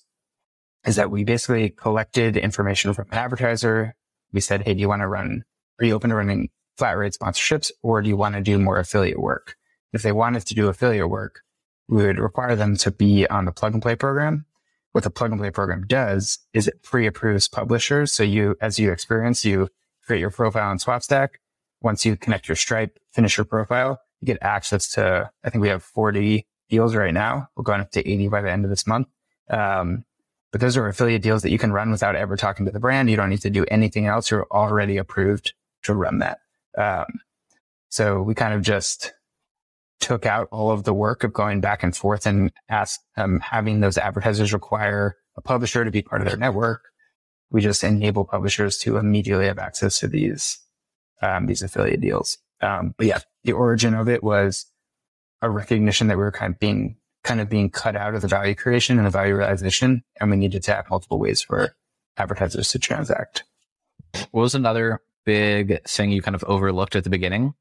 is 0.85 0.95
that 0.95 1.11
we 1.11 1.23
basically 1.23 1.69
collected 1.69 2.37
information 2.37 2.93
from 2.93 3.07
an 3.11 3.17
advertiser. 3.17 3.95
We 4.31 4.41
said, 4.41 4.63
Hey, 4.63 4.73
do 4.73 4.79
you 4.79 4.89
want 4.89 5.01
to 5.01 5.07
run, 5.07 5.43
are 5.79 5.85
you 5.85 5.93
open 5.93 6.09
to 6.09 6.15
running 6.15 6.49
flat 6.77 6.97
rate 6.97 7.13
sponsorships 7.19 7.71
or 7.83 8.01
do 8.01 8.09
you 8.09 8.17
want 8.17 8.35
to 8.35 8.41
do 8.41 8.57
more 8.57 8.79
affiliate 8.79 9.19
work? 9.19 9.55
If 9.93 10.03
they 10.03 10.11
wanted 10.11 10.45
to 10.47 10.55
do 10.55 10.67
affiliate 10.67 11.09
work, 11.09 11.41
we 11.87 12.05
would 12.05 12.19
require 12.19 12.55
them 12.55 12.77
to 12.77 12.91
be 12.91 13.27
on 13.27 13.45
the 13.45 13.51
plug 13.51 13.73
and 13.73 13.81
play 13.81 13.95
program. 13.95 14.45
What 14.93 15.03
the 15.03 15.09
plug 15.09 15.31
and 15.31 15.39
play 15.39 15.51
program 15.51 15.85
does 15.87 16.39
is 16.53 16.67
it 16.67 16.83
pre-approves 16.83 17.47
publishers. 17.47 18.11
So 18.11 18.23
you, 18.23 18.55
as 18.61 18.79
you 18.79 18.91
experience, 18.91 19.43
you 19.45 19.69
create 20.05 20.19
your 20.19 20.31
profile 20.31 20.69
on 20.69 20.79
SwapStack. 20.79 21.29
Once 21.81 22.05
you 22.05 22.15
connect 22.15 22.47
your 22.47 22.55
Stripe, 22.55 22.99
finish 23.11 23.37
your 23.37 23.45
profile, 23.45 23.99
you 24.21 24.25
get 24.27 24.37
access 24.41 24.91
to, 24.93 25.29
I 25.43 25.49
think 25.49 25.61
we 25.61 25.69
have 25.69 25.83
40 25.83 26.45
deals 26.69 26.95
right 26.95 27.13
now. 27.13 27.49
We're 27.55 27.63
going 27.63 27.81
up 27.81 27.91
to 27.91 28.07
80 28.07 28.29
by 28.29 28.41
the 28.41 28.51
end 28.51 28.63
of 28.63 28.69
this 28.69 28.87
month. 28.87 29.07
Um, 29.49 30.05
but 30.51 30.61
those 30.61 30.77
are 30.77 30.87
affiliate 30.87 31.21
deals 31.21 31.43
that 31.43 31.51
you 31.51 31.57
can 31.57 31.71
run 31.71 31.91
without 31.91 32.15
ever 32.15 32.35
talking 32.35 32.65
to 32.65 32.71
the 32.71 32.79
brand. 32.79 33.09
You 33.09 33.15
don't 33.15 33.29
need 33.29 33.41
to 33.41 33.49
do 33.49 33.65
anything 33.69 34.05
else. 34.05 34.29
You're 34.29 34.47
already 34.51 34.97
approved 34.97 35.53
to 35.83 35.93
run 35.93 36.19
that. 36.19 36.39
Um, 36.77 37.21
so 37.89 38.21
we 38.21 38.35
kind 38.35 38.53
of 38.53 38.61
just 38.61 39.13
took 39.99 40.25
out 40.25 40.47
all 40.51 40.71
of 40.71 40.83
the 40.83 40.93
work 40.93 41.23
of 41.23 41.31
going 41.31 41.61
back 41.61 41.83
and 41.83 41.95
forth 41.95 42.25
and 42.25 42.51
ask, 42.69 42.99
um, 43.17 43.39
having 43.39 43.79
those 43.79 43.97
advertisers 43.97 44.51
require 44.51 45.15
a 45.37 45.41
publisher 45.41 45.85
to 45.85 45.91
be 45.91 46.01
part 46.01 46.21
of 46.21 46.27
their 46.27 46.37
network. 46.37 46.85
We 47.49 47.61
just 47.61 47.83
enable 47.83 48.25
publishers 48.25 48.77
to 48.79 48.97
immediately 48.97 49.45
have 49.45 49.59
access 49.59 49.99
to 49.99 50.07
these, 50.07 50.59
um, 51.21 51.45
these 51.45 51.61
affiliate 51.61 52.01
deals. 52.01 52.37
Um, 52.61 52.93
but 52.97 53.07
yeah, 53.07 53.19
the 53.43 53.53
origin 53.53 53.93
of 53.93 54.07
it 54.09 54.23
was 54.23 54.65
a 55.41 55.49
recognition 55.49 56.07
that 56.07 56.17
we 56.17 56.23
were 56.23 56.31
kind 56.31 56.53
of 56.53 56.59
being, 56.59 56.97
kind 57.23 57.41
of 57.41 57.49
being 57.49 57.69
cut 57.69 57.95
out 57.95 58.15
of 58.15 58.21
the 58.21 58.27
value 58.27 58.55
creation 58.55 58.97
and 58.97 59.07
the 59.07 59.11
value 59.11 59.35
realization. 59.35 60.03
And 60.19 60.29
we 60.29 60.37
needed 60.37 60.63
to 60.63 60.73
have 60.73 60.89
multiple 60.89 61.19
ways 61.19 61.41
for 61.41 61.75
advertisers 62.17 62.69
to 62.69 62.79
transact. 62.79 63.43
What 64.31 64.41
was 64.41 64.55
another 64.55 65.01
big 65.25 65.83
thing 65.87 66.11
you 66.11 66.21
kind 66.21 66.35
of 66.35 66.43
overlooked 66.43 66.95
at 66.95 67.03
the 67.03 67.09
beginning? 67.09 67.53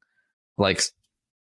Like 0.57 0.83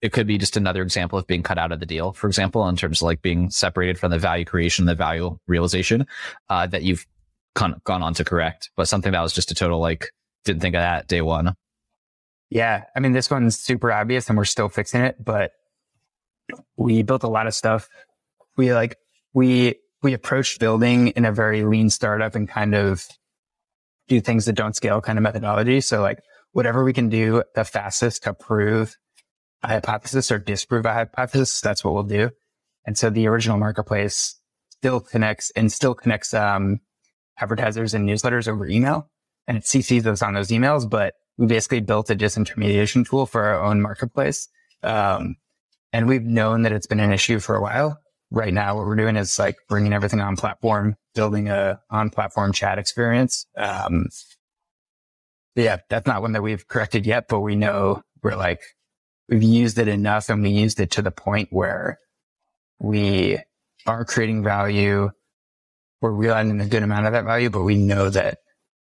it 0.00 0.12
could 0.12 0.26
be 0.26 0.38
just 0.38 0.56
another 0.56 0.82
example 0.82 1.18
of 1.18 1.26
being 1.26 1.42
cut 1.42 1.58
out 1.58 1.72
of 1.72 1.80
the 1.80 1.86
deal, 1.86 2.12
for 2.12 2.26
example, 2.26 2.66
in 2.68 2.76
terms 2.76 3.02
of 3.02 3.06
like 3.06 3.20
being 3.20 3.50
separated 3.50 3.98
from 3.98 4.10
the 4.10 4.18
value 4.18 4.44
creation, 4.44 4.86
the 4.86 4.94
value 4.94 5.38
realization 5.46 6.06
uh, 6.48 6.66
that 6.68 6.82
you've 6.82 7.06
gone 7.54 7.80
on 7.86 8.14
to 8.14 8.24
correct, 8.24 8.70
but 8.76 8.88
something 8.88 9.12
that 9.12 9.20
was 9.20 9.34
just 9.34 9.50
a 9.50 9.54
total 9.54 9.80
like 9.80 10.10
didn't 10.44 10.62
think 10.62 10.74
of 10.74 10.80
that 10.80 11.06
day 11.08 11.20
one. 11.20 11.54
Yeah, 12.50 12.84
I 12.94 13.00
mean 13.00 13.12
this 13.12 13.30
one's 13.30 13.58
super 13.58 13.92
obvious, 13.92 14.28
and 14.28 14.36
we're 14.36 14.44
still 14.44 14.68
fixing 14.68 15.02
it, 15.02 15.16
but 15.24 15.52
we 16.76 17.02
built 17.02 17.22
a 17.22 17.28
lot 17.28 17.46
of 17.46 17.54
stuff. 17.54 17.88
We 18.56 18.74
like 18.74 18.96
we 19.32 19.76
we 20.02 20.14
approached 20.14 20.58
building 20.58 21.08
in 21.08 21.24
a 21.24 21.32
very 21.32 21.64
lean 21.64 21.90
startup 21.90 22.34
and 22.34 22.48
kind 22.48 22.74
of 22.74 23.06
do 24.08 24.20
things 24.20 24.46
that 24.46 24.54
don't 24.54 24.74
scale 24.74 25.00
kind 25.00 25.18
of 25.18 25.22
methodology. 25.22 25.80
So 25.80 26.00
like 26.00 26.20
whatever 26.52 26.84
we 26.84 26.92
can 26.92 27.08
do 27.08 27.44
the 27.54 27.64
fastest 27.64 28.24
to 28.24 28.34
prove 28.34 28.96
a 29.62 29.68
hypothesis 29.68 30.32
or 30.32 30.38
disprove 30.38 30.86
a 30.86 30.92
hypothesis, 30.92 31.60
that's 31.60 31.84
what 31.84 31.94
we'll 31.94 32.02
do. 32.02 32.30
And 32.86 32.98
so 32.98 33.10
the 33.10 33.28
original 33.28 33.58
marketplace 33.58 34.40
still 34.70 35.00
connects 35.00 35.52
and 35.54 35.70
still 35.70 35.94
connects 35.94 36.34
um, 36.34 36.80
advertisers 37.38 37.94
and 37.94 38.08
newsletters 38.08 38.48
over 38.48 38.66
email 38.66 39.08
and 39.46 39.58
it 39.58 39.64
CCs 39.64 40.06
us 40.06 40.22
on 40.22 40.34
those 40.34 40.48
emails, 40.48 40.88
but 40.88 41.14
we 41.38 41.46
basically 41.46 41.80
built 41.80 42.10
a 42.10 42.16
disintermediation 42.16 43.08
tool 43.08 43.26
for 43.26 43.44
our 43.44 43.62
own 43.62 43.80
marketplace. 43.80 44.48
Um, 44.82 45.36
and 45.92 46.06
we've 46.06 46.22
known 46.22 46.62
that 46.62 46.72
it's 46.72 46.86
been 46.86 47.00
an 47.00 47.12
issue 47.12 47.40
for 47.40 47.56
a 47.56 47.62
while. 47.62 47.98
Right 48.30 48.54
now, 48.54 48.76
what 48.76 48.86
we're 48.86 48.96
doing 48.96 49.16
is 49.16 49.38
like 49.38 49.56
bringing 49.68 49.92
everything 49.92 50.20
on 50.20 50.36
platform, 50.36 50.96
building 51.14 51.48
a 51.48 51.80
on 51.90 52.10
platform 52.10 52.52
chat 52.52 52.78
experience. 52.78 53.46
Um, 53.56 54.06
yeah, 55.56 55.78
that's 55.88 56.06
not 56.06 56.22
one 56.22 56.32
that 56.32 56.42
we've 56.42 56.66
corrected 56.68 57.06
yet, 57.06 57.26
but 57.28 57.40
we 57.40 57.56
know 57.56 58.02
we're 58.22 58.36
like, 58.36 58.60
we've 59.28 59.42
used 59.42 59.78
it 59.78 59.88
enough 59.88 60.28
and 60.28 60.42
we 60.42 60.50
used 60.50 60.78
it 60.78 60.92
to 60.92 61.02
the 61.02 61.10
point 61.10 61.48
where 61.50 61.98
we 62.78 63.38
are 63.86 64.04
creating 64.04 64.44
value. 64.44 65.10
We're 66.00 66.10
realizing 66.10 66.60
a 66.60 66.66
good 66.66 66.82
amount 66.82 67.06
of 67.06 67.12
that 67.12 67.24
value, 67.24 67.50
but 67.50 67.62
we 67.62 67.76
know 67.76 68.10
that 68.10 68.38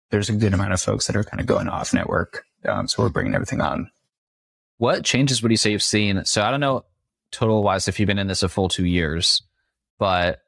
there's 0.10 0.30
a 0.30 0.34
good 0.34 0.54
amount 0.54 0.74
of 0.74 0.82
folks 0.82 1.08
that 1.08 1.16
are 1.16 1.24
kind 1.24 1.40
of 1.40 1.46
going 1.46 1.68
off 1.68 1.94
network. 1.94 2.44
Um, 2.66 2.88
so 2.88 3.04
we're 3.04 3.10
bringing 3.10 3.36
everything 3.36 3.62
on. 3.62 3.90
What 4.78 5.04
changes 5.04 5.42
would 5.42 5.52
you 5.52 5.58
say 5.58 5.72
you've 5.72 5.84
seen? 5.84 6.24
So 6.26 6.44
I 6.44 6.52
don't 6.52 6.60
know 6.60 6.86
total 7.32 7.64
wise 7.64 7.88
if 7.88 8.00
you've 8.00 8.08
been 8.08 8.20
in 8.20 8.28
this 8.28 8.44
a 8.44 8.50
full 8.50 8.70
two 8.70 8.86
years, 8.86 9.42
but 10.00 10.40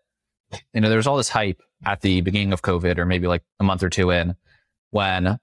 you 0.74 0.82
know, 0.82 0.90
there 0.90 0.98
was 0.98 1.08
all 1.08 1.18
this 1.18 1.30
hype 1.30 1.62
at 1.86 2.02
the 2.02 2.22
beginning 2.22 2.54
of 2.54 2.62
COVID 2.62 2.98
or 2.98 3.06
maybe 3.06 3.28
like 3.28 3.44
a 3.60 3.64
month 3.64 3.84
or 3.84 3.90
two 3.90 4.12
in 4.12 4.36
when 4.92 5.40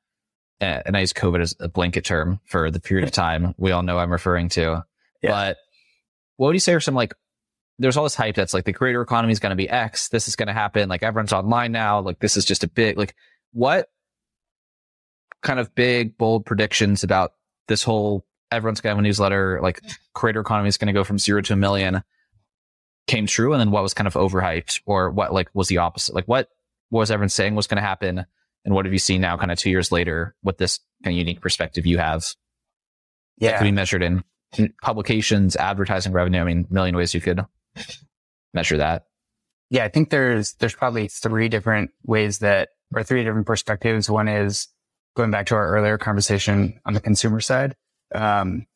and 0.61 0.97
I 0.97 1.01
use 1.01 1.13
COVID 1.13 1.41
as 1.41 1.55
a 1.61 1.69
blanket 1.69 2.05
term 2.05 2.41
for 2.47 2.71
the 2.71 2.81
period 2.81 3.07
of 3.07 3.13
time 3.13 3.55
we 3.59 3.73
all 3.73 3.83
know 3.83 3.99
I'm 3.99 4.13
referring 4.13 4.49
to. 4.51 4.85
Yeah. 5.23 5.31
But 5.31 5.57
what 6.37 6.49
would 6.49 6.57
you 6.57 6.61
say 6.61 6.75
are 6.75 6.81
some 6.81 6.95
like 6.95 7.15
there's 7.79 7.97
all 7.97 8.05
this 8.05 8.15
hype 8.15 8.35
that's 8.35 8.55
like 8.55 8.65
the 8.65 8.73
creator 8.73 9.03
economy 9.03 9.33
is 9.33 9.41
going 9.41 9.51
to 9.51 9.57
be 9.57 9.69
X. 9.69 10.09
This 10.09 10.29
is 10.29 10.37
going 10.37 10.47
to 10.47 10.55
happen. 10.55 10.89
Like 10.89 11.03
everyone's 11.03 11.33
online 11.33 11.73
now. 11.73 12.01
Like 12.01 12.21
this 12.21 12.37
is 12.37 12.45
just 12.45 12.65
a 12.65 12.69
big 12.69 12.97
like 12.97 13.15
what 13.53 13.89
kind 15.47 15.61
of 15.61 15.75
big 15.75 16.19
bold 16.19 16.45
predictions 16.45 17.05
about 17.05 17.33
this 17.69 17.83
whole 17.83 18.27
everyone's 18.51 18.81
going 18.81 18.91
to 18.91 18.97
have 18.97 18.99
a 18.99 19.03
newsletter. 19.03 19.61
Like 19.63 19.81
creator 20.13 20.41
economy 20.41 20.69
is 20.69 20.77
going 20.77 20.89
to 20.89 20.93
go 20.93 21.05
from 21.05 21.19
zero 21.19 21.41
to 21.43 21.53
a 21.53 21.57
million 21.57 22.03
came 23.07 23.27
true, 23.27 23.53
and 23.53 23.61
then 23.61 23.71
what 23.71 23.85
was 23.85 23.95
kind 23.95 24.09
of 24.09 24.15
overhyped 24.15 24.81
or 24.85 25.11
what 25.11 25.33
like 25.33 25.49
was 25.55 25.69
the 25.69 25.79
opposite? 25.79 26.15
Like 26.15 26.27
what, 26.27 26.49
what 26.91 27.01
was 27.01 27.11
everyone 27.11 27.29
saying 27.29 27.55
was 27.55 27.69
going 27.69 27.77
to 27.77 27.87
happen? 27.87 28.27
And 28.65 28.75
what 28.75 28.85
have 28.85 28.93
you 28.93 28.99
seen 28.99 29.21
now, 29.21 29.37
kind 29.37 29.53
of 29.53 29.59
two 29.59 29.71
years 29.71 29.93
later, 29.93 30.35
with 30.43 30.59
this 30.59 30.81
kind 31.05 31.15
of 31.15 31.19
unique 31.19 31.41
perspective 31.41 31.87
you 31.87 31.99
have? 31.99 32.25
Yeah. 33.39 33.53
That 33.53 33.59
could 33.59 33.65
be 33.67 33.73
measured 33.73 34.03
in 34.03 34.25
publications, 34.83 35.55
advertising 35.55 36.13
revenue. 36.13 36.41
I 36.41 36.45
mean, 36.45 36.67
million 36.69 36.97
ways 36.97 37.15
you 37.15 37.21
could 37.21 37.45
measure 38.53 38.79
that. 38.79 39.05
Yeah, 39.71 39.85
I 39.85 39.89
think 39.89 40.11
there's 40.11 40.55
there's 40.55 40.75
probably 40.75 41.07
three 41.07 41.49
different 41.49 41.93
ways 42.05 42.41
that 42.41 42.71
or 42.93 43.05
three 43.05 43.23
different 43.23 43.47
perspectives. 43.47 44.11
One 44.11 44.27
is 44.27 44.69
going 45.17 45.31
back 45.31 45.47
to 45.47 45.55
our 45.55 45.69
earlier 45.69 45.99
conversation 45.99 46.79
on 46.85 46.95
the 46.95 47.01
consumer 47.01 47.41
side. 47.41 47.75
Um, 48.15 48.67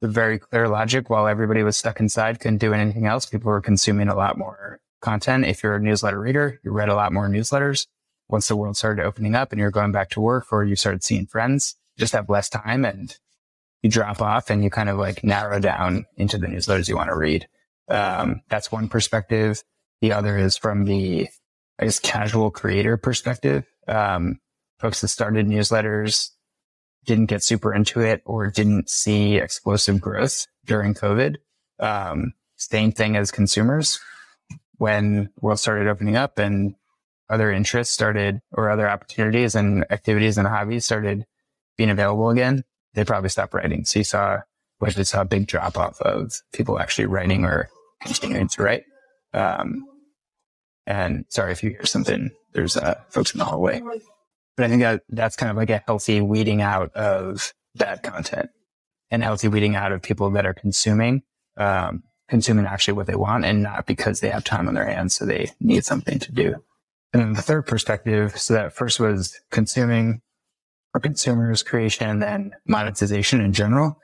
the 0.00 0.08
very 0.08 0.38
clear 0.38 0.68
logic 0.68 1.10
while 1.10 1.26
everybody 1.26 1.62
was 1.62 1.76
stuck 1.76 2.00
inside, 2.00 2.40
couldn't 2.40 2.58
do 2.58 2.72
anything 2.72 3.06
else. 3.06 3.26
People 3.26 3.50
were 3.50 3.60
consuming 3.60 4.08
a 4.08 4.14
lot 4.14 4.38
more 4.38 4.80
content. 5.02 5.44
If 5.44 5.62
you're 5.62 5.76
a 5.76 5.80
newsletter 5.80 6.18
reader, 6.18 6.58
you 6.64 6.70
read 6.70 6.88
a 6.88 6.94
lot 6.94 7.12
more 7.12 7.28
newsletters 7.28 7.86
once 8.28 8.48
the 8.48 8.56
world 8.56 8.76
started 8.76 9.04
opening 9.04 9.34
up 9.34 9.52
and 9.52 9.58
you're 9.58 9.70
going 9.70 9.92
back 9.92 10.10
to 10.10 10.20
work 10.20 10.46
or 10.52 10.64
you 10.64 10.76
started 10.76 11.02
seeing 11.02 11.26
friends, 11.26 11.76
just 11.98 12.12
have 12.12 12.30
less 12.30 12.48
time 12.48 12.84
and 12.84 13.18
you 13.82 13.90
drop 13.90 14.22
off 14.22 14.50
and 14.50 14.62
you 14.62 14.70
kind 14.70 14.88
of 14.88 14.98
like 14.98 15.24
narrow 15.24 15.58
down 15.58 16.06
into 16.16 16.38
the 16.38 16.46
newsletters 16.46 16.88
you 16.88 16.96
want 16.96 17.08
to 17.08 17.16
read. 17.16 17.46
Um, 17.88 18.42
that's 18.48 18.70
one 18.70 18.88
perspective. 18.88 19.62
The 20.00 20.12
other 20.12 20.38
is 20.38 20.56
from 20.56 20.84
the, 20.84 21.28
I 21.78 21.84
guess, 21.84 21.98
casual 21.98 22.50
creator 22.50 22.96
perspective. 22.96 23.66
Um, 23.88 24.38
folks 24.80 25.00
that 25.00 25.08
started 25.08 25.46
newsletters 25.46 26.30
didn't 27.04 27.26
get 27.26 27.42
super 27.42 27.74
into 27.74 28.00
it 28.00 28.22
or 28.24 28.50
didn't 28.50 28.88
see 28.88 29.36
explosive 29.36 30.00
growth 30.00 30.46
during 30.64 30.94
COVID. 30.94 31.36
Um, 31.78 32.32
same 32.56 32.92
thing 32.92 33.16
as 33.16 33.30
consumers 33.30 34.00
when 34.76 35.30
world 35.40 35.58
started 35.58 35.88
opening 35.88 36.16
up 36.16 36.38
and 36.38 36.74
other 37.28 37.52
interests 37.52 37.92
started 37.94 38.40
or 38.52 38.70
other 38.70 38.88
opportunities 38.88 39.54
and 39.54 39.84
activities 39.90 40.36
and 40.36 40.48
hobbies 40.48 40.84
started 40.84 41.24
being 41.76 41.90
available 41.90 42.30
again, 42.30 42.64
they 42.94 43.04
probably 43.04 43.28
stopped 43.28 43.54
writing. 43.54 43.84
So 43.84 44.00
you 44.00 44.04
saw, 44.04 44.38
we 44.80 44.90
saw 44.90 45.20
a 45.20 45.26
big 45.26 45.46
drop 45.46 45.78
off 45.78 46.00
of 46.00 46.32
people 46.52 46.78
actually 46.78 47.06
writing 47.06 47.44
or 47.44 47.68
continuing 48.02 48.48
to 48.48 48.62
write. 48.62 48.84
Um, 49.32 49.86
and 50.86 51.24
sorry 51.28 51.52
if 51.52 51.62
you 51.62 51.70
hear 51.70 51.86
something, 51.86 52.30
there's 52.52 52.76
uh, 52.76 53.00
folks 53.10 53.32
in 53.32 53.38
the 53.38 53.44
hallway. 53.44 53.80
But 54.60 54.66
I 54.66 54.68
think 54.68 54.82
that 54.82 55.02
that's 55.08 55.36
kind 55.36 55.48
of 55.48 55.56
like 55.56 55.70
a 55.70 55.82
healthy 55.86 56.20
weeding 56.20 56.60
out 56.60 56.94
of 56.94 57.54
bad 57.76 58.02
content 58.02 58.50
and 59.10 59.22
healthy 59.22 59.48
weeding 59.48 59.74
out 59.74 59.90
of 59.90 60.02
people 60.02 60.28
that 60.32 60.44
are 60.44 60.52
consuming, 60.52 61.22
um, 61.56 62.02
consuming 62.28 62.66
actually 62.66 62.92
what 62.92 63.06
they 63.06 63.14
want 63.14 63.46
and 63.46 63.62
not 63.62 63.86
because 63.86 64.20
they 64.20 64.28
have 64.28 64.44
time 64.44 64.68
on 64.68 64.74
their 64.74 64.84
hands. 64.84 65.14
So 65.14 65.24
they 65.24 65.50
need 65.60 65.86
something 65.86 66.18
to 66.18 66.30
do. 66.30 66.56
And 67.14 67.22
then 67.22 67.32
the 67.32 67.40
third 67.40 67.66
perspective, 67.66 68.38
so 68.38 68.52
that 68.52 68.74
first 68.74 69.00
was 69.00 69.40
consuming 69.50 70.20
or 70.92 71.00
consumers 71.00 71.62
creation 71.62 72.10
and 72.10 72.20
then 72.20 72.52
monetization 72.66 73.40
in 73.40 73.54
general. 73.54 73.98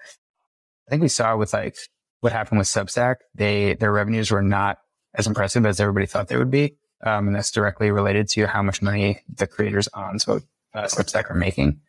I 0.88 0.90
think 0.90 1.02
we 1.02 1.08
saw 1.08 1.36
with 1.36 1.52
like 1.52 1.76
what 2.20 2.32
happened 2.32 2.60
with 2.60 2.68
Substack, 2.68 3.16
they, 3.34 3.74
their 3.74 3.92
revenues 3.92 4.30
were 4.30 4.40
not 4.40 4.78
as 5.12 5.26
impressive 5.26 5.66
as 5.66 5.80
everybody 5.80 6.06
thought 6.06 6.28
they 6.28 6.38
would 6.38 6.50
be. 6.50 6.78
Um, 7.02 7.28
and 7.28 7.36
that's 7.36 7.50
directly 7.50 7.90
related 7.90 8.28
to 8.30 8.46
how 8.46 8.62
much 8.62 8.82
money 8.82 9.20
the 9.32 9.46
creators 9.46 9.88
on 9.88 10.18
so, 10.18 10.40
uh, 10.74 10.84
Substack 10.84 11.30
are 11.30 11.34
making. 11.34 11.80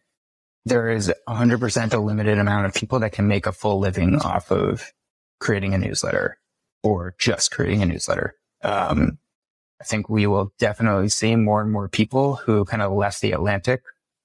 There 0.65 0.89
is 0.89 1.12
100% 1.30 1.93
a 1.93 1.98
limited 1.98 2.38
amount 2.38 2.65
of 2.65 2.74
people 2.74 3.00
that 3.00 3.13
can 3.13 3.28
make 3.28 3.46
a 3.46 3.54
full 3.54 3.80
living 3.80 4.17
off 4.17 4.52
of 4.52 4.91
creating 5.39 5.74
a 5.74 5.78
newsletter 5.78 6.39
or 6.84 7.15
just 7.17 7.52
creating 7.52 7.82
a 7.82 7.86
newsletter. 7.86 8.36
Um, 8.63 9.17
I 9.80 9.84
think 9.84 10.10
we 10.10 10.28
will 10.28 10.52
definitely 10.58 11.10
see 11.10 11.36
more 11.36 11.62
and 11.62 11.72
more 11.72 11.88
people 11.88 12.36
who 12.36 12.65
kind 12.65 12.82
of 12.82 12.91
left 12.91 13.22
the 13.22 13.32
Atlantic 13.32 13.82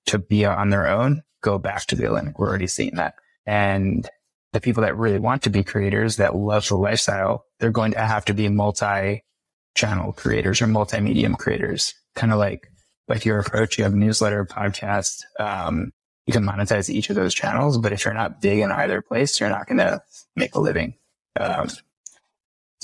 to 0.07 0.18
be 0.18 0.45
on 0.45 0.71
their 0.71 0.88
own 0.88 1.23
go 1.42 1.59
back 1.59 1.85
to 1.87 1.97
the 1.97 2.07
Atlantic. 2.07 2.38
We're 2.38 2.49
already 2.49 2.68
seeing 2.68 2.95
that. 2.95 3.14
And 3.45 4.09
the 4.53 4.61
people 4.61 4.83
that 4.83 4.97
really 4.97 5.18
want 5.18 5.42
to 5.42 5.51
be 5.51 5.64
creators 5.64 6.16
that 6.16 6.37
love 6.37 6.68
the 6.68 6.77
lifestyle, 6.77 7.47
they're 7.59 7.71
going 7.71 7.92
to 7.92 7.99
have 7.99 8.25
to 8.27 8.35
be 8.35 8.49
multi 8.49 9.25
channel 9.75 10.13
creators 10.13 10.61
or 10.61 10.67
multi-medium 10.67 11.35
creators. 11.35 11.95
Kind 12.15 12.33
of 12.33 12.39
like, 12.39 12.71
like 13.09 13.25
your 13.25 13.39
approach, 13.39 13.79
you 13.79 13.85
have 13.85 13.95
newsletter, 13.95 14.45
podcast, 14.45 15.23
um, 15.41 15.93
you 16.27 16.33
can 16.33 16.45
monetize 16.45 16.89
each 16.89 17.11
of 17.11 17.17
those 17.17 17.35
channels, 17.35 17.79
but 17.79 17.93
if 17.93 18.05
you're 18.05 18.15
not 18.15 18.41
big 18.41 18.61
in 18.61 18.71
either 18.71 19.03
place, 19.03 19.41
you're 19.41 19.49
not 19.49 19.67
going 19.67 19.79
to 19.79 20.01
make 20.37 20.55
a 20.55 20.61
living. 20.61 20.95
Um, 21.39 21.69
so 21.69 21.81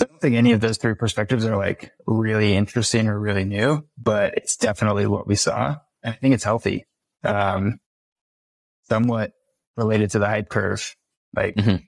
I 0.00 0.04
don't 0.04 0.20
think 0.20 0.34
any 0.34 0.52
of 0.52 0.60
those 0.60 0.78
three 0.78 0.94
perspectives 0.94 1.44
are 1.44 1.56
like 1.56 1.92
really 2.06 2.54
interesting 2.54 3.06
or 3.06 3.18
really 3.18 3.44
new, 3.44 3.86
but 3.96 4.34
it's 4.34 4.56
definitely 4.56 5.06
what 5.06 5.26
we 5.26 5.36
saw. 5.36 5.76
And 6.02 6.14
I 6.14 6.16
think 6.16 6.34
it's 6.34 6.44
healthy. 6.44 6.86
Um, 7.24 7.80
somewhat 8.88 9.32
related 9.76 10.10
to 10.12 10.18
the 10.18 10.26
hype 10.26 10.48
curve. 10.48 10.96
Like, 11.36 11.56
mm-hmm. 11.56 11.84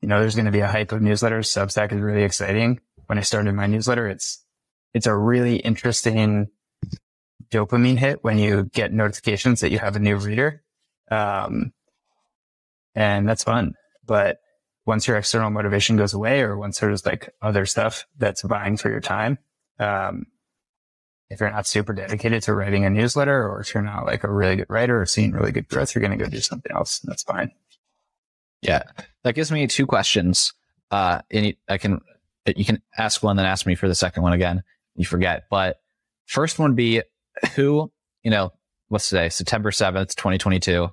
You 0.00 0.08
know, 0.08 0.20
there's 0.20 0.34
going 0.34 0.46
to 0.46 0.52
be 0.52 0.60
a 0.60 0.68
hype 0.68 0.92
of 0.92 1.00
newsletters. 1.00 1.46
Substack 1.46 1.92
is 1.92 2.00
really 2.00 2.22
exciting. 2.22 2.80
When 3.06 3.18
I 3.18 3.22
started 3.22 3.54
my 3.54 3.66
newsletter, 3.66 4.06
it's, 4.08 4.44
it's 4.94 5.06
a 5.06 5.16
really 5.16 5.56
interesting 5.56 6.48
dopamine 7.50 7.98
hit 7.98 8.22
when 8.22 8.38
you 8.38 8.64
get 8.64 8.92
notifications 8.92 9.60
that 9.60 9.70
you 9.70 9.78
have 9.78 9.96
a 9.96 10.00
new 10.00 10.16
reader. 10.16 10.62
Um, 11.10 11.72
and 12.94 13.28
that's 13.28 13.44
fun, 13.44 13.74
but 14.04 14.40
once 14.84 15.06
your 15.06 15.16
external 15.16 15.50
motivation 15.50 15.96
goes 15.96 16.14
away 16.14 16.40
or 16.40 16.56
once 16.56 16.80
there's 16.80 17.04
like 17.04 17.30
other 17.42 17.66
stuff 17.66 18.06
that's 18.16 18.42
vying 18.42 18.76
for 18.76 18.90
your 18.90 19.00
time, 19.00 19.38
um, 19.78 20.26
if 21.30 21.40
you're 21.40 21.50
not 21.50 21.66
super 21.66 21.92
dedicated 21.92 22.42
to 22.42 22.54
writing 22.54 22.84
a 22.84 22.90
newsletter 22.90 23.46
or 23.46 23.60
if 23.60 23.74
you're 23.74 23.82
not 23.82 24.06
like 24.06 24.24
a 24.24 24.32
really 24.32 24.56
good 24.56 24.70
writer 24.70 25.00
or 25.00 25.06
seeing 25.06 25.32
really 25.32 25.52
good 25.52 25.68
growth, 25.68 25.94
you're 25.94 26.00
going 26.00 26.16
to 26.16 26.24
go 26.24 26.30
do 26.30 26.40
something 26.40 26.72
else. 26.72 27.00
That's 27.00 27.22
fine. 27.22 27.50
Yeah. 28.62 28.82
That 29.28 29.34
gives 29.34 29.52
me 29.52 29.66
two 29.66 29.84
questions. 29.84 30.54
Uh, 30.90 31.20
and 31.30 31.54
I 31.68 31.76
can, 31.76 32.00
you 32.46 32.64
can 32.64 32.80
ask 32.96 33.22
one, 33.22 33.36
then 33.36 33.44
ask 33.44 33.66
me 33.66 33.74
for 33.74 33.86
the 33.86 33.94
second 33.94 34.22
one 34.22 34.32
again. 34.32 34.62
You 34.96 35.04
forget, 35.04 35.42
but 35.50 35.76
first 36.24 36.58
one 36.58 36.74
be 36.74 37.02
who, 37.54 37.92
you 38.22 38.30
know, 38.30 38.54
what's 38.88 39.10
today? 39.10 39.28
September 39.28 39.70
7th, 39.70 40.14
2022 40.14 40.88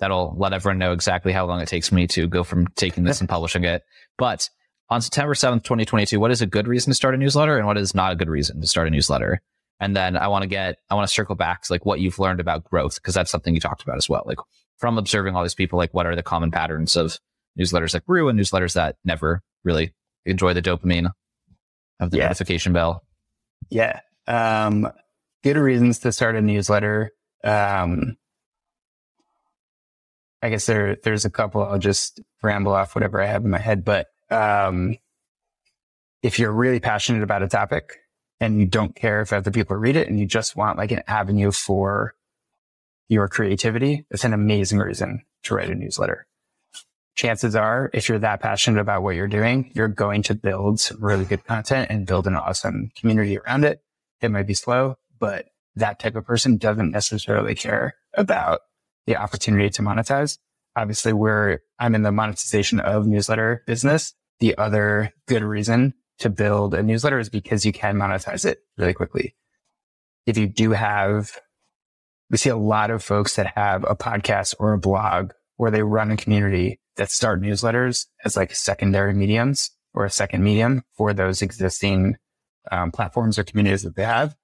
that'll 0.00 0.34
let 0.36 0.52
everyone 0.52 0.78
know 0.78 0.90
exactly 0.90 1.32
how 1.32 1.46
long 1.46 1.60
it 1.60 1.68
takes 1.68 1.92
me 1.92 2.08
to 2.08 2.26
go 2.26 2.42
from 2.42 2.66
taking 2.74 3.04
this 3.04 3.20
and 3.20 3.28
publishing 3.28 3.62
it. 3.62 3.84
But 4.18 4.50
on 4.90 5.00
September 5.00 5.34
7th, 5.34 5.62
2022, 5.62 6.18
what 6.18 6.32
is 6.32 6.42
a 6.42 6.46
good 6.46 6.66
reason 6.66 6.90
to 6.90 6.94
start 6.96 7.14
a 7.14 7.18
newsletter 7.18 7.56
and 7.56 7.68
what 7.68 7.78
is 7.78 7.94
not 7.94 8.10
a 8.10 8.16
good 8.16 8.28
reason 8.28 8.60
to 8.60 8.66
start 8.66 8.88
a 8.88 8.90
newsletter? 8.90 9.40
And 9.78 9.94
then 9.94 10.16
I 10.16 10.26
want 10.26 10.42
to 10.42 10.48
get, 10.48 10.78
I 10.90 10.96
want 10.96 11.06
to 11.06 11.14
circle 11.14 11.36
back 11.36 11.62
to 11.62 11.72
like 11.72 11.86
what 11.86 12.00
you've 12.00 12.18
learned 12.18 12.40
about 12.40 12.64
growth, 12.64 12.96
because 12.96 13.14
that's 13.14 13.30
something 13.30 13.54
you 13.54 13.60
talked 13.60 13.84
about 13.84 13.96
as 13.96 14.08
well. 14.08 14.24
Like 14.26 14.38
from 14.76 14.98
observing 14.98 15.36
all 15.36 15.44
these 15.44 15.54
people, 15.54 15.76
like 15.76 15.94
what 15.94 16.06
are 16.06 16.16
the 16.16 16.24
common 16.24 16.50
patterns 16.50 16.96
of 16.96 17.20
newsletters 17.58 17.92
that 17.92 18.04
grew 18.04 18.28
and 18.28 18.38
newsletters 18.38 18.74
that 18.74 18.96
never 19.04 19.42
really 19.64 19.94
enjoy 20.24 20.52
the 20.54 20.62
dopamine 20.62 21.10
of 22.00 22.10
the 22.10 22.18
yeah. 22.18 22.24
notification 22.24 22.72
bell? 22.72 23.04
Yeah. 23.70 24.00
Um, 24.26 24.90
good 25.42 25.56
reasons 25.56 26.00
to 26.00 26.12
start 26.12 26.36
a 26.36 26.42
newsletter. 26.42 27.12
Um, 27.44 28.16
I 30.42 30.50
guess 30.50 30.66
there, 30.66 30.96
there's 31.02 31.24
a 31.24 31.30
couple. 31.30 31.64
I'll 31.64 31.78
just 31.78 32.20
ramble 32.42 32.72
off 32.72 32.94
whatever 32.94 33.20
I 33.20 33.26
have 33.26 33.44
in 33.44 33.50
my 33.50 33.58
head, 33.58 33.84
but, 33.84 34.08
um, 34.30 34.96
if 36.22 36.38
you're 36.38 36.52
really 36.52 36.80
passionate 36.80 37.22
about 37.22 37.42
a 37.42 37.48
topic 37.48 37.98
and 38.40 38.58
you 38.58 38.66
don't 38.66 38.96
care 38.96 39.20
if 39.20 39.32
other 39.32 39.50
people 39.50 39.76
read 39.76 39.96
it 39.96 40.08
and 40.08 40.18
you 40.18 40.26
just 40.26 40.56
want 40.56 40.76
like 40.76 40.90
an 40.90 41.02
avenue 41.06 41.52
for 41.52 42.14
your 43.08 43.28
creativity, 43.28 44.04
it's 44.10 44.24
an 44.24 44.34
amazing 44.34 44.78
reason 44.78 45.22
to 45.44 45.54
write 45.54 45.70
a 45.70 45.74
newsletter. 45.74 46.26
Chances 47.16 47.56
are, 47.56 47.90
if 47.94 48.08
you're 48.08 48.18
that 48.18 48.40
passionate 48.40 48.78
about 48.78 49.02
what 49.02 49.16
you're 49.16 49.26
doing, 49.26 49.70
you're 49.74 49.88
going 49.88 50.22
to 50.24 50.34
build 50.34 50.78
some 50.78 51.02
really 51.02 51.24
good 51.24 51.44
content 51.44 51.90
and 51.90 52.06
build 52.06 52.26
an 52.26 52.36
awesome 52.36 52.90
community 52.94 53.38
around 53.38 53.64
it. 53.64 53.82
It 54.20 54.30
might 54.30 54.46
be 54.46 54.52
slow, 54.54 54.96
but 55.18 55.46
that 55.76 55.98
type 55.98 56.14
of 56.14 56.26
person 56.26 56.58
doesn't 56.58 56.90
necessarily 56.90 57.54
care 57.54 57.94
about 58.14 58.60
the 59.06 59.16
opportunity 59.16 59.70
to 59.70 59.82
monetize. 59.82 60.38
Obviously, 60.76 61.14
we're, 61.14 61.60
I'm 61.78 61.94
in 61.94 62.02
the 62.02 62.12
monetization 62.12 62.80
of 62.80 63.06
newsletter 63.06 63.62
business. 63.66 64.12
The 64.40 64.58
other 64.58 65.14
good 65.26 65.42
reason 65.42 65.94
to 66.18 66.28
build 66.28 66.74
a 66.74 66.82
newsletter 66.82 67.18
is 67.18 67.30
because 67.30 67.64
you 67.64 67.72
can 67.72 67.96
monetize 67.96 68.44
it 68.44 68.58
really 68.76 68.92
quickly. 68.92 69.34
If 70.26 70.36
you 70.36 70.48
do 70.48 70.72
have, 70.72 71.32
we 72.30 72.36
see 72.36 72.50
a 72.50 72.56
lot 72.56 72.90
of 72.90 73.02
folks 73.02 73.36
that 73.36 73.54
have 73.56 73.84
a 73.84 73.96
podcast 73.96 74.54
or 74.58 74.74
a 74.74 74.78
blog 74.78 75.32
where 75.56 75.70
they 75.70 75.82
run 75.82 76.10
a 76.10 76.16
community 76.18 76.78
that 76.96 77.10
start 77.10 77.40
newsletters 77.40 78.06
as 78.24 78.36
like 78.36 78.54
secondary 78.54 79.14
mediums 79.14 79.70
or 79.94 80.04
a 80.04 80.10
second 80.10 80.42
medium 80.42 80.82
for 80.96 81.12
those 81.12 81.42
existing 81.42 82.16
um, 82.70 82.90
platforms 82.90 83.38
or 83.38 83.44
communities 83.44 83.82
that 83.82 83.96
they 83.96 84.04
have. 84.04 84.34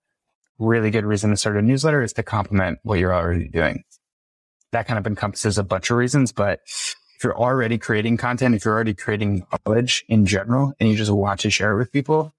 Really 0.59 0.91
good 0.91 1.05
reason 1.05 1.31
to 1.31 1.37
start 1.37 1.57
a 1.57 1.63
newsletter 1.63 2.03
is 2.03 2.13
to 2.15 2.23
complement 2.23 2.79
what 2.83 2.99
you're 2.99 3.15
already 3.15 3.49
doing. 3.49 3.85
That 4.73 4.87
kind 4.87 4.99
of 4.99 5.07
encompasses 5.07 5.59
a 5.59 5.65
bunch 5.65 5.91
of 5.91 5.97
reasons, 5.97 6.33
but 6.33 6.61
if 6.65 7.25
you're 7.25 7.37
already 7.37 7.79
creating 7.79 8.17
content, 8.17 8.55
if 8.55 8.65
you're 8.65 8.75
already 8.75 8.95
creating 8.95 9.47
knowledge 9.67 10.05
in 10.09 10.25
general 10.25 10.73
and 10.81 10.89
you 10.89 10.97
just 10.97 11.11
want 11.11 11.41
to 11.41 11.51
share 11.51 11.73
it 11.73 11.79
with 11.79 11.93
people, 11.93 12.35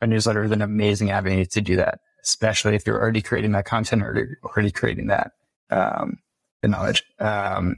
a 0.00 0.06
newsletter 0.06 0.44
is 0.44 0.50
an 0.50 0.62
amazing 0.62 1.10
avenue 1.10 1.44
to 1.44 1.60
do 1.60 1.76
that, 1.76 2.00
especially 2.22 2.74
if 2.74 2.86
you're 2.86 3.00
already 3.00 3.22
creating 3.22 3.52
that 3.52 3.64
content 3.64 4.02
or 4.02 4.38
already 4.44 4.70
creating 4.70 5.06
that, 5.06 5.32
um, 5.70 6.18
the 6.62 6.68
knowledge. 6.68 7.02
Um, 7.18 7.76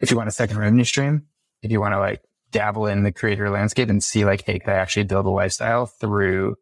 if 0.00 0.10
you 0.10 0.16
want 0.16 0.28
a 0.28 0.32
second 0.32 0.58
revenue 0.58 0.84
stream, 0.84 1.26
if 1.62 1.70
you 1.70 1.80
want 1.80 1.92
to 1.92 1.98
like 1.98 2.22
dabble 2.50 2.86
in 2.86 3.02
the 3.02 3.12
creator 3.12 3.50
landscape 3.50 3.88
and 3.88 4.02
see 4.02 4.24
like, 4.24 4.44
hey, 4.44 4.58
can 4.58 4.70
I 4.70 4.76
actually 4.76 5.04
build 5.04 5.26
a 5.26 5.30
lifestyle 5.30 5.86
through 5.86 6.56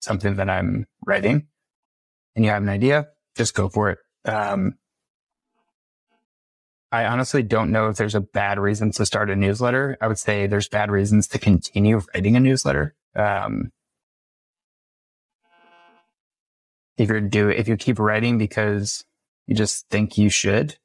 something 0.00 0.36
that 0.36 0.50
I'm 0.50 0.86
writing 1.06 1.46
and 2.36 2.44
you 2.44 2.50
have 2.50 2.62
an 2.62 2.68
idea, 2.68 3.08
just 3.36 3.54
go 3.54 3.68
for 3.68 3.90
it. 3.90 3.98
Um, 4.24 4.74
I 6.90 7.04
honestly 7.04 7.42
don't 7.42 7.70
know 7.70 7.88
if 7.88 7.96
there's 7.96 8.14
a 8.14 8.20
bad 8.20 8.58
reason 8.58 8.92
to 8.92 9.04
start 9.04 9.28
a 9.28 9.36
newsletter. 9.36 9.98
I 10.00 10.06
would 10.06 10.18
say 10.18 10.46
there's 10.46 10.68
bad 10.68 10.90
reasons 10.90 11.26
to 11.28 11.38
continue 11.38 12.00
writing 12.14 12.36
a 12.36 12.40
newsletter. 12.40 12.94
Um, 13.14 13.72
if 16.96 17.08
you're 17.08 17.20
do 17.20 17.48
if 17.48 17.68
you 17.68 17.76
keep 17.76 17.98
writing 17.98 18.38
because 18.38 19.04
you 19.46 19.54
just 19.54 19.88
think 19.88 20.16
you 20.16 20.30
should, 20.30 20.78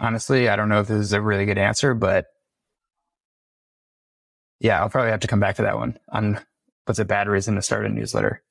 honestly, 0.00 0.48
I 0.48 0.56
don't 0.56 0.68
know 0.68 0.80
if 0.80 0.88
this 0.88 0.98
is 0.98 1.12
a 1.12 1.20
really 1.20 1.46
good 1.46 1.58
answer, 1.58 1.94
but 1.94 2.26
yeah, 4.60 4.80
I'll 4.80 4.88
probably 4.88 5.10
have 5.10 5.20
to 5.20 5.28
come 5.28 5.40
back 5.40 5.56
to 5.56 5.62
that 5.62 5.76
one 5.76 5.98
on 6.10 6.40
what's 6.84 6.98
a 6.98 7.04
bad 7.04 7.28
reason 7.28 7.54
to 7.56 7.62
start 7.62 7.86
a 7.86 7.88
newsletter. 7.88 8.42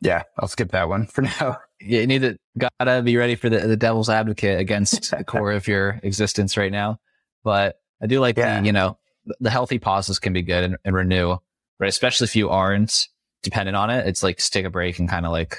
Yeah, 0.00 0.22
I'll 0.38 0.48
skip 0.48 0.72
that 0.72 0.88
one 0.88 1.06
for 1.06 1.22
now. 1.40 1.58
Yeah, 1.80 2.00
You 2.00 2.06
need 2.06 2.22
to 2.22 2.36
gotta 2.58 3.02
be 3.02 3.16
ready 3.16 3.34
for 3.34 3.48
the, 3.48 3.60
the 3.60 3.76
devil's 3.76 4.10
advocate 4.10 4.60
against 4.60 5.10
the 5.10 5.24
core 5.26 5.52
of 5.52 5.66
your 5.66 6.00
existence 6.02 6.56
right 6.56 6.72
now. 6.72 6.98
But 7.42 7.76
I 8.02 8.06
do 8.06 8.20
like 8.20 8.36
yeah. 8.36 8.60
the, 8.60 8.66
you 8.66 8.72
know, 8.72 8.98
the 9.40 9.50
healthy 9.50 9.78
pauses 9.78 10.18
can 10.18 10.32
be 10.32 10.42
good 10.42 10.64
and, 10.64 10.76
and, 10.84 10.94
renew, 10.94 11.36
right? 11.78 11.88
Especially 11.88 12.26
if 12.26 12.36
you 12.36 12.50
aren't 12.50 13.08
dependent 13.42 13.76
on 13.76 13.90
it. 13.90 14.06
It's 14.06 14.22
like 14.22 14.38
take 14.38 14.66
a 14.66 14.70
break 14.70 14.98
and 14.98 15.08
kind 15.08 15.24
of 15.24 15.32
like, 15.32 15.58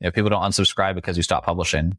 you 0.00 0.06
know, 0.06 0.10
people 0.10 0.28
don't 0.30 0.42
unsubscribe 0.42 0.94
because 0.94 1.16
you 1.16 1.22
stop 1.22 1.44
publishing. 1.44 1.96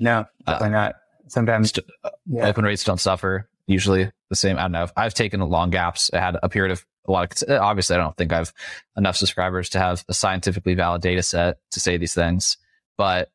No, 0.00 0.26
uh, 0.46 0.52
definitely 0.52 0.76
uh, 0.76 0.80
not. 0.80 0.94
Sometimes 1.28 1.70
st- 1.70 1.86
uh, 2.04 2.10
yeah. 2.26 2.46
open 2.46 2.64
rates 2.64 2.84
don't 2.84 3.00
suffer. 3.00 3.48
Usually 3.66 4.10
the 4.30 4.36
same. 4.36 4.58
I 4.58 4.62
don't 4.62 4.72
know. 4.72 4.86
I've 4.96 5.14
taken 5.14 5.40
long 5.40 5.70
gaps. 5.70 6.10
I 6.12 6.18
had 6.18 6.36
a 6.42 6.48
period 6.48 6.72
of 6.72 6.86
a 7.08 7.12
lot 7.12 7.42
of, 7.42 7.48
uh, 7.48 7.58
obviously 7.60 7.96
I 7.96 7.98
don't 7.98 8.16
think 8.16 8.32
I've 8.32 8.52
enough 8.96 9.16
subscribers 9.16 9.68
to 9.70 9.78
have 9.78 10.04
a 10.08 10.14
scientifically 10.14 10.74
valid 10.74 11.02
data 11.02 11.22
set 11.22 11.58
to 11.72 11.80
say 11.80 11.96
these 11.96 12.14
things, 12.14 12.56
but 12.96 13.30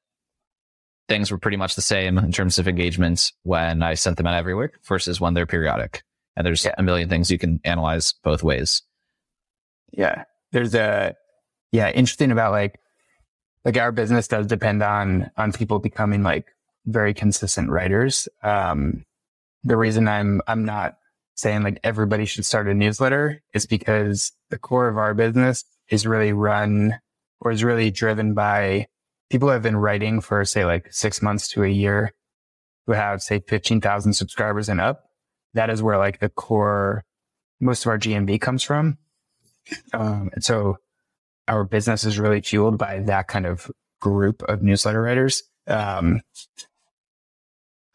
things 1.07 1.31
were 1.31 1.37
pretty 1.37 1.57
much 1.57 1.75
the 1.75 1.81
same 1.81 2.17
in 2.17 2.31
terms 2.31 2.59
of 2.59 2.67
engagements 2.67 3.33
when 3.43 3.83
I 3.83 3.95
sent 3.95 4.17
them 4.17 4.27
out 4.27 4.35
every 4.35 4.55
week 4.55 4.71
versus 4.87 5.19
when 5.19 5.33
they're 5.33 5.45
periodic. 5.45 6.03
And 6.37 6.45
there's 6.45 6.63
yeah. 6.63 6.75
a 6.77 6.83
million 6.83 7.09
things 7.09 7.29
you 7.29 7.37
can 7.37 7.59
analyze 7.65 8.13
both 8.23 8.43
ways. 8.43 8.83
Yeah. 9.91 10.23
There's 10.53 10.75
a, 10.75 11.15
yeah, 11.73 11.89
interesting 11.89 12.31
about 12.31 12.53
like, 12.53 12.79
like 13.65 13.77
our 13.77 13.91
business 13.91 14.27
does 14.27 14.47
depend 14.47 14.81
on, 14.81 15.29
on 15.35 15.51
people 15.51 15.79
becoming 15.79 16.23
like 16.23 16.45
very 16.86 17.13
consistent 17.13 17.69
writers. 17.69 18.27
Um, 18.43 19.05
the 19.63 19.77
reason 19.77 20.07
I'm, 20.07 20.41
I'm 20.47 20.65
not 20.65 20.95
saying 21.36 21.63
like 21.63 21.79
everybody 21.84 22.25
should 22.25 22.45
start 22.45 22.67
a 22.67 22.73
newsletter 22.73 23.41
is 23.53 23.65
because 23.65 24.32
the 24.49 24.57
core 24.57 24.88
of 24.88 24.97
our 24.97 25.13
business 25.13 25.63
is 25.89 26.07
really 26.07 26.34
run 26.34 26.99
or 27.39 27.51
is 27.51 27.63
really 27.63 27.91
driven 27.91 28.34
by 28.34 28.88
people 29.29 29.47
who 29.47 29.53
have 29.53 29.63
been 29.63 29.77
writing 29.77 30.21
for 30.21 30.43
say 30.45 30.65
like 30.65 30.91
six 30.91 31.21
months 31.21 31.47
to 31.49 31.63
a 31.63 31.67
year 31.67 32.13
who 32.86 32.93
have 32.93 33.21
say 33.21 33.39
15,000 33.47 34.13
subscribers 34.13 34.69
and 34.69 34.82
up. 34.82 35.05
That 35.53 35.69
is 35.69 35.82
where 35.82 35.97
like 35.97 36.19
the 36.19 36.29
core, 36.29 37.03
most 37.59 37.86
of 37.86 37.89
our 37.89 37.99
GMV 37.99 38.39
comes 38.41 38.63
from. 38.63 38.97
Um, 39.93 40.32
and 40.34 40.43
so 40.43 40.77
our 41.47 41.63
business 41.63 42.03
is 42.03 42.19
really 42.19 42.41
fueled 42.41 42.77
by 42.77 42.99
that 42.99 43.27
kind 43.27 43.45
of 43.45 43.69
group 43.99 44.41
of 44.43 44.63
newsletter 44.63 45.01
writers. 45.01 45.43
Um, 45.67 46.21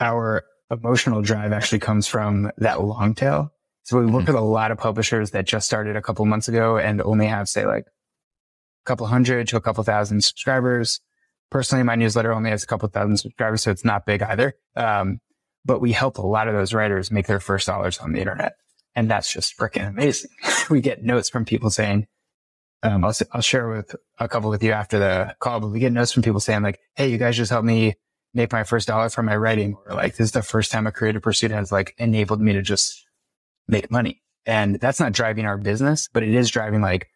our 0.01 0.45
emotional 0.71 1.23
drive 1.23 1.53
actually 1.53 1.79
comes 1.79 2.07
from 2.07 2.51
that 2.59 2.83
long 2.83 3.15
tail. 3.15 3.53
So 3.85 3.99
we 3.99 4.07
work 4.07 4.25
mm-hmm. 4.25 4.33
with 4.33 4.43
a 4.43 4.45
lot 4.45 4.73
of 4.73 4.79
publishers 4.79 5.31
that 5.31 5.47
just 5.47 5.67
started 5.67 5.97
a 5.97 6.03
couple 6.03 6.25
months 6.25 6.49
ago 6.49 6.77
and 6.77 7.01
only 7.01 7.27
have 7.27 7.49
say 7.49 7.67
like 7.67 7.85
a 7.87 8.85
couple 8.85 9.07
hundred 9.07 9.47
to 9.49 9.57
a 9.57 9.61
couple 9.61 9.85
thousand 9.85 10.25
subscribers. 10.25 11.01
Personally, 11.51 11.85
my 11.85 11.95
newsletter 11.95 12.33
only 12.33 12.51
has 12.51 12.65
a 12.65 12.67
couple 12.67 12.89
thousand 12.89 13.19
subscribers, 13.19 13.63
so 13.63 13.71
it's 13.71 13.85
not 13.85 14.05
big 14.05 14.23
either. 14.23 14.55
Um, 14.75 15.21
but 15.65 15.81
we 15.81 15.93
help 15.93 16.19
a 16.19 16.27
lot 16.27 16.49
of 16.49 16.55
those 16.55 16.75
writers 16.75 17.11
make 17.11 17.27
their 17.27 17.41
first 17.41 17.67
dollars 17.67 17.99
on 17.99 18.13
the 18.13 18.19
internet. 18.19 18.55
And 18.97 19.11
that's 19.11 19.33
just 19.33 19.57
freaking 19.57 19.89
amazing. 19.89 20.31
we 20.71 20.81
get 20.81 21.05
notes 21.05 21.29
from 21.29 21.45
people 21.45 21.71
saying, 21.71 22.07
um, 22.83 23.05
I'll, 23.05 23.15
I'll 23.33 23.41
share 23.41 23.69
with 23.69 23.95
a 24.19 24.29
couple 24.29 24.51
with 24.51 24.63
you 24.63 24.73
after 24.73 24.99
the 24.99 25.37
call, 25.39 25.61
but 25.61 25.69
we 25.69 25.81
get 25.81 25.93
notes 25.93 26.13
from 26.13 26.23
people 26.23 26.41
saying 26.41 26.63
like, 26.63 26.81
Hey, 26.95 27.09
you 27.09 27.19
guys 27.19 27.37
just 27.37 27.51
helped 27.51 27.67
me 27.67 27.95
make 28.37 28.53
my 28.53 28.63
first 28.63 28.87
dollar 28.87 29.09
from 29.09 29.27
my 29.27 29.35
writing 29.35 29.77
or 29.87 29.95
like 29.95 30.13
this 30.17 30.27
is 30.27 30.33
the 30.33 30.43
first 30.43 30.71
time 30.71 30.87
a 30.87 30.93
creative 30.93 31.23
pursuit 31.23 31.51
has 31.51 31.73
like 31.73 31.95
enabled 31.99 32.41
me 32.41 32.53
to 32.53 32.63
just 32.63 33.07
make 33.67 33.91
money. 33.91 34.23
And 34.45 34.79
that's 34.79 35.01
not 35.01 35.13
driving 35.13 35.47
our 35.47 35.57
business, 35.57 36.09
but 36.13 36.23
it 36.23 36.35
is 36.35 36.51
driving 36.51 36.83
like 36.83 37.09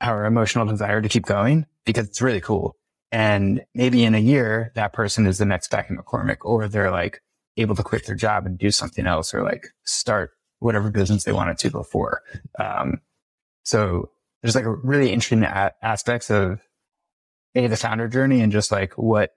our 0.00 0.26
emotional 0.26 0.66
desire 0.66 1.00
to 1.00 1.08
keep 1.08 1.24
going 1.24 1.64
because 1.86 2.08
it's 2.08 2.20
really 2.20 2.40
cool. 2.40 2.76
And 3.12 3.64
maybe 3.74 4.04
in 4.04 4.14
a 4.14 4.18
year, 4.18 4.72
that 4.74 4.92
person 4.92 5.26
is 5.26 5.38
the 5.38 5.44
next 5.44 5.68
Packy 5.68 5.94
McCormick 5.94 6.38
or 6.42 6.66
they're 6.66 6.90
like 6.90 7.22
able 7.56 7.76
to 7.76 7.82
quit 7.82 8.06
their 8.06 8.16
job 8.16 8.44
and 8.44 8.58
do 8.58 8.70
something 8.70 9.06
else 9.06 9.32
or 9.32 9.42
like 9.42 9.68
start 9.84 10.32
whatever 10.58 10.90
business 10.90 11.24
they 11.24 11.32
wanted 11.32 11.58
to 11.58 11.70
before. 11.70 12.22
Um, 12.58 13.00
so 13.62 14.10
there's 14.42 14.56
like 14.56 14.64
a 14.64 14.74
really 14.74 15.12
interesting 15.12 15.44
a- 15.44 15.74
aspects 15.82 16.30
of 16.30 16.60
a, 17.54 17.66
the 17.68 17.76
founder 17.76 18.08
journey 18.08 18.40
and 18.40 18.50
just 18.50 18.72
like 18.72 18.94
what 18.94 19.30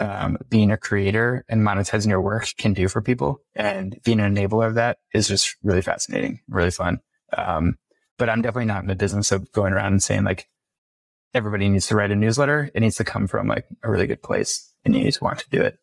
um, 0.00 0.38
being 0.48 0.70
a 0.70 0.76
creator 0.76 1.44
and 1.48 1.62
monetizing 1.62 2.08
your 2.08 2.20
work 2.20 2.48
can 2.58 2.72
do 2.72 2.88
for 2.88 3.00
people. 3.00 3.40
And 3.54 3.98
being 4.04 4.20
an 4.20 4.34
enabler 4.34 4.66
of 4.66 4.74
that 4.74 4.98
is 5.14 5.28
just 5.28 5.56
really 5.62 5.82
fascinating, 5.82 6.40
really 6.48 6.70
fun. 6.70 7.00
Um, 7.36 7.76
but 8.18 8.28
I'm 8.28 8.42
definitely 8.42 8.66
not 8.66 8.82
in 8.82 8.88
the 8.88 8.94
business 8.94 9.32
of 9.32 9.50
going 9.52 9.72
around 9.72 9.92
and 9.92 10.02
saying 10.02 10.24
like, 10.24 10.48
everybody 11.34 11.68
needs 11.68 11.86
to 11.88 11.96
write 11.96 12.10
a 12.10 12.16
newsletter. 12.16 12.70
It 12.74 12.80
needs 12.80 12.96
to 12.96 13.04
come 13.04 13.26
from 13.26 13.46
like 13.46 13.66
a 13.82 13.90
really 13.90 14.06
good 14.06 14.22
place 14.22 14.72
and 14.84 14.94
you 14.94 15.04
need 15.04 15.12
to 15.12 15.24
want 15.24 15.40
to 15.40 15.50
do 15.50 15.60
it. 15.60 15.78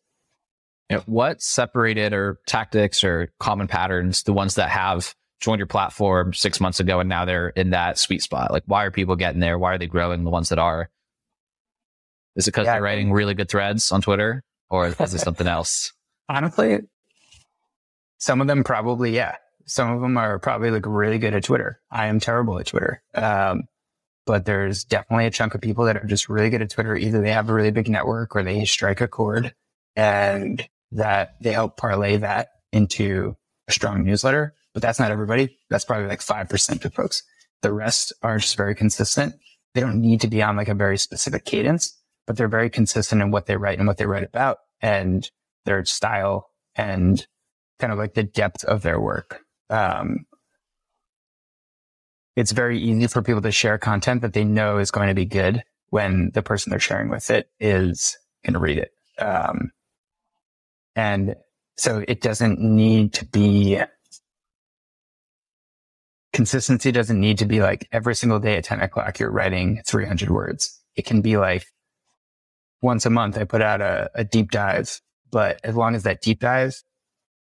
You 0.90 0.96
know, 0.96 1.02
what 1.06 1.40
separated 1.40 2.12
or 2.12 2.40
tactics 2.46 3.04
or 3.04 3.32
common 3.38 3.68
patterns, 3.68 4.24
the 4.24 4.32
ones 4.32 4.56
that 4.56 4.68
have 4.68 5.14
joined 5.40 5.58
your 5.58 5.66
platform 5.66 6.34
six 6.34 6.60
months 6.60 6.80
ago 6.80 7.00
and 7.00 7.08
now 7.08 7.24
they're 7.24 7.50
in 7.50 7.70
that 7.70 7.98
sweet 7.98 8.22
spot? 8.22 8.50
Like, 8.50 8.64
why 8.66 8.84
are 8.84 8.90
people 8.90 9.16
getting 9.16 9.40
there? 9.40 9.58
Why 9.58 9.74
are 9.74 9.78
they 9.78 9.86
growing? 9.86 10.24
The 10.24 10.30
ones 10.30 10.48
that 10.48 10.58
are, 10.58 10.90
is 12.36 12.48
it 12.48 12.52
because 12.52 12.66
yeah, 12.66 12.74
they're 12.74 12.82
writing 12.82 13.12
really 13.12 13.34
good 13.34 13.48
threads 13.48 13.92
on 13.92 14.02
Twitter 14.02 14.42
or 14.70 14.88
is 14.88 15.14
it 15.14 15.20
something 15.20 15.46
else? 15.46 15.92
Honestly, 16.28 16.80
some 18.18 18.40
of 18.40 18.46
them 18.46 18.64
probably, 18.64 19.14
yeah. 19.14 19.36
Some 19.66 19.90
of 19.90 20.00
them 20.00 20.16
are 20.16 20.38
probably 20.38 20.70
like 20.70 20.84
really 20.86 21.18
good 21.18 21.34
at 21.34 21.44
Twitter. 21.44 21.80
I 21.90 22.06
am 22.06 22.20
terrible 22.20 22.58
at 22.58 22.66
Twitter. 22.66 23.02
Um, 23.14 23.64
but 24.26 24.44
there's 24.44 24.84
definitely 24.84 25.26
a 25.26 25.30
chunk 25.30 25.54
of 25.54 25.60
people 25.60 25.84
that 25.84 25.96
are 25.96 26.06
just 26.06 26.28
really 26.28 26.50
good 26.50 26.62
at 26.62 26.70
Twitter. 26.70 26.96
Either 26.96 27.20
they 27.20 27.30
have 27.30 27.48
a 27.48 27.54
really 27.54 27.70
big 27.70 27.88
network 27.88 28.34
or 28.34 28.42
they 28.42 28.64
strike 28.64 29.00
a 29.00 29.08
chord 29.08 29.54
and 29.96 30.66
that 30.92 31.34
they 31.40 31.52
help 31.52 31.76
parlay 31.76 32.16
that 32.16 32.48
into 32.72 33.36
a 33.68 33.72
strong 33.72 34.04
newsletter. 34.04 34.54
But 34.72 34.82
that's 34.82 34.98
not 34.98 35.10
everybody. 35.10 35.56
That's 35.70 35.84
probably 35.84 36.08
like 36.08 36.20
5% 36.20 36.84
of 36.84 36.94
folks. 36.94 37.22
The 37.62 37.72
rest 37.72 38.12
are 38.22 38.38
just 38.38 38.56
very 38.56 38.74
consistent. 38.74 39.34
They 39.74 39.80
don't 39.80 40.00
need 40.00 40.20
to 40.22 40.28
be 40.28 40.42
on 40.42 40.56
like 40.56 40.68
a 40.68 40.74
very 40.74 40.98
specific 40.98 41.44
cadence, 41.44 41.96
but 42.26 42.36
they're 42.36 42.48
very 42.48 42.70
consistent 42.70 43.22
in 43.22 43.30
what 43.30 43.46
they 43.46 43.56
write 43.56 43.78
and 43.78 43.86
what 43.86 43.96
they 43.96 44.06
write 44.06 44.24
about 44.24 44.58
and 44.80 45.30
their 45.64 45.84
style 45.84 46.50
and 46.74 47.26
kind 47.78 47.92
of 47.92 47.98
like 47.98 48.14
the 48.14 48.22
depth 48.22 48.64
of 48.64 48.82
their 48.82 49.00
work. 49.00 49.40
Um, 49.70 50.26
it's 52.36 52.52
very 52.52 52.78
easy 52.78 53.06
for 53.06 53.22
people 53.22 53.42
to 53.42 53.52
share 53.52 53.78
content 53.78 54.22
that 54.22 54.32
they 54.32 54.44
know 54.44 54.78
is 54.78 54.90
going 54.90 55.08
to 55.08 55.14
be 55.14 55.24
good 55.24 55.62
when 55.90 56.30
the 56.34 56.42
person 56.42 56.70
they're 56.70 56.80
sharing 56.80 57.08
with 57.08 57.30
it 57.30 57.48
is 57.60 58.16
going 58.44 58.54
to 58.54 58.58
read 58.58 58.78
it. 58.78 58.90
Um, 59.18 59.70
and 60.96 61.36
so 61.76 62.04
it 62.06 62.20
doesn't 62.20 62.60
need 62.60 63.12
to 63.14 63.26
be 63.26 63.80
consistency 66.32 66.90
doesn't 66.90 67.20
need 67.20 67.38
to 67.38 67.46
be 67.46 67.60
like 67.60 67.88
every 67.92 68.14
single 68.14 68.40
day 68.40 68.56
at 68.56 68.64
10 68.64 68.80
o'clock, 68.80 69.18
you're 69.18 69.30
writing 69.30 69.80
300 69.86 70.30
words. 70.30 70.80
It 70.96 71.06
can 71.06 71.22
be 71.22 71.36
like 71.36 71.64
once 72.84 73.04
a 73.04 73.10
month, 73.10 73.36
I 73.36 73.44
put 73.44 73.62
out 73.62 73.80
a, 73.80 74.10
a 74.14 74.24
deep 74.24 74.50
dive, 74.50 75.00
but 75.30 75.58
as 75.64 75.74
long 75.74 75.94
as 75.94 76.04
that 76.04 76.22
deep 76.22 76.40
dive 76.40 76.82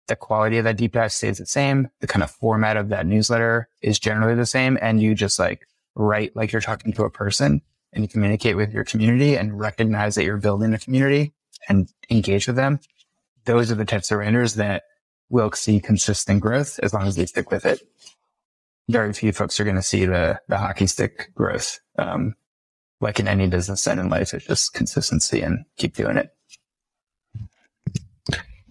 the 0.08 0.16
quality 0.16 0.58
of 0.58 0.64
that 0.66 0.78
deep 0.78 0.94
dive 0.94 1.12
stays 1.12 1.38
the 1.38 1.46
same. 1.46 1.90
The 2.02 2.08
kind 2.08 2.24
of 2.24 2.32
format 2.32 2.78
of 2.78 2.90
that 2.90 3.06
newsletter 3.06 3.70
is 3.82 4.00
generally 4.00 4.36
the 4.36 4.46
same. 4.46 4.78
And 4.82 5.02
you 5.02 5.16
just 5.16 5.40
like 5.40 5.68
write 5.96 6.36
like 6.36 6.52
you're 6.52 6.62
talking 6.62 6.94
to 6.94 7.04
a 7.04 7.10
person 7.10 7.62
and 7.94 8.04
you 8.04 8.08
communicate 8.08 8.56
with 8.56 8.74
your 8.74 8.84
community 8.84 9.38
and 9.38 9.60
recognize 9.60 10.16
that 10.16 10.26
you're 10.26 10.38
building 10.38 10.74
a 10.74 10.80
community 10.80 11.34
and 11.68 11.90
engage 12.10 12.48
with 12.48 12.56
them. 12.56 12.80
Those 13.46 13.72
are 13.72 13.76
the 13.76 13.86
types 13.86 14.12
of 14.12 14.20
writers 14.20 14.56
that 14.56 14.84
will 15.30 15.52
see 15.54 15.80
consistent 15.80 16.42
growth 16.42 16.80
as 16.84 16.94
long 16.94 17.08
as 17.08 17.16
they 17.16 17.26
stick 17.26 17.52
with 17.52 17.66
it. 17.66 17.82
Very 18.88 19.14
few 19.14 19.32
folks 19.32 19.60
are 19.60 19.64
going 19.64 19.76
to 19.76 19.82
see 19.82 20.06
the, 20.06 20.40
the 20.48 20.58
hockey 20.58 20.86
stick 20.86 21.32
growth. 21.34 21.80
Um, 21.98 22.36
like 23.02 23.20
in 23.20 23.28
any 23.28 23.48
business 23.48 23.88
and 23.88 24.00
in 24.00 24.10
life, 24.10 24.34
it's 24.34 24.46
just 24.46 24.74
consistency 24.74 25.42
and 25.42 25.66
keep 25.78 25.96
doing 25.96 26.18
it. 26.18 26.30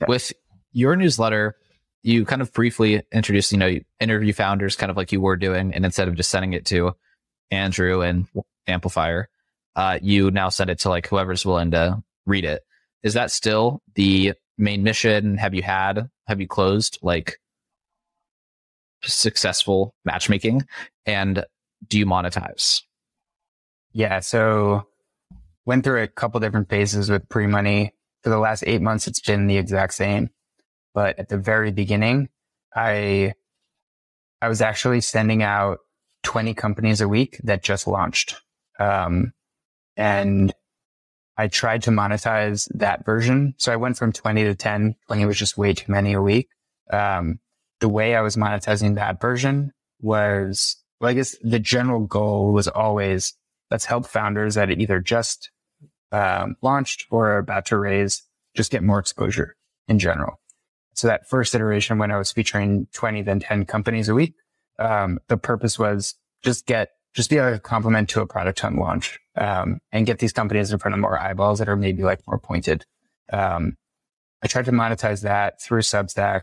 With 0.09 0.33
your 0.73 0.97
newsletter, 0.97 1.57
you 2.03 2.25
kind 2.25 2.43
of 2.43 2.53
briefly 2.53 3.03
introduced, 3.13 3.53
you 3.53 3.59
know, 3.59 3.79
interview 4.01 4.33
founders 4.33 4.77
kind 4.77 4.91
of 4.91 4.97
like 4.97 5.13
you 5.13 5.21
were 5.21 5.37
doing. 5.37 5.73
And 5.73 5.85
instead 5.85 6.09
of 6.09 6.15
just 6.15 6.31
sending 6.31 6.53
it 6.53 6.67
to 6.67 6.95
Andrew 7.51 8.03
and 8.03 8.27
Amplifier, 8.67 9.29
uh, 9.77 9.99
you 10.03 10.31
now 10.31 10.51
send 10.51 10.71
it 10.71 10.81
to 10.81 10.89
like 10.89 11.07
whoever's 11.09 11.47
willing 11.47 11.71
to 11.71 12.03
read 12.27 12.45
it. 12.45 12.63
Is 13.03 13.15
that 13.15 13.31
still 13.31 13.83
the 13.95 14.35
main 14.59 14.83
mission? 14.83 15.39
Have 15.39 15.55
you 15.55 15.63
had, 15.63 16.09
have 16.27 16.41
you 16.41 16.47
closed 16.47 16.99
like 17.03 17.39
successful 19.03 19.95
matchmaking? 20.05 20.67
And 21.07 21.45
do 21.89 21.99
you 21.99 22.07
monetize? 22.07 22.83
Yeah. 23.95 24.21
So 24.21 24.87
went 25.65 25.85
through 25.85 26.03
a 26.03 26.09
couple 26.09 26.41
different 26.41 26.69
phases 26.69 27.09
with 27.09 27.29
pre 27.29 27.47
money. 27.47 27.95
For 28.23 28.31
the 28.31 28.39
last 28.39 28.65
eight 28.67 28.83
months, 28.83 29.07
it's 29.07 29.21
been 29.21 29.47
the 29.47 29.59
exact 29.59 29.95
same. 29.95 30.31
But 30.95 31.19
at 31.19 31.29
the 31.29 31.39
very 31.39 31.73
beginning, 31.73 32.29
I, 32.75 33.35
I 34.41 34.49
was 34.49 34.61
actually 34.61 35.01
sending 35.03 35.43
out 35.43 35.79
20 36.23 36.55
companies 36.55 37.01
a 37.01 37.09
week 37.09 37.39
that 37.45 37.63
just 37.63 37.87
launched. 37.87 38.37
Um, 38.79 39.33
and 39.97 40.53
I 41.37 41.49
tried 41.49 41.83
to 41.83 41.91
monetize 41.91 42.69
that 42.75 43.05
version. 43.05 43.55
So 43.59 43.73
I 43.73 43.77
went 43.77 43.99
from 43.99 44.13
20 44.13 44.45
to 44.45 44.55
10. 44.55 44.95
20 45.07 45.27
was 45.27 45.39
just 45.39 45.59
way 45.59 45.75
too 45.75 45.93
many 45.93 46.15
a 46.15 46.23
week. 46.23 46.49
Um, 46.91 47.41
the 47.81 47.89
way 47.89 48.15
I 48.15 48.23
was 48.23 48.37
monetizing 48.37 48.95
that 48.95 49.21
version 49.21 49.73
was, 50.01 50.77
well, 51.01 51.11
I 51.11 51.15
guess 51.15 51.37
the 51.43 51.59
general 51.59 52.07
goal 52.07 52.53
was 52.53 52.69
always 52.69 53.35
let's 53.75 53.87
help 53.87 54.07
founders 54.07 54.55
that 54.55 54.71
either 54.71 55.01
just 55.01 55.51
um, 56.13 56.55
launched 56.63 57.07
or 57.11 57.33
are 57.33 57.39
about 57.39 57.67
to 57.67 57.77
raise 57.77 58.23
just 58.55 58.71
get 58.71 58.85
more 58.85 59.01
exposure 59.01 59.57
in 59.89 59.99
general. 59.99 60.39
So 60.95 61.09
that 61.09 61.29
first 61.29 61.57
iteration 61.57 61.99
when 61.99 62.13
I 62.13 62.17
was 62.17 62.31
featuring 62.31 62.87
20, 62.93 63.23
then 63.23 63.41
10 63.41 63.65
companies 63.65 64.09
a 64.09 64.15
week, 64.15 64.35
um, 64.79 65.19
the 65.27 65.37
purpose 65.37 65.77
was 65.77 66.15
just 66.45 66.67
get, 66.67 66.91
just 67.15 67.31
be 67.31 67.39
a 67.39 67.59
complement 67.59 68.09
to 68.11 68.21
a 68.21 68.29
product 68.29 68.63
launch, 68.63 69.19
um, 69.37 69.81
and 69.91 70.07
get 70.07 70.21
these 70.21 70.33
companies 70.33 70.71
in 70.73 70.79
front 70.79 70.95
of 70.95 71.01
more 71.01 71.19
eyeballs 71.19 71.59
that 71.59 71.69
are 71.69 71.75
maybe 71.75 72.05
like 72.05 72.21
more 72.29 72.39
pointed. 72.39 72.85
Um, 73.33 73.75
I 74.41 74.47
tried 74.47 74.67
to 74.67 74.71
monetize 74.71 75.23
that 75.23 75.61
through 75.61 75.81
Substack. 75.81 76.43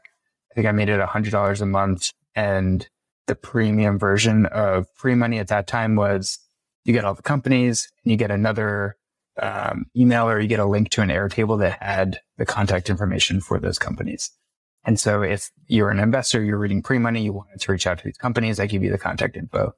I 0.51 0.53
think 0.53 0.67
I 0.67 0.73
made 0.73 0.89
it 0.89 0.99
a 0.99 1.05
$100 1.05 1.61
a 1.61 1.65
month 1.65 2.11
and 2.36 2.86
the 3.27 3.36
premium 3.36 3.97
version 3.97 4.47
of 4.47 4.88
Premoney 5.01 5.39
at 5.39 5.47
that 5.47 5.67
time 5.67 5.95
was 5.95 6.38
you 6.84 6.93
get 6.93 7.05
all 7.05 7.13
the 7.13 7.21
companies 7.21 7.91
and 8.03 8.11
you 8.11 8.17
get 8.17 8.32
another 8.32 8.97
um, 9.41 9.86
email 9.95 10.27
or 10.27 10.39
you 10.39 10.47
get 10.47 10.59
a 10.59 10.65
link 10.65 10.89
to 10.89 11.01
an 11.01 11.09
Airtable 11.09 11.59
that 11.59 11.82
had 11.82 12.19
the 12.38 12.45
contact 12.45 12.89
information 12.89 13.41
for 13.41 13.59
those 13.59 13.77
companies. 13.79 14.32
And 14.84 14.99
so 14.99 15.21
if 15.21 15.51
you're 15.67 15.91
an 15.91 15.99
investor, 15.99 16.43
you're 16.43 16.57
reading 16.57 16.82
pre-money, 16.82 17.23
you 17.23 17.34
wanted 17.34 17.59
to 17.59 17.71
reach 17.71 17.86
out 17.86 17.99
to 17.99 18.03
these 18.03 18.17
companies, 18.17 18.59
I 18.59 18.65
give 18.65 18.84
you 18.84 18.91
the 18.91 18.97
contact 18.97 19.38
info. 19.38 19.73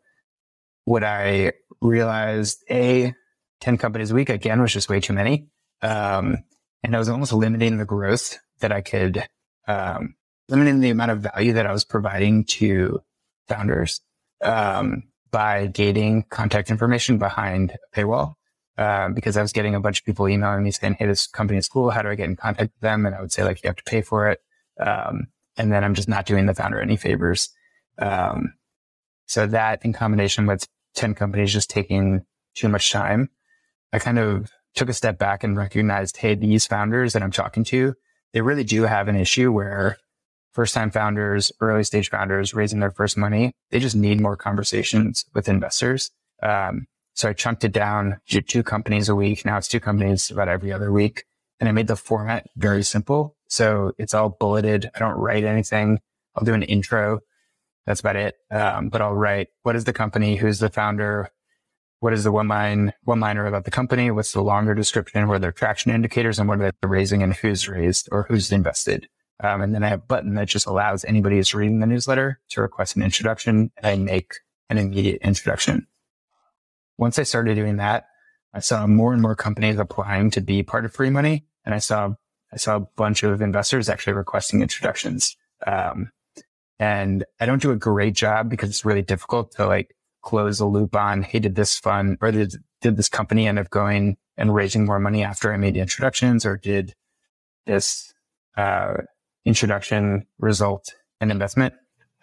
What 0.85 1.03
I 1.03 1.53
realized, 1.81 2.63
A, 2.69 3.13
10 3.61 3.77
companies 3.77 4.11
a 4.11 4.15
week, 4.15 4.29
again, 4.29 4.61
was 4.61 4.73
just 4.73 4.89
way 4.89 4.99
too 4.99 5.13
many. 5.13 5.47
Um, 5.81 6.37
and 6.83 6.95
I 6.95 6.99
was 6.99 7.09
almost 7.09 7.33
limiting 7.33 7.77
the 7.77 7.85
growth 7.85 8.39
that 8.59 8.71
I 8.71 8.81
could, 8.81 9.27
um, 9.67 10.15
limiting 10.49 10.79
the 10.79 10.89
amount 10.89 11.11
of 11.11 11.19
value 11.19 11.53
that 11.53 11.65
I 11.65 11.71
was 11.71 11.85
providing 11.85 12.45
to 12.45 13.01
founders, 13.47 14.01
um, 14.41 15.03
by 15.33 15.65
gating 15.65 16.23
contact 16.29 16.69
information 16.69 17.17
behind 17.17 17.71
a 17.71 17.99
paywall. 17.99 18.35
Um, 18.77 19.13
because 19.13 19.35
I 19.35 19.41
was 19.41 19.51
getting 19.51 19.75
a 19.75 19.79
bunch 19.79 19.99
of 19.99 20.05
people 20.05 20.29
emailing 20.29 20.63
me 20.63 20.71
saying, 20.71 20.95
Hey, 20.97 21.05
this 21.05 21.27
company 21.27 21.59
is 21.59 21.67
cool. 21.67 21.91
How 21.91 22.01
do 22.01 22.09
I 22.09 22.15
get 22.15 22.29
in 22.29 22.35
contact 22.35 22.71
with 22.73 22.81
them? 22.81 23.05
And 23.05 23.13
I 23.13 23.21
would 23.21 23.31
say 23.31 23.43
like, 23.43 23.61
you 23.63 23.67
have 23.67 23.75
to 23.75 23.83
pay 23.83 24.01
for 24.01 24.29
it. 24.29 24.39
Um, 24.79 25.27
and 25.57 25.71
then 25.71 25.83
I'm 25.83 25.93
just 25.93 26.07
not 26.07 26.25
doing 26.25 26.45
the 26.45 26.55
founder 26.55 26.79
any 26.79 26.95
favors. 26.95 27.49
Um, 27.99 28.53
so 29.27 29.45
that 29.47 29.83
in 29.85 29.93
combination 29.93 30.47
with 30.47 30.67
10 30.95 31.13
companies 31.13 31.53
just 31.53 31.69
taking 31.69 32.25
too 32.55 32.69
much 32.69 32.91
time, 32.91 33.29
I 33.91 33.99
kind 33.99 34.17
of 34.17 34.51
took 34.73 34.89
a 34.89 34.93
step 34.93 35.19
back 35.19 35.43
and 35.43 35.55
recognized, 35.57 36.17
Hey, 36.17 36.33
these 36.33 36.65
founders 36.65 37.13
that 37.13 37.21
I'm 37.21 37.31
talking 37.31 37.63
to, 37.65 37.93
they 38.33 38.41
really 38.41 38.63
do 38.63 38.83
have 38.83 39.07
an 39.07 39.15
issue 39.15 39.51
where 39.51 39.97
first 40.53 40.73
time 40.73 40.91
founders, 40.91 41.51
early 41.59 41.83
stage 41.83 42.09
founders 42.09 42.53
raising 42.53 42.79
their 42.79 42.91
first 42.91 43.17
money, 43.17 43.53
they 43.71 43.79
just 43.79 43.95
need 43.95 44.21
more 44.21 44.37
conversations 44.37 45.25
with 45.33 45.49
investors. 45.49 46.11
Um, 46.41 46.87
so 47.13 47.29
I 47.29 47.33
chunked 47.33 47.63
it 47.63 47.71
down 47.71 48.17
to 48.29 48.41
two 48.41 48.63
companies 48.63 49.09
a 49.09 49.15
week. 49.15 49.45
Now 49.45 49.57
it's 49.57 49.67
two 49.67 49.79
companies 49.79 50.31
about 50.31 50.47
every 50.47 50.71
other 50.71 50.91
week. 50.91 51.25
And 51.59 51.69
I 51.69 51.71
made 51.71 51.87
the 51.87 51.95
format 51.95 52.47
very 52.55 52.83
simple. 52.83 53.35
So 53.47 53.91
it's 53.97 54.13
all 54.13 54.29
bulleted. 54.29 54.89
I 54.95 54.99
don't 54.99 55.17
write 55.17 55.43
anything. 55.43 55.99
I'll 56.35 56.43
do 56.43 56.53
an 56.53 56.63
intro. 56.63 57.19
That's 57.85 57.99
about 57.99 58.15
it. 58.15 58.35
Um, 58.49 58.89
but 58.89 59.01
I'll 59.01 59.13
write 59.13 59.49
what 59.61 59.75
is 59.75 59.83
the 59.83 59.93
company? 59.93 60.35
Who's 60.35 60.59
the 60.59 60.69
founder? 60.69 61.29
What 61.99 62.13
is 62.13 62.23
the 62.23 62.31
one 62.31 62.47
line, 62.47 62.93
one 63.03 63.19
liner 63.19 63.45
about 63.45 63.65
the 63.65 63.71
company? 63.71 64.11
What's 64.11 64.33
the 64.33 64.41
longer 64.41 64.73
description? 64.73 65.27
What 65.27 65.35
are 65.35 65.39
their 65.39 65.51
traction 65.51 65.91
indicators 65.91 66.39
and 66.39 66.49
what 66.49 66.59
are 66.59 66.71
they 66.71 66.87
raising 66.87 67.23
and 67.23 67.33
who's 67.33 67.69
raised 67.69 68.09
or 68.11 68.23
who's 68.23 68.51
invested? 68.51 69.07
Um, 69.39 69.61
and 69.61 69.73
then 69.73 69.83
I 69.83 69.89
have 69.89 69.99
a 69.99 70.03
button 70.05 70.35
that 70.35 70.47
just 70.47 70.67
allows 70.67 71.03
anybody 71.05 71.37
who's 71.37 71.53
reading 71.53 71.79
the 71.79 71.87
newsletter 71.87 72.39
to 72.49 72.61
request 72.61 72.95
an 72.95 73.03
introduction 73.03 73.71
and 73.77 73.85
I 73.85 73.95
make 73.95 74.35
an 74.69 74.77
immediate 74.77 75.21
introduction. 75.21 75.87
Once 76.97 77.17
I 77.19 77.23
started 77.23 77.55
doing 77.55 77.77
that, 77.77 78.05
I 78.53 78.59
saw 78.59 78.85
more 78.85 79.13
and 79.13 79.21
more 79.21 79.35
companies 79.35 79.79
applying 79.79 80.29
to 80.31 80.41
be 80.41 80.63
part 80.63 80.85
of 80.85 80.93
Premoney. 80.93 81.43
And 81.65 81.73
I 81.73 81.79
saw, 81.79 82.13
I 82.51 82.57
saw 82.57 82.77
a 82.77 82.87
bunch 82.95 83.23
of 83.23 83.41
investors 83.41 83.89
actually 83.89 84.13
requesting 84.13 84.61
introductions. 84.61 85.35
Um, 85.65 86.11
and 86.79 87.23
I 87.39 87.45
don't 87.45 87.61
do 87.61 87.71
a 87.71 87.75
great 87.75 88.13
job 88.13 88.49
because 88.49 88.69
it's 88.69 88.85
really 88.85 89.01
difficult 89.01 89.53
to 89.53 89.65
like 89.65 89.95
close 90.21 90.59
a 90.59 90.65
loop 90.65 90.95
on, 90.95 91.23
Hey, 91.23 91.39
did 91.39 91.55
this 91.55 91.77
fund 91.77 92.17
or 92.21 92.31
did, 92.31 92.55
did 92.81 92.97
this 92.97 93.09
company 93.09 93.47
end 93.47 93.59
up 93.59 93.69
going 93.69 94.17
and 94.37 94.53
raising 94.53 94.85
more 94.85 94.99
money 94.99 95.23
after 95.23 95.53
I 95.53 95.57
made 95.57 95.75
the 95.75 95.79
introductions 95.79 96.45
or 96.45 96.57
did 96.57 96.93
this, 97.65 98.13
uh, 98.57 98.95
introduction 99.45 100.25
result 100.39 100.93
and 101.19 101.31
investment? 101.31 101.73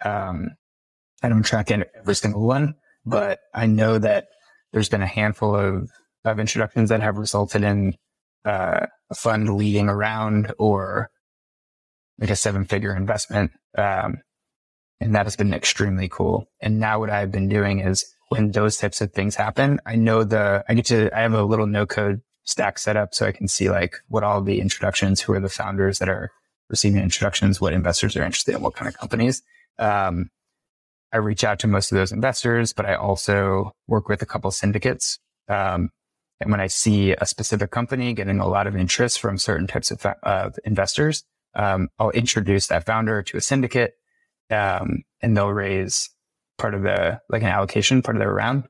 Um, 0.03 0.51
I 1.23 1.29
don't 1.29 1.43
track 1.43 1.71
every 1.71 2.15
single 2.15 2.45
one, 2.45 2.75
but 3.05 3.39
I 3.53 3.67
know 3.67 3.99
that 3.99 4.25
there's 4.73 4.89
been 4.89 5.01
a 5.01 5.07
handful 5.07 5.55
of, 5.55 5.89
of 6.25 6.39
introductions 6.39 6.89
that 6.89 7.01
have 7.01 7.17
resulted 7.17 7.63
in 7.63 7.95
uh, 8.45 8.87
a 9.09 9.15
fund 9.15 9.55
leading 9.55 9.89
around 9.89 10.53
or 10.57 11.11
like 12.19 12.29
a 12.29 12.35
seven 12.35 12.65
figure 12.65 12.95
investment. 12.95 13.51
Um, 13.77 14.17
and 14.99 15.15
that 15.15 15.25
has 15.25 15.35
been 15.35 15.53
extremely 15.53 16.07
cool. 16.07 16.47
And 16.59 16.79
now 16.79 16.99
what 16.99 17.09
I've 17.09 17.31
been 17.31 17.49
doing 17.49 17.79
is 17.79 18.05
when 18.29 18.51
those 18.51 18.77
types 18.77 19.01
of 19.01 19.11
things 19.13 19.35
happen, 19.35 19.79
I 19.85 19.95
know 19.95 20.23
the, 20.23 20.63
I 20.69 20.73
get 20.73 20.85
to, 20.85 21.15
I 21.15 21.21
have 21.21 21.33
a 21.33 21.43
little 21.43 21.67
no 21.67 21.85
code 21.85 22.21
stack 22.43 22.77
set 22.77 22.97
up 22.97 23.13
so 23.13 23.25
I 23.25 23.31
can 23.31 23.47
see 23.47 23.69
like 23.69 23.97
what 24.07 24.23
all 24.23 24.41
the 24.41 24.61
introductions, 24.61 25.21
who 25.21 25.33
are 25.33 25.39
the 25.39 25.49
founders 25.49 25.99
that 25.99 26.09
are 26.09 26.31
receiving 26.71 27.03
introductions, 27.03 27.61
what 27.61 27.73
investors 27.73 28.15
are 28.15 28.23
interested 28.23 28.55
in, 28.55 28.61
what 28.61 28.73
kind 28.73 28.87
of 28.87 28.97
companies. 28.97 29.43
Um, 29.77 30.31
I 31.13 31.17
reach 31.17 31.43
out 31.43 31.59
to 31.59 31.67
most 31.67 31.91
of 31.91 31.97
those 31.97 32.11
investors, 32.11 32.73
but 32.73 32.85
I 32.85 32.95
also 32.95 33.73
work 33.87 34.07
with 34.07 34.21
a 34.21 34.25
couple 34.25 34.49
syndicates. 34.49 35.19
Um, 35.47 35.91
and 36.39 36.49
when 36.49 36.61
I 36.61 36.67
see 36.67 37.11
a 37.11 37.25
specific 37.25 37.69
company 37.69 38.13
getting 38.13 38.39
a 38.39 38.47
lot 38.47 38.65
of 38.65 38.75
interest 38.75 39.19
from 39.19 39.37
certain 39.37 39.67
types 39.67 39.91
of, 39.91 40.57
investors, 40.63 41.23
um, 41.53 41.89
I'll 41.99 42.11
introduce 42.11 42.67
that 42.67 42.85
founder 42.85 43.21
to 43.23 43.37
a 43.37 43.41
syndicate, 43.41 43.93
um, 44.49 45.03
and 45.21 45.35
they'll 45.35 45.51
raise 45.51 46.09
part 46.57 46.73
of 46.73 46.83
the 46.83 47.19
like 47.29 47.41
an 47.41 47.49
allocation 47.49 48.01
part 48.01 48.15
of 48.15 48.21
their 48.21 48.33
round, 48.33 48.63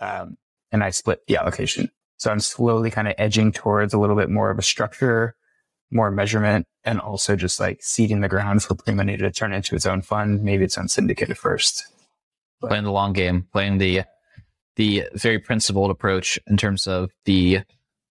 um, 0.00 0.36
and 0.70 0.84
I 0.84 0.90
split 0.90 1.26
the 1.26 1.36
allocation. 1.36 1.90
So 2.18 2.30
I'm 2.30 2.40
slowly 2.40 2.90
kind 2.90 3.08
of 3.08 3.14
edging 3.18 3.52
towards 3.52 3.92
a 3.92 3.98
little 3.98 4.16
bit 4.16 4.30
more 4.30 4.50
of 4.50 4.58
a 4.58 4.62
structure, 4.62 5.34
more 5.90 6.10
measurement, 6.10 6.66
and 6.84 7.00
also 7.00 7.36
just 7.36 7.60
like 7.60 7.78
seeding 7.82 8.20
the 8.20 8.28
ground 8.28 8.62
for 8.62 8.74
pre-money 8.74 9.16
to 9.16 9.30
turn 9.30 9.52
into 9.52 9.74
its 9.74 9.86
own 9.86 10.02
fund, 10.02 10.42
maybe 10.42 10.64
its 10.64 10.78
own 10.78 10.88
syndicate 10.88 11.30
at 11.30 11.38
first. 11.38 11.84
But, 12.60 12.68
playing 12.68 12.84
the 12.84 12.92
long 12.92 13.12
game, 13.12 13.46
playing 13.52 13.78
the 13.78 14.02
the 14.76 15.04
very 15.14 15.38
principled 15.38 15.90
approach 15.90 16.38
in 16.46 16.56
terms 16.56 16.86
of 16.86 17.10
the 17.24 17.60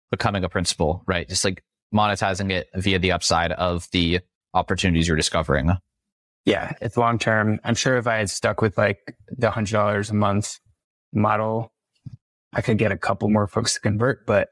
becoming 0.09 0.43
a 0.43 0.49
principal, 0.49 1.03
right? 1.05 1.27
Just 1.27 1.45
like 1.45 1.63
monetizing 1.93 2.51
it 2.51 2.67
via 2.75 2.99
the 2.99 3.11
upside 3.11 3.51
of 3.51 3.87
the 3.91 4.19
opportunities 4.53 5.07
you're 5.07 5.17
discovering. 5.17 5.71
Yeah, 6.45 6.73
it's 6.81 6.97
long 6.97 7.19
term. 7.19 7.59
I'm 7.63 7.75
sure 7.75 7.97
if 7.97 8.07
I 8.07 8.17
had 8.17 8.29
stuck 8.29 8.61
with 8.61 8.77
like 8.77 8.99
the 9.29 9.51
hundred 9.51 9.73
dollars 9.73 10.09
a 10.09 10.13
month 10.13 10.59
model, 11.13 11.71
I 12.53 12.61
could 12.61 12.77
get 12.77 12.91
a 12.91 12.97
couple 12.97 13.29
more 13.29 13.47
folks 13.47 13.73
to 13.75 13.79
convert, 13.79 14.25
but 14.25 14.49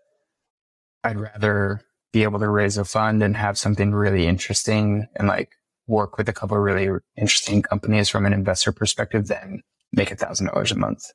I'd 1.03 1.19
rather 1.19 1.81
be 2.13 2.23
able 2.23 2.39
to 2.39 2.47
raise 2.47 2.77
a 2.77 2.85
fund 2.85 3.21
and 3.21 3.35
have 3.35 3.57
something 3.57 3.91
really 3.91 4.27
interesting 4.27 5.07
and 5.15 5.27
like 5.27 5.49
work 5.87 6.17
with 6.17 6.29
a 6.29 6.33
couple 6.33 6.55
of 6.55 6.63
really 6.63 6.87
interesting 7.17 7.61
companies 7.61 8.07
from 8.07 8.25
an 8.25 8.31
investor 8.31 8.71
perspective 8.71 9.27
than 9.27 9.61
make 9.91 10.11
a 10.11 10.15
thousand 10.15 10.47
dollars 10.47 10.71
a 10.71 10.75
month. 10.75 11.11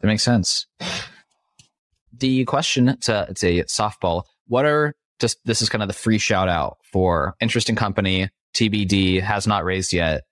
That 0.00 0.06
makes 0.06 0.22
sense. 0.22 0.66
The 2.12 2.44
question 2.44 2.96
to 3.02 3.26
it's 3.28 3.42
a 3.42 3.64
softball. 3.64 4.24
What 4.46 4.66
are 4.66 4.94
just 5.18 5.38
this 5.44 5.62
is 5.62 5.68
kind 5.68 5.82
of 5.82 5.88
the 5.88 5.94
free 5.94 6.18
shout 6.18 6.48
out 6.48 6.76
for 6.92 7.34
interesting 7.40 7.74
company 7.74 8.28
TBD 8.54 9.20
has 9.20 9.46
not 9.46 9.64
raised 9.64 9.92
yet 9.92 10.22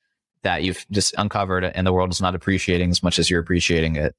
that 0.42 0.62
you've 0.62 0.84
just 0.90 1.14
uncovered 1.18 1.64
and 1.64 1.86
the 1.86 1.92
world 1.92 2.12
is 2.12 2.20
not 2.20 2.34
appreciating 2.34 2.90
as 2.90 3.02
much 3.02 3.18
as 3.18 3.30
you're 3.30 3.40
appreciating 3.40 3.96
it. 3.96 4.14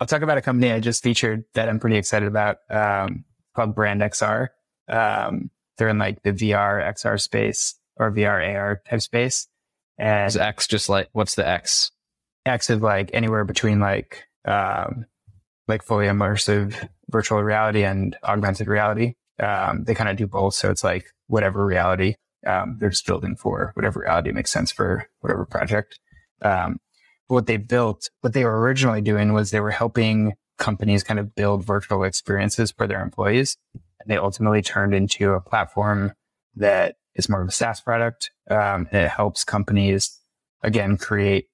I'll 0.00 0.06
talk 0.06 0.22
about 0.22 0.38
a 0.38 0.42
company 0.42 0.72
I 0.72 0.80
just 0.80 1.02
featured 1.02 1.44
that 1.54 1.68
I'm 1.68 1.78
pretty 1.78 1.96
excited 1.96 2.26
about 2.26 2.56
um, 2.70 3.24
called 3.54 3.74
Brand 3.74 4.00
XR. 4.00 4.48
Um, 4.88 5.50
they're 5.76 5.88
in 5.88 5.98
like 5.98 6.22
the 6.22 6.32
VR 6.32 6.82
XR 6.94 7.20
space 7.20 7.74
or 7.96 8.12
VR 8.12 8.54
AR 8.54 8.82
type 8.88 9.00
space. 9.00 9.48
And 9.98 10.26
is 10.26 10.36
X 10.36 10.66
just 10.66 10.88
like 10.88 11.08
what's 11.12 11.34
the 11.34 11.46
X? 11.46 11.90
X 12.46 12.70
is 12.70 12.80
like 12.80 13.10
anywhere 13.12 13.44
between 13.44 13.80
like 13.80 14.24
um, 14.44 15.06
like 15.68 15.82
fully 15.82 16.06
immersive 16.06 16.88
virtual 17.10 17.42
reality 17.42 17.84
and 17.84 18.16
augmented 18.24 18.68
reality. 18.68 19.14
Um, 19.40 19.84
they 19.84 19.94
kind 19.94 20.10
of 20.10 20.16
do 20.16 20.26
both. 20.26 20.54
So 20.54 20.70
it's 20.70 20.84
like 20.84 21.06
whatever 21.26 21.64
reality 21.64 22.14
um, 22.46 22.76
they're 22.78 22.90
just 22.90 23.06
building 23.06 23.36
for, 23.36 23.72
whatever 23.74 24.00
reality 24.00 24.32
makes 24.32 24.50
sense 24.50 24.72
for 24.72 25.08
whatever 25.20 25.44
project. 25.44 25.98
Um, 26.42 26.78
what 27.28 27.46
they 27.46 27.56
built, 27.56 28.10
what 28.20 28.32
they 28.32 28.44
were 28.44 28.60
originally 28.60 29.00
doing 29.00 29.32
was 29.32 29.50
they 29.50 29.60
were 29.60 29.70
helping 29.70 30.34
companies 30.58 31.02
kind 31.02 31.18
of 31.18 31.34
build 31.34 31.64
virtual 31.64 32.04
experiences 32.04 32.72
for 32.72 32.86
their 32.86 33.02
employees. 33.02 33.56
They 34.06 34.16
ultimately 34.16 34.62
turned 34.62 34.94
into 34.94 35.32
a 35.32 35.40
platform 35.40 36.12
that 36.56 36.96
is 37.14 37.28
more 37.28 37.42
of 37.42 37.48
a 37.48 37.52
SaaS 37.52 37.80
product. 37.80 38.30
Um, 38.50 38.88
it 38.92 39.08
helps 39.08 39.44
companies 39.44 40.18
again 40.62 40.96
create 40.96 41.46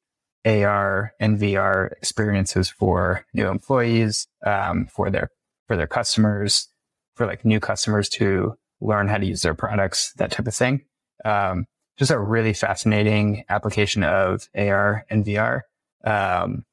AR 0.44 1.12
and 1.20 1.38
VR 1.38 1.92
experiences 1.92 2.70
for 2.70 3.24
new 3.34 3.48
employees, 3.48 4.26
um, 4.46 4.86
for 4.86 5.10
their 5.10 5.30
for 5.66 5.76
their 5.76 5.86
customers, 5.86 6.68
for 7.14 7.26
like 7.26 7.44
new 7.44 7.60
customers 7.60 8.08
to 8.08 8.54
learn 8.80 9.08
how 9.08 9.18
to 9.18 9.26
use 9.26 9.42
their 9.42 9.54
products, 9.54 10.12
that 10.16 10.30
type 10.30 10.46
of 10.46 10.54
thing. 10.54 10.84
Um, 11.24 11.66
just 11.98 12.10
a 12.10 12.18
really 12.18 12.52
fascinating 12.52 13.44
application 13.48 14.04
of 14.04 14.48
AR 14.56 15.04
and 15.10 15.24
VR. 15.24 15.62
Um, 16.04 16.64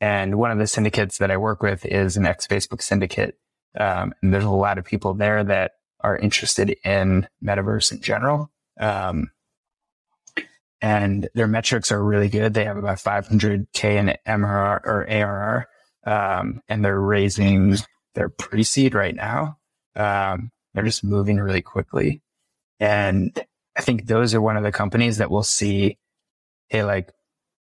and 0.00 0.36
one 0.36 0.50
of 0.50 0.58
the 0.58 0.66
syndicates 0.66 1.18
that 1.18 1.30
I 1.30 1.36
work 1.36 1.62
with 1.62 1.84
is 1.84 2.16
an 2.16 2.26
ex 2.26 2.46
Facebook 2.46 2.82
syndicate. 2.82 3.38
Um, 3.78 4.14
and 4.22 4.32
there's 4.32 4.44
a 4.44 4.50
lot 4.50 4.78
of 4.78 4.84
people 4.84 5.14
there 5.14 5.42
that 5.44 5.72
are 6.00 6.16
interested 6.16 6.76
in 6.84 7.28
metaverse 7.42 7.92
in 7.92 8.00
general. 8.00 8.50
Um, 8.78 9.30
and 10.82 11.28
their 11.34 11.46
metrics 11.46 11.92
are 11.92 12.02
really 12.02 12.28
good. 12.28 12.54
They 12.54 12.64
have 12.64 12.76
about 12.76 12.98
500k 12.98 13.84
in 13.84 14.16
MRR 14.26 14.80
or 14.84 15.08
ARR, 15.08 15.68
um, 16.04 16.60
and 16.68 16.84
they're 16.84 17.00
raising 17.00 17.76
their 18.14 18.28
pre-seed 18.28 18.94
right 18.94 19.14
now. 19.14 19.58
Um, 19.94 20.50
they're 20.74 20.84
just 20.84 21.04
moving 21.04 21.38
really 21.38 21.62
quickly, 21.62 22.20
and 22.80 23.38
I 23.76 23.82
think 23.82 24.06
those 24.06 24.34
are 24.34 24.40
one 24.40 24.56
of 24.56 24.64
the 24.64 24.72
companies 24.72 25.18
that 25.18 25.30
will 25.30 25.44
see, 25.44 25.98
hey, 26.68 26.82
like 26.82 27.12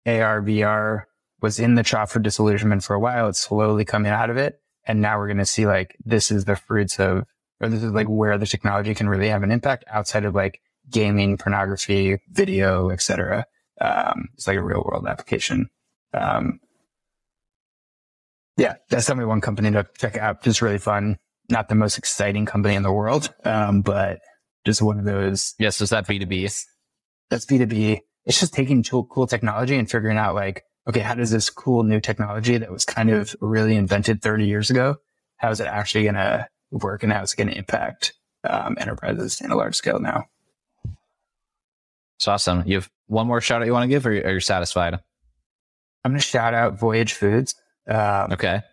AR 0.06 0.42
VR 0.42 1.04
was 1.42 1.60
in 1.60 1.76
the 1.76 1.84
trough 1.84 2.16
of 2.16 2.22
disillusionment 2.22 2.84
for 2.84 2.94
a 2.94 3.00
while. 3.00 3.28
It's 3.30 3.40
slowly 3.40 3.86
coming 3.86 4.12
out 4.12 4.30
of 4.30 4.38
it, 4.38 4.62
and 4.86 5.02
now 5.02 5.18
we're 5.18 5.28
going 5.28 5.38
to 5.38 5.46
see 5.46 5.66
like 5.66 5.96
this 6.04 6.32
is 6.32 6.46
the 6.46 6.56
fruits 6.56 7.00
of, 7.00 7.24
or 7.62 7.70
this 7.70 7.84
is 7.84 7.92
like 7.92 8.08
where 8.08 8.38
the 8.38 8.46
technology 8.46 8.96
can 8.96 9.10
really 9.10 9.30
have 9.30 9.44
an 9.44 9.52
impact 9.52 9.86
outside 9.88 10.26
of 10.26 10.34
like 10.36 10.62
gaming, 10.90 11.38
pornography, 11.38 12.18
video, 12.30 12.90
etc. 12.90 13.46
Um, 13.82 14.30
it's 14.34 14.48
like 14.48 14.58
a 14.58 14.64
real 14.64 14.84
world 14.86 15.08
application. 15.08 15.70
Um, 16.14 16.60
yeah, 18.58 18.76
that's 18.90 19.06
definitely 19.06 19.30
one 19.30 19.42
company 19.42 19.72
to 19.72 19.88
check 19.98 20.18
out. 20.18 20.44
Just 20.44 20.62
really 20.62 20.80
fun. 20.80 21.18
Not 21.50 21.70
the 21.70 21.76
most 21.76 21.98
exciting 21.98 22.46
company 22.46 22.76
in 22.76 22.84
the 22.84 22.92
world, 22.92 23.34
um, 23.46 23.82
but 23.82 24.20
just 24.66 24.82
one 24.82 25.00
of 25.00 25.06
those. 25.06 25.56
Yes, 25.60 25.82
is 25.82 25.92
that 25.92 26.08
B 26.08 26.20
two 26.20 26.26
B? 26.26 26.50
That's 27.30 27.46
B 27.46 27.58
two 27.58 27.66
B. 27.66 28.02
It's 28.26 28.40
just 28.40 28.54
taking 28.54 28.84
cool 28.84 29.28
technology 29.28 29.76
and 29.76 29.90
figuring 29.90 30.18
out 30.18 30.36
like, 30.36 30.64
okay, 30.90 31.02
how 31.02 31.14
does 31.14 31.30
this 31.30 31.52
cool 31.52 31.84
new 31.84 32.02
technology 32.02 32.58
that 32.58 32.72
was 32.72 32.84
kind 32.84 33.12
of 33.12 33.36
really 33.42 33.76
invented 33.76 34.24
30 34.24 34.48
years 34.48 34.72
ago, 34.72 34.98
how 35.38 35.52
is 35.52 35.60
it 35.60 35.68
actually 35.68 36.04
going 36.04 36.16
to 36.16 36.48
work 36.72 37.04
and 37.04 37.14
how 37.14 37.22
is 37.22 37.32
it 37.32 37.38
going 37.38 37.50
to 37.50 37.58
impact 37.58 38.14
um, 38.44 38.76
enterprises 38.80 39.40
in 39.40 39.52
a 39.52 39.56
large 39.56 39.76
scale 39.76 40.00
now? 40.00 40.26
It's 42.18 42.28
awesome. 42.28 42.64
You 42.66 42.78
have 42.78 42.90
one 43.06 43.28
more 43.28 43.40
shout 43.40 43.62
out 43.62 43.68
you 43.68 43.72
want 43.72 43.84
to 43.84 43.88
give, 43.88 44.06
or 44.06 44.10
are 44.10 44.34
you 44.34 44.40
satisfied? 44.40 44.96
I'm 46.04 46.12
going 46.12 46.20
to 46.20 46.26
shout 46.26 46.56
out 46.56 46.80
Voyage 46.80 47.14
Foods. 47.14 47.54
Um, 47.88 48.34
okay. 48.34 48.64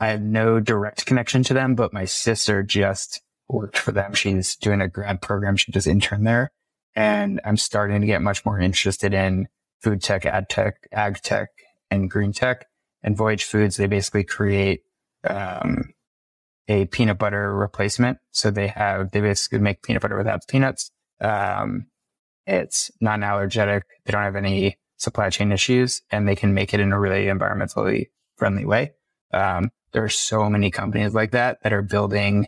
I 0.00 0.08
have 0.08 0.22
no 0.22 0.60
direct 0.60 1.04
connection 1.04 1.42
to 1.44 1.54
them, 1.54 1.74
but 1.74 1.92
my 1.92 2.06
sister 2.06 2.62
just 2.62 3.20
worked 3.46 3.76
for 3.76 3.92
them. 3.92 4.14
She's 4.14 4.56
doing 4.56 4.80
a 4.80 4.88
grad 4.88 5.20
program. 5.20 5.56
She 5.56 5.70
does 5.70 5.86
intern 5.86 6.24
there. 6.24 6.50
And 6.96 7.40
I'm 7.44 7.58
starting 7.58 8.00
to 8.00 8.06
get 8.06 8.22
much 8.22 8.44
more 8.46 8.58
interested 8.58 9.12
in 9.12 9.48
food 9.82 10.02
tech, 10.02 10.24
ad 10.26 10.48
tech, 10.48 10.88
ag 10.92 11.20
tech, 11.22 11.50
and 11.90 12.10
green 12.10 12.32
tech. 12.32 12.66
And 13.02 13.16
Voyage 13.16 13.44
Foods, 13.44 13.76
they 13.76 13.86
basically 13.86 14.24
create 14.24 14.82
um, 15.24 15.94
a 16.66 16.86
peanut 16.86 17.18
butter 17.18 17.54
replacement. 17.54 18.18
So 18.30 18.50
they 18.50 18.68
have, 18.68 19.12
they 19.12 19.20
basically 19.20 19.60
make 19.60 19.82
peanut 19.82 20.02
butter 20.02 20.18
without 20.18 20.46
peanuts. 20.48 20.90
Um, 21.20 21.86
it's 22.46 22.90
non-allergenic. 23.00 23.82
They 24.04 24.12
don't 24.12 24.22
have 24.22 24.36
any 24.36 24.78
supply 24.96 25.30
chain 25.30 25.52
issues 25.52 26.02
and 26.10 26.26
they 26.26 26.34
can 26.34 26.54
make 26.54 26.74
it 26.74 26.80
in 26.80 26.92
a 26.92 26.98
really 26.98 27.26
environmentally 27.26 28.06
friendly 28.36 28.64
way. 28.64 28.92
Um, 29.32 29.70
there 29.92 30.04
are 30.04 30.08
so 30.08 30.50
many 30.50 30.70
companies 30.70 31.14
like 31.14 31.30
that 31.32 31.62
that 31.62 31.72
are 31.72 31.82
building 31.82 32.46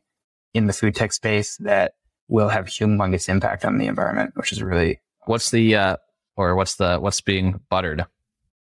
in 0.52 0.66
the 0.66 0.72
food 0.72 0.94
tech 0.94 1.12
space 1.12 1.56
that 1.58 1.92
will 2.28 2.48
have 2.48 2.66
humongous 2.66 3.28
impact 3.28 3.64
on 3.64 3.78
the 3.78 3.86
environment, 3.86 4.32
which 4.34 4.52
is 4.52 4.62
really 4.62 5.00
what's 5.26 5.50
the 5.50 5.74
uh, 5.74 5.96
or 6.36 6.54
what's 6.54 6.76
the 6.76 6.98
what's 6.98 7.20
being 7.20 7.60
buttered? 7.68 8.06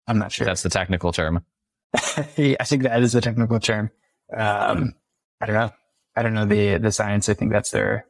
I'm 0.09 0.17
not 0.17 0.31
sure. 0.31 0.45
That's 0.45 0.63
the 0.63 0.69
technical 0.69 1.11
term. 1.11 1.45
I 1.93 2.23
think 2.63 2.83
that 2.83 3.01
is 3.01 3.13
the 3.13 3.21
technical 3.21 3.59
term. 3.59 3.91
Um, 4.35 4.95
I 5.39 5.45
don't 5.45 5.55
know. 5.55 5.71
I 6.15 6.23
don't 6.23 6.33
know 6.33 6.45
the 6.45 6.77
the 6.79 6.91
science. 6.91 7.29
I 7.29 7.35
think 7.35 7.51
that's 7.51 7.69
their 7.69 8.05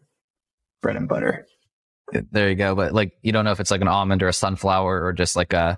bread 0.81 0.95
and 0.95 1.07
butter. 1.07 1.45
There 2.31 2.49
you 2.49 2.55
go. 2.55 2.73
But 2.73 2.93
like, 2.93 3.13
you 3.21 3.31
don't 3.31 3.45
know 3.45 3.51
if 3.51 3.59
it's 3.59 3.69
like 3.69 3.81
an 3.81 3.87
almond 3.87 4.23
or 4.23 4.29
a 4.29 4.33
sunflower 4.33 5.03
or 5.03 5.13
just 5.13 5.35
like 5.35 5.53
a. 5.53 5.77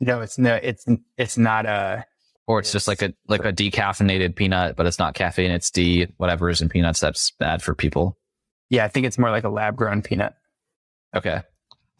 No, 0.00 0.20
it's 0.20 0.38
no, 0.38 0.54
it's 0.54 0.86
it's 1.18 1.36
not 1.36 1.66
a. 1.66 2.06
Or 2.46 2.60
it's, 2.60 2.68
it's 2.68 2.72
just 2.72 2.88
like 2.88 3.02
a 3.02 3.12
like 3.26 3.44
a 3.44 3.52
decaffeinated 3.52 4.36
peanut, 4.36 4.76
but 4.76 4.86
it's 4.86 5.00
not 5.00 5.14
caffeine. 5.14 5.50
It's 5.50 5.70
D 5.70 6.06
whatever 6.16 6.48
is 6.48 6.62
in 6.62 6.68
peanuts 6.68 7.00
that's 7.00 7.32
bad 7.32 7.60
for 7.60 7.74
people. 7.74 8.16
Yeah, 8.70 8.84
I 8.84 8.88
think 8.88 9.06
it's 9.06 9.18
more 9.18 9.30
like 9.30 9.44
a 9.44 9.48
lab 9.48 9.76
grown 9.76 10.00
peanut. 10.00 10.34
Okay. 11.14 11.42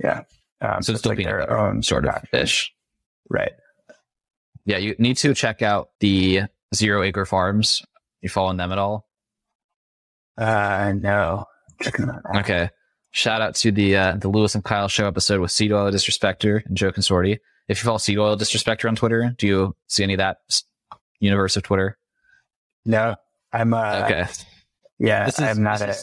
Yeah. 0.02 0.22
Um, 0.60 0.82
so 0.82 0.92
it's 0.92 1.00
still 1.00 1.10
like 1.10 1.18
peanut 1.18 1.48
their 1.48 1.58
own 1.58 1.82
sort 1.82 2.06
of 2.06 2.22
fish. 2.30 2.72
Right. 3.30 3.52
yeah, 4.64 4.78
you 4.78 4.94
need 4.98 5.16
to 5.18 5.34
check 5.34 5.62
out 5.62 5.90
the 6.00 6.42
Zero 6.74 7.02
Acre 7.02 7.26
Farms. 7.26 7.82
You 8.22 8.28
following 8.28 8.56
them 8.56 8.72
at 8.72 8.78
all? 8.78 9.06
Uh, 10.38 10.92
no. 10.96 11.44
Checking 11.82 12.06
them 12.06 12.20
out. 12.28 12.36
Okay. 12.40 12.70
Shout 13.10 13.40
out 13.40 13.54
to 13.56 13.72
the 13.72 13.96
uh, 13.96 14.16
the 14.16 14.28
Louis 14.28 14.54
and 14.54 14.62
Kyle 14.64 14.88
show 14.88 15.06
episode 15.06 15.40
with 15.40 15.50
Seed 15.50 15.72
Oil 15.72 15.90
Disrespector 15.90 16.64
and 16.66 16.76
Joe 16.76 16.92
Consorti. 16.92 17.38
If 17.68 17.78
you 17.78 17.84
follow 17.86 17.98
Seed 17.98 18.18
Oil 18.18 18.36
Disrespector 18.36 18.88
on 18.88 18.96
Twitter, 18.96 19.34
do 19.38 19.46
you 19.46 19.76
see 19.88 20.02
any 20.02 20.14
of 20.14 20.18
that 20.18 20.38
universe 21.20 21.56
of 21.56 21.62
Twitter? 21.62 21.98
No, 22.84 23.16
I'm, 23.52 23.72
uh, 23.74 24.02
Okay. 24.04 24.26
yeah, 24.98 25.24
This 25.26 25.38
is- 25.38 25.44
I'm 25.44 25.62
not 25.62 25.80
a, 25.80 25.96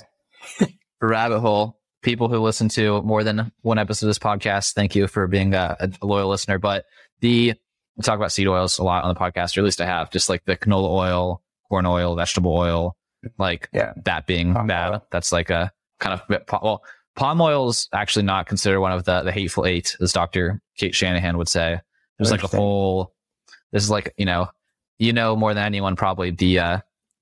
rabbit 1.02 1.40
hole. 1.40 1.80
People 2.04 2.28
who 2.30 2.38
listen 2.40 2.70
to 2.70 3.02
more 3.02 3.24
than 3.24 3.52
one 3.62 3.80
episode 3.80 4.06
of 4.06 4.10
this 4.10 4.20
podcast, 4.20 4.74
thank 4.74 4.96
you 4.96 5.08
for 5.08 5.26
being 5.28 5.54
a, 5.54 5.76
a 5.80 6.06
loyal 6.06 6.30
listener. 6.30 6.60
But 6.60 6.86
the 7.22 7.54
we 7.96 8.02
talk 8.04 8.18
about 8.18 8.32
seed 8.32 8.48
oils 8.48 8.78
a 8.80 8.84
lot 8.84 9.04
on 9.04 9.14
the 9.14 9.20
podcast, 9.20 9.56
or 9.58 9.62
at 9.62 9.64
least 9.66 9.80
I 9.82 9.86
have, 9.86 10.12
just 10.12 10.28
like 10.30 10.44
the 10.46 10.58
canola 10.58 10.90
oil, 10.90 11.42
corn 11.70 11.86
oil, 11.86 12.16
vegetable 12.16 12.54
oil, 12.56 12.96
like 13.38 13.70
Yeah. 13.74 13.94
that 14.06 14.28
being 14.28 14.54
Palm 14.54 14.68
bad. 14.68 14.92
oil. 14.92 15.08
That's 15.12 15.32
like 15.32 15.50
a 15.50 15.72
kind 16.00 16.20
of 16.20 16.42
well, 16.62 16.84
palm 17.16 17.40
oil 17.40 17.70
is 17.70 17.88
actually 17.94 18.26
not 18.26 18.48
considered 18.48 18.82
one 18.82 18.92
of 18.92 19.06
the 19.06 19.22
the 19.24 19.32
hateful 19.32 19.66
eight, 19.66 19.96
as 20.02 20.12
Dr. 20.12 20.62
Cate 20.78 20.94
Shanahan 20.96 21.38
would 21.38 21.48
say. 21.48 21.80
There's 22.20 22.32
like 22.32 22.44
a 22.44 22.48
whole. 22.48 23.14
This 23.72 23.84
is 23.84 23.90
like 23.90 24.14
you 24.18 24.26
know, 24.26 24.48
you 25.00 25.14
know 25.14 25.36
more 25.36 25.54
than 25.54 25.64
anyone 25.64 25.96
probably 25.96 26.32
the 26.32 26.60
uh 26.60 26.78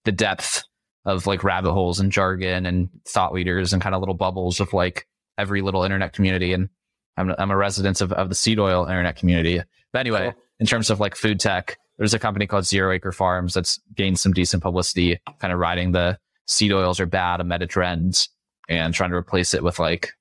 the 0.06 0.12
depth 0.12 0.64
of 1.06 1.28
like 1.28 1.44
rabbit 1.44 1.72
holes 1.72 2.00
and 2.00 2.12
jargon 2.12 2.66
and 2.66 2.90
thought 3.08 3.34
leaders 3.34 3.74
and 3.74 3.82
kind 3.82 3.96
of 3.96 4.02
little 4.02 4.16
bubbles 4.16 4.60
of 4.60 4.74
like 4.74 5.08
every 5.38 5.62
little 5.62 5.84
internet 5.84 6.14
community. 6.14 6.54
And 6.54 6.70
I'm, 7.18 7.34
I'm 7.38 7.52
a 7.52 7.58
resident 7.58 8.02
of, 8.02 8.12
of 8.14 8.30
the 8.30 8.36
seed 8.36 8.60
oil 8.60 8.86
internet 8.86 9.16
community. 9.16 9.62
But 9.92 10.00
anyway, 10.00 10.34
in 10.60 10.66
terms 10.66 10.90
of 10.90 11.00
like 11.00 11.16
food 11.16 11.40
tech, 11.40 11.78
there's 11.98 12.14
a 12.14 12.20
company 12.20 12.48
called 12.48 12.66
Zero 12.66 12.92
Acre 12.92 13.12
Farms 13.12 13.54
that's 13.54 13.80
gained 13.96 14.20
some 14.20 14.34
decent 14.34 14.64
publicity, 14.64 15.20
kind 15.40 15.54
of 15.54 15.60
riding 15.60 15.92
the 15.92 16.18
seed 16.48 16.72
oils 16.72 17.00
are 17.00 17.06
bad, 17.06 17.40
a 17.42 17.44
meta 17.44 17.68
trend, 17.68 18.28
and 18.70 18.94
trying 18.94 19.10
to 19.12 19.16
replace 19.16 19.54
it 19.54 19.64
with 19.64 19.80
like 19.80 20.14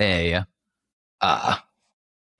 a 0.00 0.44
uh, 1.20 1.56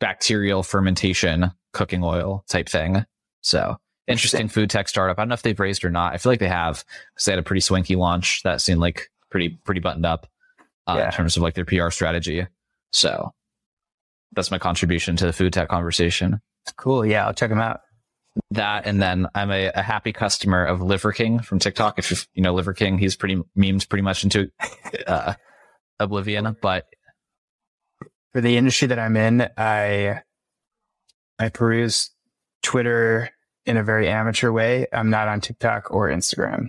bacterial 0.01 0.63
fermentation 0.63 1.53
cooking 1.73 2.03
oil 2.03 2.45
type 2.49 2.69
thing. 2.69 3.05
So 3.43 3.77
interesting 4.07 4.49
food 4.49 4.71
tech 4.71 4.89
startup. 4.89 5.19
I 5.19 5.23
don't 5.23 5.29
know 5.29 5.35
if 5.35 5.43
they've 5.43 5.59
raised 5.59 5.85
or 5.85 5.91
not. 5.91 6.13
I 6.13 6.19
feel 6.19 6.33
like 6.33 6.41
they 6.41 6.49
have 6.49 6.85
because 7.15 7.25
they 7.27 7.33
had 7.33 7.39
a 7.39 7.43
pretty 7.43 7.61
swanky 7.61 7.97
launch 7.97 8.43
that 8.45 8.61
seemed 8.61 8.81
like 8.81 9.09
pretty 9.31 9.51
pretty 9.65 9.81
buttoned 9.81 10.07
up 10.07 10.27
uh, 10.87 10.97
Yeah. 10.99 11.07
in 11.07 11.13
terms 11.13 11.37
of 11.37 11.43
like 11.43 11.55
their 11.55 11.65
PR 11.65 11.91
strategy. 11.91 12.47
So 12.93 13.33
that's 14.33 14.51
my 14.51 14.59
contribution 14.59 15.17
to 15.17 15.27
the 15.27 15.33
food 15.33 15.53
tech 15.53 15.69
conversation. 15.69 16.41
cool. 16.77 17.05
Yeah, 17.07 17.27
I'll 17.27 17.35
check 17.35 17.51
them 17.51 17.61
out. 17.61 17.81
That 18.51 18.85
and 18.87 19.01
then 19.01 19.29
I'm 19.35 19.51
a, 19.53 19.71
a 19.75 19.83
happy 19.83 20.13
customer 20.13 20.65
of 20.65 20.83
Liver 20.83 21.13
King 21.13 21.39
from 21.39 21.61
TikTok. 21.61 21.99
If 21.99 22.11
you 22.11 22.17
you 22.35 22.43
know 22.43 22.53
Liver 22.53 22.73
King, 22.75 22.99
he's 22.99 23.15
pretty 23.17 23.37
memed 23.57 23.89
pretty 23.89 24.03
much 24.03 24.25
into 24.25 24.51
uh, 25.07 25.35
oblivion. 26.01 26.57
But 26.61 26.87
For 28.33 28.41
the 28.41 28.57
industry 28.57 28.89
that 28.89 28.99
I'm 28.99 29.17
in, 29.17 29.49
I, 29.57 30.23
I 31.39 31.49
peruse 31.49 32.11
Twitter 32.63 33.31
in 33.67 33.77
a 33.77 33.83
very 33.83 34.09
amateur 34.09 34.51
way. 34.53 34.87
I'm 34.93 35.11
not 35.11 35.29
on 35.29 35.41
TikTok 35.41 35.91
or 35.91 36.09
Instagram. 36.09 36.69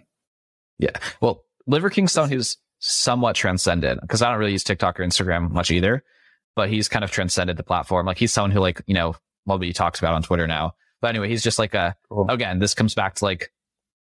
Yeah. 0.80 0.92
Well, 1.22 1.44
Liver 1.68 1.90
King's 1.90 2.12
someone 2.12 2.32
who's 2.32 2.58
somewhat 2.80 3.36
transcended 3.36 4.00
because 4.02 4.22
I 4.22 4.30
don't 4.30 4.40
really 4.40 4.52
use 4.52 4.64
TikTok 4.64 5.00
or 5.00 5.04
Instagram 5.04 5.52
much 5.52 5.72
either, 5.72 6.04
but 6.56 6.70
he's 6.70 6.88
kind 6.90 7.04
of 7.04 7.12
transcended 7.12 7.58
the 7.58 7.64
platform. 7.64 8.06
Like 8.06 8.18
he's 8.18 8.32
someone 8.34 8.52
who 8.52 8.60
like, 8.60 8.82
you 8.86 8.94
know, 8.94 9.16
well, 9.46 9.60
he 9.60 9.74
talks 9.74 10.00
about 10.00 10.14
on 10.14 10.24
Twitter 10.24 10.48
now. 10.48 10.74
But 11.02 11.10
anyway, 11.10 11.30
he's 11.30 11.44
just 11.44 11.60
like 11.60 11.74
a, 11.74 11.96
Cool. 12.10 12.28
again, 12.30 12.60
this 12.60 12.74
comes 12.74 12.94
back 12.94 13.16
to 13.16 13.26
like, 13.26 13.52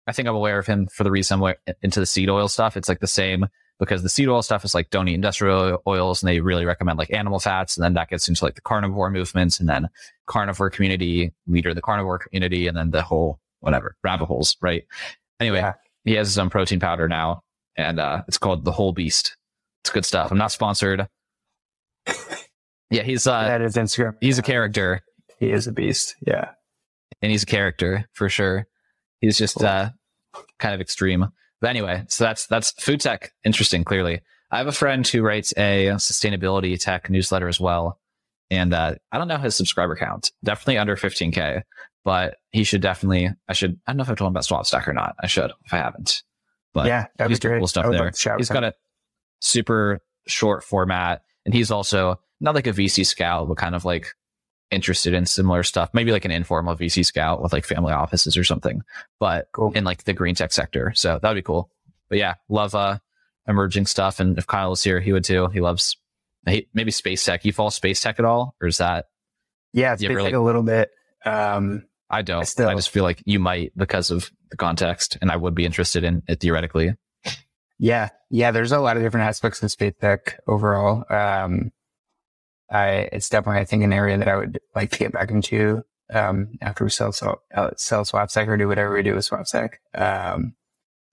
I 0.07 0.11
think 0.11 0.27
I'm 0.27 0.35
aware 0.35 0.59
of 0.59 0.67
him 0.67 0.87
for 0.87 1.03
the 1.03 1.11
reason 1.11 1.41
I'm 1.41 1.55
into 1.81 1.99
the 1.99 2.05
seed 2.05 2.29
oil 2.29 2.47
stuff. 2.47 2.77
It's 2.77 2.87
like 2.87 2.99
the 2.99 3.07
same 3.07 3.47
because 3.79 4.03
the 4.03 4.09
seed 4.09 4.27
oil 4.29 4.41
stuff 4.41 4.63
is 4.65 4.73
like 4.73 4.89
don't 4.89 5.07
eat 5.07 5.15
industrial 5.15 5.81
oils 5.87 6.21
and 6.23 6.29
they 6.29 6.39
really 6.39 6.65
recommend 6.65 6.97
like 6.97 7.11
animal 7.13 7.39
fats. 7.39 7.75
And 7.77 7.83
then 7.83 7.93
that 7.95 8.09
gets 8.09 8.27
into 8.29 8.43
like 8.45 8.55
the 8.55 8.61
carnivore 8.61 9.09
movements 9.11 9.59
and 9.59 9.67
then 9.67 9.89
carnivore 10.27 10.69
community, 10.69 11.33
leader 11.47 11.69
of 11.69 11.75
the 11.75 11.81
carnivore 11.81 12.19
community, 12.19 12.67
and 12.67 12.77
then 12.77 12.91
the 12.91 13.01
whole 13.01 13.39
whatever 13.59 13.95
rabbit 14.03 14.25
holes, 14.25 14.55
right? 14.61 14.83
Anyway, 15.39 15.57
Yeah. 15.59 15.73
he 16.05 16.13
has 16.13 16.27
his 16.27 16.37
own 16.37 16.49
protein 16.49 16.79
powder 16.79 17.07
now 17.09 17.41
and 17.77 17.99
uh, 17.99 18.23
it's 18.27 18.37
called 18.37 18.63
the 18.63 18.71
whole 18.71 18.93
beast. 18.93 19.35
It's 19.83 19.91
good 19.91 20.05
stuff. 20.05 20.31
I'm 20.31 20.37
not 20.37 20.51
sponsored. 20.51 21.07
Yeah, 22.91 23.01
he's 23.01 23.25
uh, 23.25 23.43
that 23.45 23.61
is 23.61 23.75
Instagram. 23.75 24.15
he's 24.21 24.37
a 24.37 24.43
character 24.43 25.01
He 25.39 25.49
is 25.51 25.65
a 25.65 25.71
beast. 25.71 26.15
Yeah. 26.25 26.51
and 27.21 27.31
he's 27.31 27.41
a 27.43 27.47
character 27.47 28.07
for 28.13 28.29
sure. 28.29 28.67
He's 29.21 29.37
just 29.39 29.55
Cool. 29.57 29.65
uh, 29.67 29.89
kind 30.59 30.75
of 30.75 30.81
extreme. 30.81 31.25
But 31.61 31.69
anyway, 31.69 32.03
so 32.07 32.23
that's 32.23 32.47
that's 32.47 32.71
food 32.71 32.99
tech. 32.99 33.33
Interesting, 33.43 33.83
clearly. 33.83 34.21
I 34.51 34.57
have 34.57 34.67
a 34.67 34.71
friend 34.71 35.07
who 35.07 35.21
writes 35.21 35.53
a 35.57 35.87
sustainability 35.95 36.79
tech 36.79 37.09
newsletter 37.09 37.47
as 37.47 37.59
well, 37.59 37.99
and 38.51 38.73
uh, 38.73 38.95
I 39.11 39.17
don't 39.17 39.27
know 39.27 39.37
his 39.37 39.55
subscriber 39.55 39.95
count. 39.95 40.31
Definitely 40.43 40.77
under 40.77 40.95
15k, 40.95 41.63
but 42.03 42.37
he 42.51 42.63
should 42.63 42.81
definitely. 42.81 43.29
I 43.47 43.53
should. 43.53 43.79
I 43.87 43.91
don't 43.91 43.97
know 43.97 44.03
if 44.03 44.09
I've 44.09 44.17
told 44.17 44.29
him 44.29 44.33
about 44.33 44.43
SwapStack 44.45 44.87
or 44.87 44.93
not. 44.93 45.15
I 45.21 45.27
should 45.27 45.51
if 45.65 45.73
I 45.73 45.77
haven't. 45.77 46.23
But 46.73 46.87
yeah. 46.87 47.07
That'd 47.17 47.31
he's 47.31 47.39
be 47.39 47.47
great. 47.47 47.59
cool 47.59 47.67
stuff 47.67 47.89
there. 47.89 48.11
He's 48.37 48.49
got 48.49 48.63
a 48.63 48.73
super 49.39 50.01
short 50.27 50.63
format, 50.63 51.23
and 51.45 51.53
he's 51.53 51.71
also 51.71 52.19
not 52.39 52.53
like 52.53 52.67
a 52.67 52.73
VC 52.73 53.05
scout, 53.05 53.47
but 53.47 53.57
kind 53.57 53.75
of 53.75 53.85
like 53.85 54.13
interested 54.75 55.13
in 55.13 55.25
similar 55.25 55.63
stuff. 55.63 55.89
Maybe 55.93 56.11
like 56.11 56.25
an 56.25 56.31
informal 56.31 56.75
VC 56.75 57.03
scout 57.05 57.41
with 57.41 57.53
like 57.53 57.65
family 57.65 57.93
offices 57.93 58.37
or 58.37 58.43
something, 58.43 58.81
but 59.19 59.47
Cool. 59.53 59.71
in 59.73 59.83
like 59.83 60.03
the 60.03 60.13
green 60.13 60.35
tech 60.35 60.51
sector. 60.51 60.91
So 60.95 61.17
that'd 61.21 61.35
be 61.35 61.41
cool. 61.41 61.69
But 62.09 62.19
yeah, 62.19 62.35
love 62.49 62.75
uh 62.75 62.99
emerging 63.47 63.85
stuff. 63.87 64.19
And 64.19 64.37
if 64.37 64.45
Kyle 64.47 64.69
was 64.71 64.83
here, 64.83 64.99
he 64.99 65.13
would 65.13 65.23
too. 65.23 65.47
He 65.47 65.61
loves 65.61 65.97
maybe 66.45 66.91
space 66.91 67.23
tech. 67.25 67.43
You 67.45 67.53
follow 67.53 67.69
space 67.71 68.01
tech 68.01 68.19
at 68.19 68.25
all, 68.25 68.55
or 68.61 68.67
is 68.67 68.77
that 68.77 69.05
Yeah. 69.73 69.93
It's 69.93 70.01
been 70.03 70.11
really- 70.15 70.25
like 70.25 70.33
a 70.35 70.39
little 70.39 70.63
bit. 70.63 70.89
Um, 71.25 71.85
I 72.09 72.21
don't. 72.21 72.41
I, 72.41 72.43
still- 72.43 72.69
just 72.75 72.91
feel 72.91 73.03
like 73.03 73.23
you 73.25 73.39
might 73.39 73.71
because 73.75 74.11
of 74.11 74.29
the 74.51 74.57
context, 74.57 75.17
and 75.21 75.31
I 75.31 75.35
would 75.37 75.55
be 75.55 75.65
interested 75.65 76.03
in 76.03 76.21
it 76.27 76.39
theoretically. 76.39 76.93
Yeah. 77.79 78.09
Yeah. 78.29 78.51
There's 78.51 78.71
a 78.71 78.79
lot 78.79 78.95
of 78.97 79.03
different 79.03 79.27
aspects 79.27 79.61
of 79.63 79.71
space 79.71 79.93
tech 79.99 80.39
overall. 80.47 81.03
Um, 81.09 81.71
I, 82.75 83.09
it's 83.11 83.29
definitely, 83.29 83.61
I 83.61 83.65
think, 83.65 83.83
an 83.83 83.93
area 83.93 84.17
that 84.17 84.27
I 84.27 84.35
would 84.35 84.59
like 84.75 84.91
to 84.91 84.99
get 84.99 85.13
back 85.13 85.31
into, 85.31 85.83
um, 86.13 86.57
after 86.61 86.83
we 86.83 86.89
sell, 86.89 87.11
sell, 87.11 87.41
uh, 87.53 87.71
sell 87.77 88.03
SwapStack 88.03 88.47
or 88.47 88.57
do 88.57 88.67
whatever 88.67 88.93
we 88.93 89.03
do 89.03 89.15
with 89.15 89.27
SwapStack. 89.29 89.75
Um, 89.93 90.55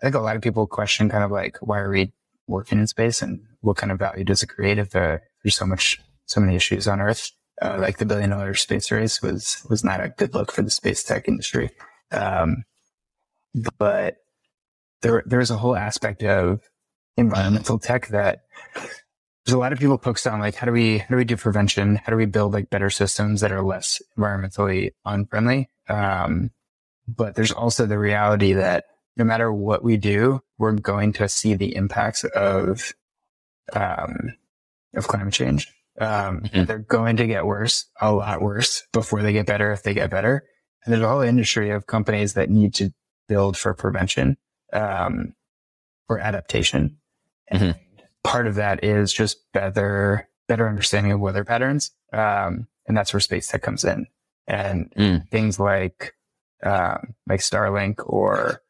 I 0.00 0.06
think 0.06 0.16
a 0.16 0.20
lot 0.20 0.36
of 0.36 0.42
people 0.42 0.66
question 0.66 1.08
kind 1.08 1.24
of 1.24 1.30
like, 1.30 1.58
why 1.60 1.78
are 1.78 1.90
we 1.90 2.12
working 2.46 2.78
in 2.80 2.86
space 2.86 3.22
and 3.22 3.40
what 3.60 3.76
kind 3.76 3.92
of 3.92 3.98
value 3.98 4.24
does 4.24 4.42
it 4.42 4.48
create 4.48 4.78
if 4.78 4.90
there, 4.90 5.22
there's 5.42 5.54
so 5.54 5.66
much, 5.66 6.00
so 6.26 6.40
many 6.40 6.56
issues 6.56 6.88
on 6.88 7.00
Earth? 7.00 7.30
Uh, 7.60 7.78
like 7.78 7.98
the 7.98 8.06
billion 8.06 8.30
dollar 8.30 8.54
space 8.54 8.90
race 8.90 9.22
was, 9.22 9.64
was 9.70 9.84
not 9.84 10.02
a 10.02 10.08
good 10.08 10.34
look 10.34 10.50
for 10.50 10.62
the 10.62 10.70
space 10.70 11.04
tech 11.04 11.28
industry. 11.28 11.70
Um, 12.10 12.64
but 13.78 14.16
there, 15.02 15.22
there's 15.26 15.50
a 15.50 15.58
whole 15.58 15.76
aspect 15.76 16.22
of 16.24 16.60
environmental 17.16 17.78
tech 17.78 18.08
that 18.08 18.40
there's 19.44 19.54
a 19.54 19.58
lot 19.58 19.72
of 19.72 19.78
people 19.78 19.98
focused 19.98 20.26
on 20.26 20.40
like 20.40 20.54
how 20.54 20.66
do 20.66 20.72
we 20.72 20.98
how 20.98 21.06
do 21.10 21.16
we 21.16 21.24
do 21.24 21.36
prevention? 21.36 21.96
How 21.96 22.10
do 22.10 22.16
we 22.16 22.26
build 22.26 22.52
like 22.52 22.70
better 22.70 22.90
systems 22.90 23.40
that 23.40 23.52
are 23.52 23.62
less 23.62 24.00
environmentally 24.18 24.92
unfriendly? 25.04 25.68
Um, 25.88 26.50
but 27.08 27.34
there's 27.34 27.52
also 27.52 27.86
the 27.86 27.98
reality 27.98 28.52
that 28.52 28.84
no 29.16 29.24
matter 29.24 29.52
what 29.52 29.82
we 29.82 29.96
do 29.96 30.40
we're 30.58 30.72
going 30.72 31.12
to 31.14 31.28
see 31.28 31.54
the 31.54 31.74
impacts 31.74 32.22
of 32.24 32.92
um, 33.72 34.34
of 34.94 35.08
climate 35.08 35.34
change. 35.34 35.68
Um, 36.00 36.42
Mhm. 36.42 36.66
they're 36.66 36.78
going 36.78 37.16
to 37.18 37.26
get 37.26 37.44
worse 37.44 37.86
a 38.00 38.12
lot 38.12 38.40
worse 38.40 38.82
before 38.92 39.22
they 39.22 39.32
get 39.32 39.46
better 39.46 39.72
if 39.72 39.82
they 39.82 39.92
get 39.94 40.10
better. 40.10 40.44
And 40.84 40.92
there's 40.92 41.02
a 41.04 41.08
whole 41.08 41.20
industry 41.20 41.70
of 41.70 41.86
companies 41.86 42.34
that 42.34 42.48
need 42.50 42.74
to 42.74 42.92
build 43.28 43.56
for 43.56 43.74
prevention 43.74 44.36
um, 44.72 45.34
or 46.08 46.18
adaptation. 46.18 46.96
And 47.48 47.74
part 48.24 48.46
of 48.46 48.54
that 48.56 48.84
is 48.84 49.12
just 49.12 49.38
better, 49.52 50.28
better 50.48 50.68
understanding 50.68 51.12
of 51.12 51.20
weather 51.20 51.44
patterns. 51.44 51.90
Um, 52.12 52.66
and 52.86 52.96
that's 52.96 53.12
where 53.12 53.20
space 53.20 53.48
tech 53.48 53.62
comes 53.62 53.84
in. 53.84 54.06
And 54.46 54.92
Mm. 54.96 55.28
things 55.28 55.58
like, 55.60 56.14
um, 56.62 57.14
like 57.28 57.40
Starlink 57.40 57.96
or 58.06 58.60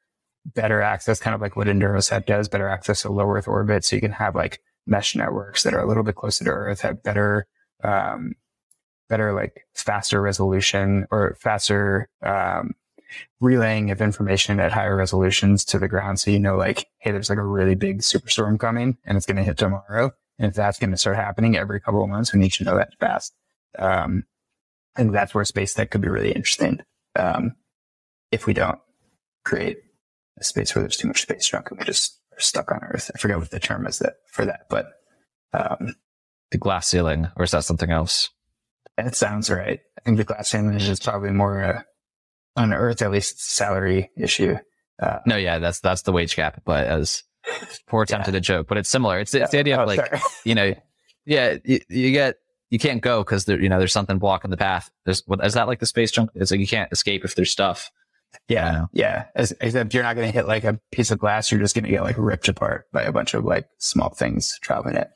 better 0.45 0.83
access, 0.83 1.21
kind 1.21 1.35
of 1.35 1.41
like 1.41 1.57
what 1.57 1.67
Endurosat 1.67 2.27
does, 2.27 2.49
better 2.49 2.69
access 2.69 3.03
to 3.03 3.13
low 3.13 3.31
Earth 3.31 3.49
orbit. 3.49 3.85
So 3.85 3.97
you 3.97 4.03
can 4.03 4.13
have 4.13 4.35
like 4.35 4.61
mesh 4.87 5.15
networks 5.15 5.63
that 5.63 5.75
are 5.75 5.81
a 5.81 5.87
little 5.87 6.03
bit 6.03 6.15
closer 6.17 6.45
to 6.45 6.51
Earth, 6.51 6.81
have 6.81 7.03
better, 7.03 7.47
um, 7.85 8.35
better 9.09 9.33
like 9.33 9.67
faster 9.75 10.21
resolution 10.21 11.07
or 11.11 11.37
faster, 11.41 12.09
um, 12.23 12.75
relaying 13.41 13.91
of 13.91 14.01
information 14.01 14.61
at 14.61 14.73
higher 14.73 14.97
resolutions 14.97 15.65
to 15.67 15.79
the 15.79 15.89
ground. 15.89 16.21
So 16.21 16.31
you 16.31 16.39
know, 16.39 16.57
like, 16.57 16.87
hey, 16.99 17.11
there's 17.11 17.31
like 17.31 17.39
a 17.39 17.45
really 17.45 17.75
big 17.75 18.01
superstorm 18.01 18.59
coming 18.59 18.99
and 19.05 19.17
it's 19.17 19.27
going 19.27 19.37
to 19.37 19.43
hit 19.43 19.59
tomorrow. 19.59 20.13
And 20.39 20.49
if 20.49 20.55
that's 20.55 20.79
going 20.79 20.91
to 20.91 20.97
start 20.97 21.17
happening 21.17 21.57
every 21.57 21.81
couple 21.81 22.03
of 22.03 22.11
months, 22.11 22.33
we 22.33 22.41
need 22.41 22.53
to 22.53 22.65
know 22.65 22.77
that 22.77 22.95
fast. 22.99 23.35
Um, 23.79 24.25
and 24.97 25.15
that's 25.15 25.35
where 25.35 25.45
space 25.45 25.75
tech 25.75 25.91
could 25.91 26.01
be 26.01 26.09
really 26.09 26.33
interesting. 26.33 26.81
um, 27.17 27.55
if 28.31 28.47
we 28.47 28.55
don't 28.55 28.79
create 29.45 29.79
a 30.39 30.45
space 30.45 30.75
where 30.75 30.83
there's 30.83 30.97
too 30.97 31.09
much 31.09 31.23
space 31.23 31.49
junk 31.49 31.71
and 31.71 31.79
we 31.79 31.85
just 31.85 32.19
are 32.33 32.41
stuck 32.41 32.73
on 32.73 32.81
Earth. 32.83 33.11
I 33.15 33.19
forget 33.19 33.39
what 33.39 33.51
the 33.51 33.61
term 33.61 33.87
is 33.87 33.99
that 33.99 34.15
for 34.27 34.47
that, 34.47 34.67
but 34.71 34.87
um, 35.53 35.97
the 36.51 36.59
glass 36.59 36.89
ceiling, 36.89 37.29
or 37.37 37.45
is 37.45 37.51
that 37.51 37.65
something 37.65 37.91
else? 37.91 38.31
That 38.97 39.15
sounds 39.15 39.51
right. 39.51 39.81
I 39.99 40.01
think 40.03 40.17
the 40.17 40.25
glass 40.25 40.49
ceiling 40.49 40.75
is 40.75 41.01
probably 41.01 41.31
more 41.31 41.63
uh, 41.63 41.83
on 42.57 42.73
Earth, 42.73 43.03
at 43.03 43.11
least 43.11 43.41
salary 43.41 44.11
issue. 44.17 44.57
Uh, 45.01 45.19
no, 45.27 45.37
yeah, 45.37 45.59
that's 45.59 45.81
that's 45.81 46.03
the 46.03 46.13
wage 46.13 46.37
gap, 46.37 46.63
but 46.65 46.87
as 46.87 47.25
poor 47.89 48.03
attempt 48.03 48.27
yeah. 48.27 48.31
at 48.31 48.37
a 48.37 48.41
joke, 48.41 48.69
but 48.69 48.79
it's 48.79 48.89
similar. 48.89 49.19
It's, 49.19 49.35
it's 49.35 49.51
the 49.51 49.59
idea 49.59 49.79
of 49.79 49.89
oh, 49.89 49.93
like, 49.93 50.23
you 50.45 50.55
know, 50.55 50.75
yeah, 51.25 51.57
you, 51.65 51.81
you 51.89 52.13
get 52.13 52.37
you 52.71 52.79
can't 52.79 53.03
go 53.03 53.23
because 53.23 53.45
there, 53.45 53.61
you 53.61 53.69
know, 53.69 53.79
there's 53.79 53.93
something 53.93 54.19
blocking 54.19 54.51
the 54.51 54.57
path. 54.57 54.91
There's 55.05 55.23
what 55.27 55.45
is 55.45 55.55
that 55.55 55.67
like 55.67 55.81
the 55.81 55.87
space 55.87 56.11
junk? 56.11 56.31
It's 56.35 56.51
like 56.51 56.61
you 56.61 56.67
can't 56.67 56.93
escape 56.93 57.25
if 57.25 57.35
there's 57.35 57.51
stuff. 57.51 57.91
Yeah, 58.49 58.87
yeah. 58.93 59.27
As, 59.35 59.53
except 59.61 59.93
you're 59.93 60.03
not 60.03 60.17
going 60.17 60.27
to 60.27 60.33
hit 60.33 60.47
like 60.47 60.65
a 60.65 60.81
piece 60.91 61.11
of 61.11 61.19
glass. 61.19 61.51
You're 61.51 61.61
just 61.61 61.75
going 61.75 61.85
to 61.85 61.91
get 61.91 62.03
like 62.03 62.17
ripped 62.17 62.49
apart 62.49 62.87
by 62.93 63.03
a 63.03 63.13
bunch 63.13 63.35
of 63.35 63.45
like 63.45 63.69
small 63.79 64.11
things 64.11 64.59
traveling 64.63 64.97
it. 64.97 65.09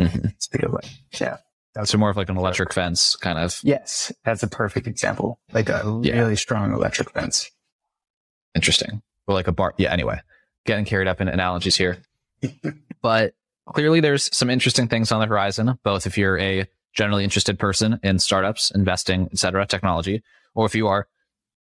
Mm-hmm. 0.00 0.28
Speaking 0.38 0.66
of 0.66 0.72
like, 0.72 0.86
yeah. 1.20 1.38
That's 1.74 1.90
so 1.90 1.98
more 1.98 2.10
of 2.10 2.16
like 2.16 2.28
an 2.28 2.36
electric 2.36 2.72
fence 2.72 3.16
kind 3.16 3.38
of. 3.38 3.58
Yes, 3.62 4.12
that's 4.24 4.42
a 4.42 4.48
perfect 4.48 4.86
example. 4.86 5.40
Like 5.52 5.68
a 5.68 6.00
yeah. 6.02 6.18
really 6.18 6.36
strong 6.36 6.72
electric 6.72 7.10
fence. 7.10 7.50
Interesting. 8.54 9.02
Or 9.26 9.34
like 9.34 9.48
a 9.48 9.52
bar. 9.52 9.74
Yeah. 9.76 9.92
Anyway, 9.92 10.20
getting 10.66 10.84
carried 10.84 11.08
up 11.08 11.20
in 11.20 11.28
analogies 11.28 11.76
here, 11.76 11.98
but 13.02 13.34
clearly 13.66 14.00
there's 14.00 14.34
some 14.36 14.50
interesting 14.50 14.86
things 14.86 15.10
on 15.10 15.20
the 15.20 15.26
horizon. 15.26 15.78
Both 15.82 16.06
if 16.06 16.16
you're 16.16 16.38
a 16.38 16.66
generally 16.92 17.24
interested 17.24 17.58
person 17.58 17.98
in 18.04 18.20
startups, 18.20 18.70
investing, 18.70 19.28
etc., 19.32 19.66
technology, 19.66 20.22
or 20.54 20.66
if 20.66 20.74
you 20.76 20.86
are 20.86 21.08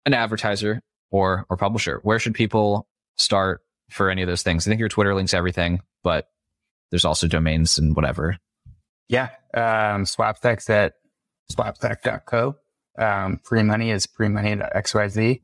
an 0.05 0.13
advertiser 0.13 0.83
or 1.11 1.47
or 1.49 1.57
publisher, 1.57 2.01
where 2.03 2.19
should 2.19 2.35
people 2.35 2.87
start 3.17 3.63
for 3.89 4.11
any 4.11 4.21
of 4.21 4.29
those 4.29 4.43
things? 4.43 4.67
I 4.67 4.71
think 4.71 4.81
your 4.81 4.91
Twitter 4.91 5.15
links 5.15 5.33
everything, 5.33 5.81
but 6.03 6.29
there's 6.91 7.07
also 7.07 7.27
domains 7.27 7.79
and 7.79 7.97
whatever. 7.97 8.37
Yeah. 9.13 9.29
Um, 9.55 10.05
Swapstack's 10.05 10.69
at 10.71 10.95
swapstack.co. 11.53 12.57
Um, 12.99 13.41
Premoney 13.45 13.93
is 13.93 14.07
premoney.xyz. 14.07 15.43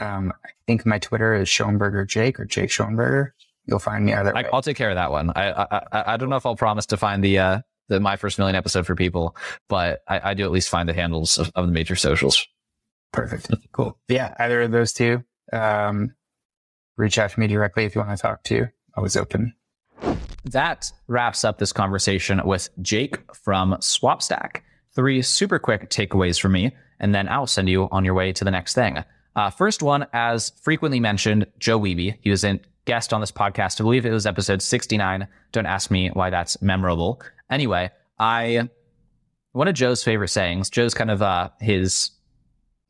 Um, 0.00 0.32
I 0.44 0.50
think 0.66 0.84
my 0.84 0.98
Twitter 0.98 1.34
is 1.34 1.48
Schonberger 1.48 2.06
Jake 2.06 2.38
or 2.38 2.44
Jake 2.44 2.68
Schonberger. 2.68 3.30
You'll 3.64 3.78
find 3.78 4.04
me 4.04 4.12
either. 4.12 4.36
I, 4.36 4.48
will 4.52 4.62
take 4.62 4.76
care 4.76 4.90
of 4.90 4.96
that 4.96 5.10
one. 5.10 5.30
I, 5.34 5.50
I 5.52 6.14
I 6.14 6.16
don't 6.16 6.28
know 6.28 6.36
if 6.36 6.46
I'll 6.46 6.56
promise 6.56 6.86
to 6.86 6.96
find 6.96 7.24
the 7.24 7.38
uh 7.38 7.60
the 7.88 7.98
my 8.00 8.16
first 8.16 8.38
million 8.38 8.54
episode 8.54 8.86
for 8.86 8.94
people, 8.94 9.34
but 9.68 10.00
I, 10.06 10.30
I 10.30 10.34
do 10.34 10.44
at 10.44 10.50
least 10.50 10.68
find 10.68 10.88
the 10.88 10.94
handles 10.94 11.38
of, 11.38 11.50
of 11.54 11.66
the 11.66 11.72
major 11.72 11.96
socials. 11.96 12.46
Perfect. 13.12 13.50
Cool. 13.72 13.98
Yeah, 14.08 14.34
either 14.38 14.62
of 14.62 14.70
those 14.70 14.92
two. 14.92 15.24
Um, 15.52 16.14
reach 16.96 17.18
out 17.18 17.30
to 17.30 17.40
me 17.40 17.46
directly 17.46 17.84
if 17.84 17.94
you 17.94 18.02
want 18.02 18.16
to 18.16 18.20
talk 18.20 18.42
to. 18.44 18.68
Always 18.96 19.16
open. 19.16 19.54
That 20.50 20.90
wraps 21.08 21.44
up 21.44 21.58
this 21.58 21.72
conversation 21.72 22.40
with 22.44 22.70
Jake 22.80 23.18
from 23.34 23.72
Swapstack. 23.80 24.62
Three 24.94 25.20
super 25.20 25.58
quick 25.58 25.90
takeaways 25.90 26.40
for 26.40 26.48
me, 26.48 26.74
and 26.98 27.14
then 27.14 27.28
I'll 27.28 27.46
send 27.46 27.68
you 27.68 27.88
on 27.90 28.04
your 28.04 28.14
way 28.14 28.32
to 28.32 28.44
the 28.44 28.50
next 28.50 28.74
thing. 28.74 29.04
Uh, 29.36 29.50
first 29.50 29.82
one, 29.82 30.06
as 30.12 30.50
frequently 30.62 31.00
mentioned, 31.00 31.46
Joe 31.58 31.78
Wiebe. 31.78 32.16
He 32.20 32.30
was 32.30 32.44
a 32.44 32.60
guest 32.86 33.12
on 33.12 33.20
this 33.20 33.30
podcast. 33.30 33.80
I 33.80 33.84
believe 33.84 34.06
it 34.06 34.10
was 34.10 34.26
episode 34.26 34.62
69. 34.62 35.28
Don't 35.52 35.66
ask 35.66 35.90
me 35.90 36.08
why 36.08 36.30
that's 36.30 36.60
memorable. 36.62 37.20
Anyway, 37.50 37.90
I 38.18 38.68
one 39.52 39.68
of 39.68 39.74
Joe's 39.74 40.02
favorite 40.02 40.28
sayings. 40.28 40.70
Joe's 40.70 40.94
kind 40.94 41.10
of 41.10 41.20
uh, 41.20 41.50
his 41.60 42.10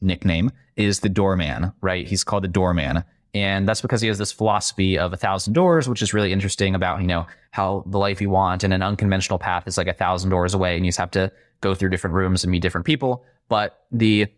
nickname 0.00 0.52
is 0.76 1.00
the 1.00 1.08
doorman, 1.08 1.72
right? 1.80 2.06
He's 2.06 2.22
called 2.22 2.44
the 2.44 2.48
doorman. 2.48 3.02
And 3.34 3.68
that's 3.68 3.82
because 3.82 4.00
he 4.00 4.08
has 4.08 4.18
this 4.18 4.32
philosophy 4.32 4.98
of 4.98 5.12
a 5.12 5.16
thousand 5.16 5.52
doors, 5.52 5.88
which 5.88 6.02
is 6.02 6.14
really 6.14 6.32
interesting 6.32 6.74
about, 6.74 7.00
you 7.00 7.06
know, 7.06 7.26
how 7.50 7.84
the 7.86 7.98
life 7.98 8.20
you 8.20 8.30
want 8.30 8.64
and 8.64 8.72
an 8.72 8.82
unconventional 8.82 9.38
path 9.38 9.66
is 9.66 9.76
like 9.76 9.86
a 9.86 9.92
thousand 9.92 10.30
doors 10.30 10.54
away 10.54 10.76
and 10.76 10.84
you 10.84 10.90
just 10.90 10.98
have 10.98 11.10
to 11.10 11.30
go 11.60 11.74
through 11.74 11.90
different 11.90 12.14
rooms 12.14 12.42
and 12.42 12.50
meet 12.50 12.62
different 12.62 12.86
people. 12.86 13.24
But 13.48 13.84
the 13.92 14.28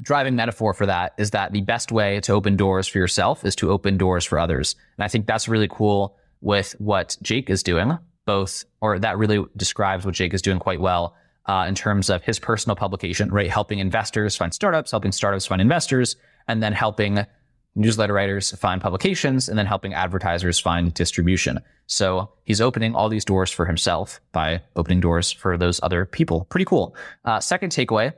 driving 0.00 0.36
metaphor 0.36 0.74
for 0.74 0.86
that 0.86 1.14
is 1.18 1.30
that 1.30 1.52
the 1.52 1.62
best 1.62 1.90
way 1.90 2.20
to 2.20 2.32
open 2.32 2.56
doors 2.56 2.86
for 2.86 2.98
yourself 2.98 3.44
is 3.44 3.56
to 3.56 3.70
open 3.70 3.96
doors 3.96 4.24
for 4.24 4.38
others. 4.38 4.76
And 4.96 5.04
I 5.04 5.08
think 5.08 5.26
that's 5.26 5.48
really 5.48 5.68
cool 5.68 6.16
with 6.40 6.74
what 6.78 7.16
Jake 7.22 7.50
is 7.50 7.62
doing, 7.62 7.98
both, 8.26 8.64
or 8.80 8.98
that 8.98 9.18
really 9.18 9.44
describes 9.56 10.04
what 10.04 10.14
Jake 10.14 10.34
is 10.34 10.42
doing 10.42 10.58
quite 10.58 10.80
well 10.80 11.16
uh, 11.46 11.64
in 11.66 11.74
terms 11.74 12.10
of 12.10 12.22
his 12.22 12.38
personal 12.38 12.76
publication, 12.76 13.30
right? 13.30 13.50
Helping 13.50 13.78
investors 13.78 14.36
find 14.36 14.52
startups, 14.52 14.90
helping 14.90 15.12
startups 15.12 15.46
find 15.46 15.60
investors, 15.60 16.16
and 16.48 16.62
then 16.62 16.72
helping 16.72 17.24
newsletter 17.76 18.12
writers 18.12 18.50
find 18.52 18.80
publications, 18.80 19.48
and 19.48 19.58
then 19.58 19.66
helping 19.66 19.94
advertisers 19.94 20.58
find 20.58 20.92
distribution. 20.94 21.60
So 21.86 22.30
he's 22.42 22.60
opening 22.60 22.94
all 22.94 23.08
these 23.08 23.24
doors 23.24 23.50
for 23.50 23.66
himself 23.66 24.20
by 24.32 24.62
opening 24.74 25.00
doors 25.00 25.30
for 25.30 25.56
those 25.56 25.78
other 25.82 26.04
people. 26.04 26.44
Pretty 26.46 26.64
cool. 26.64 26.96
Uh, 27.24 27.38
second 27.38 27.70
takeaway 27.70 28.12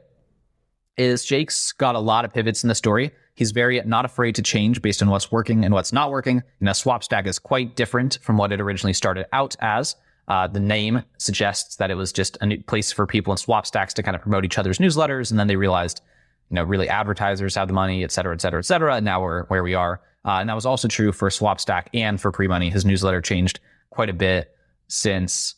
is 0.97 1.25
Jake's 1.25 1.73
got 1.73 1.95
a 1.95 2.01
lot 2.01 2.25
of 2.25 2.33
pivots 2.33 2.65
in 2.65 2.69
the 2.69 2.75
story. 2.75 3.11
He's 3.35 3.53
very 3.53 3.81
not 3.85 4.05
afraid 4.05 4.35
to 4.37 4.43
change 4.43 4.83
based 4.83 5.01
on 5.03 5.11
what's 5.11 5.31
working 5.31 5.65
and 5.65 5.73
what's 5.73 5.93
not 5.93 6.11
working. 6.11 6.37
You 6.37 6.65
know, 6.65 6.73
Swapstack 6.73 7.27
is 7.27 7.39
quite 7.39 7.77
different 7.77 8.19
from 8.23 8.37
what 8.37 8.51
it 8.53 8.61
originally 8.61 8.95
started 8.95 9.27
out 9.33 9.55
as. 9.61 9.95
Uh, 10.27 10.47
the 10.47 10.61
name 10.61 11.03
suggests 11.19 11.77
that 11.77 11.91
it 11.91 11.95
was 11.95 12.13
just 12.13 12.37
a 12.41 12.47
new 12.47 12.63
place 12.63 12.91
for 12.91 13.07
people 13.07 13.33
in 13.33 13.37
Swapstacks 13.39 13.93
to 13.95 14.03
kind 14.03 14.15
of 14.15 14.23
promote 14.23 14.45
each 14.45 14.59
other's 14.59 14.79
newsletters. 14.79 15.31
And 15.31 15.39
then 15.39 15.47
they 15.47 15.57
realized, 15.57 16.03
you 16.51 16.55
know, 16.55 16.65
really 16.65 16.89
advertisers 16.89 17.55
have 17.55 17.69
the 17.69 17.75
money, 17.75 18.05
et 18.05 18.13
cetera, 18.13 18.35
et 18.35 18.41
cetera, 18.41 18.59
et 18.59 18.67
cetera. 18.67 18.97
And 18.97 19.05
now 19.05 19.23
we're 19.23 19.45
where 19.45 19.63
we 19.63 19.75
are. 19.75 20.01
Uh, 20.25 20.39
and 20.41 20.49
that 20.49 20.55
was 20.55 20.67
also 20.67 20.89
true 20.89 21.13
for 21.13 21.29
Swapstack 21.29 21.87
and 21.95 22.21
for 22.21 22.33
pre-money. 22.33 22.71
His 22.71 22.85
newsletter 22.85 23.21
changed 23.21 23.61
quite 23.91 24.11
a 24.11 24.15
bit 24.15 24.55
since 24.89 25.55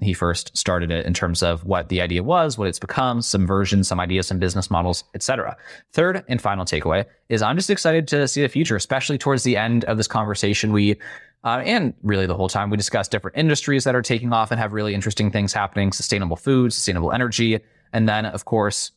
he 0.00 0.14
first 0.14 0.56
started 0.56 0.90
it 0.90 1.04
in 1.06 1.12
terms 1.12 1.42
of 1.42 1.64
what 1.64 1.88
the 1.88 2.00
idea 2.00 2.22
was, 2.22 2.56
what 2.56 2.68
it's 2.68 2.78
become, 2.78 3.20
some 3.22 3.46
versions, 3.46 3.88
some 3.88 4.00
ideas, 4.00 4.26
some 4.26 4.38
business 4.38 4.70
models, 4.70 5.04
etc. 5.14 5.56
Third 5.92 6.24
and 6.28 6.40
final 6.40 6.64
takeaway 6.64 7.04
is 7.28 7.42
I'm 7.42 7.56
just 7.56 7.70
excited 7.70 8.08
to 8.08 8.26
see 8.26 8.42
the 8.42 8.48
future, 8.48 8.76
especially 8.76 9.18
towards 9.18 9.42
the 9.42 9.56
end 9.56 9.84
of 9.84 9.96
this 9.96 10.08
conversation. 10.08 10.72
We 10.72 10.96
uh, 11.42 11.62
and 11.64 11.94
really 12.02 12.26
the 12.26 12.36
whole 12.36 12.48
time 12.48 12.70
we 12.70 12.76
discuss 12.76 13.08
different 13.08 13.36
industries 13.36 13.84
that 13.84 13.94
are 13.94 14.02
taking 14.02 14.32
off 14.32 14.50
and 14.50 14.60
have 14.60 14.72
really 14.72 14.94
interesting 14.94 15.30
things 15.30 15.52
happening: 15.52 15.92
sustainable 15.92 16.36
food, 16.36 16.72
sustainable 16.72 17.12
energy, 17.12 17.60
and 17.92 18.08
then 18.08 18.24
of 18.26 18.44
course 18.44 18.92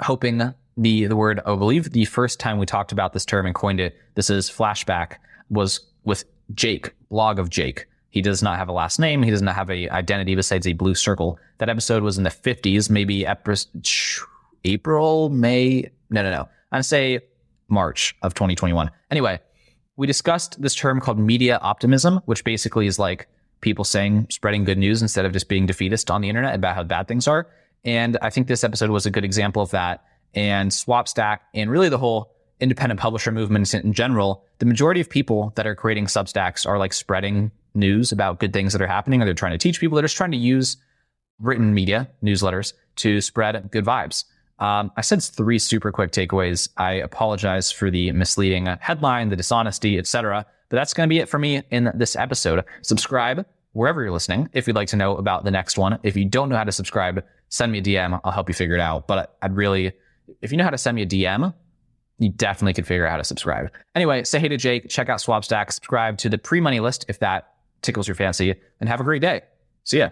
hoping 0.00 0.38
the 0.38 0.54
the 0.76 1.16
word 1.16 1.40
I 1.44 1.56
believe 1.56 1.90
the 1.90 2.04
first 2.04 2.38
time 2.38 2.58
we 2.58 2.66
talked 2.66 2.92
about 2.92 3.12
this 3.12 3.24
term 3.24 3.46
and 3.46 3.54
coined 3.54 3.80
it. 3.80 3.96
This 4.14 4.30
is 4.30 4.48
flashback 4.48 5.16
was 5.50 5.80
with 6.04 6.24
Jake, 6.54 6.94
blog 7.10 7.38
of 7.38 7.50
Jake 7.50 7.86
he 8.10 8.22
does 8.22 8.42
not 8.42 8.58
have 8.58 8.68
a 8.68 8.72
last 8.72 8.98
name. 8.98 9.22
He 9.22 9.30
does 9.30 9.42
not 9.42 9.54
have 9.54 9.70
a 9.70 9.88
identity 9.90 10.34
besides 10.34 10.66
a 10.66 10.72
blue 10.72 10.94
circle. 10.94 11.38
That 11.58 11.68
episode 11.68 12.02
was 12.02 12.16
in 12.16 12.24
the 12.24 12.30
50s, 12.30 12.88
maybe 12.90 13.26
April, 14.64 15.28
May. 15.28 15.90
No, 16.10 16.22
no, 16.22 16.30
no. 16.30 16.48
I'd 16.72 16.84
say 16.84 17.20
March 17.68 18.16
of 18.22 18.34
2021. 18.34 18.90
Anyway, 19.10 19.40
we 19.96 20.06
discussed 20.06 20.60
this 20.60 20.74
term 20.74 21.00
called 21.00 21.18
media 21.18 21.58
optimism, 21.58 22.20
which 22.24 22.44
basically 22.44 22.86
is 22.86 22.98
like 22.98 23.28
people 23.60 23.84
saying, 23.84 24.26
spreading 24.30 24.64
good 24.64 24.78
news 24.78 25.02
instead 25.02 25.24
of 25.24 25.32
just 25.32 25.48
being 25.48 25.66
defeatist 25.66 26.10
on 26.10 26.20
the 26.20 26.28
internet 26.28 26.54
about 26.54 26.76
how 26.76 26.84
bad 26.84 27.08
things 27.08 27.28
are. 27.28 27.46
And 27.84 28.18
I 28.22 28.30
think 28.30 28.48
this 28.48 28.64
episode 28.64 28.90
was 28.90 29.06
a 29.06 29.10
good 29.10 29.24
example 29.24 29.62
of 29.62 29.70
that. 29.70 30.04
And 30.34 30.70
Swapstack 30.70 31.38
and 31.54 31.70
really 31.70 31.88
the 31.88 31.98
whole 31.98 32.32
independent 32.60 33.00
publisher 33.00 33.32
movement 33.32 33.72
in 33.74 33.92
general, 33.92 34.44
the 34.58 34.66
majority 34.66 35.00
of 35.00 35.08
people 35.08 35.52
that 35.54 35.66
are 35.66 35.74
creating 35.74 36.06
Substacks 36.06 36.66
are 36.66 36.78
like 36.78 36.92
spreading 36.92 37.50
news 37.74 38.12
about 38.12 38.40
good 38.40 38.52
things 38.52 38.72
that 38.72 38.82
are 38.82 38.86
happening, 38.86 39.22
or 39.22 39.24
they're 39.24 39.34
trying 39.34 39.52
to 39.52 39.58
teach 39.58 39.80
people. 39.80 39.96
They're 39.96 40.02
just 40.02 40.16
trying 40.16 40.32
to 40.32 40.36
use 40.36 40.76
written 41.38 41.72
media, 41.72 42.08
newsletters, 42.22 42.72
to 42.96 43.20
spread 43.20 43.70
good 43.70 43.84
vibes. 43.84 44.24
Um, 44.58 44.90
I 44.96 45.02
said 45.02 45.22
three 45.22 45.58
super 45.58 45.92
quick 45.92 46.10
takeaways. 46.10 46.68
I 46.76 46.94
apologize 46.94 47.70
for 47.70 47.90
the 47.90 48.10
misleading 48.12 48.66
headline, 48.80 49.28
the 49.28 49.36
dishonesty, 49.36 49.98
etc. 49.98 50.44
But 50.68 50.76
that's 50.76 50.92
going 50.92 51.08
to 51.08 51.12
be 51.12 51.20
it 51.20 51.28
for 51.28 51.38
me 51.38 51.62
in 51.70 51.92
this 51.94 52.16
episode. 52.16 52.64
Subscribe 52.82 53.46
wherever 53.72 54.02
you're 54.02 54.12
listening 54.12 54.48
if 54.52 54.66
you'd 54.66 54.74
like 54.74 54.88
to 54.88 54.96
know 54.96 55.16
about 55.16 55.44
the 55.44 55.50
next 55.50 55.78
one. 55.78 55.98
If 56.02 56.16
you 56.16 56.24
don't 56.24 56.48
know 56.48 56.56
how 56.56 56.64
to 56.64 56.72
subscribe, 56.72 57.24
send 57.48 57.72
me 57.72 57.78
a 57.78 57.82
DM. 57.82 58.20
I'll 58.24 58.32
help 58.32 58.48
you 58.48 58.54
figure 58.54 58.74
it 58.74 58.80
out. 58.80 59.06
But 59.06 59.36
I'd 59.42 59.56
really, 59.56 59.92
if 60.42 60.50
you 60.50 60.58
know 60.58 60.64
how 60.64 60.70
to 60.70 60.78
send 60.78 60.94
me 60.94 61.02
a 61.02 61.06
DM, 61.06 61.52
you 62.18 62.30
definitely 62.30 62.74
could 62.74 62.86
figure 62.86 63.06
out 63.06 63.12
how 63.12 63.16
to 63.16 63.24
subscribe. 63.24 63.70
Anyway, 63.94 64.24
say 64.24 64.38
hey 64.38 64.48
to 64.48 64.56
Jake, 64.56 64.88
check 64.88 65.08
out 65.08 65.20
Swapstack, 65.20 65.72
subscribe 65.72 66.18
to 66.18 66.28
the 66.28 66.38
pre 66.38 66.60
money 66.60 66.80
list 66.80 67.04
if 67.08 67.20
that 67.20 67.54
tickles 67.82 68.08
your 68.08 68.16
fancy, 68.16 68.54
and 68.80 68.88
have 68.88 69.00
a 69.00 69.04
great 69.04 69.22
day. 69.22 69.42
See 69.84 69.98
ya. 69.98 70.10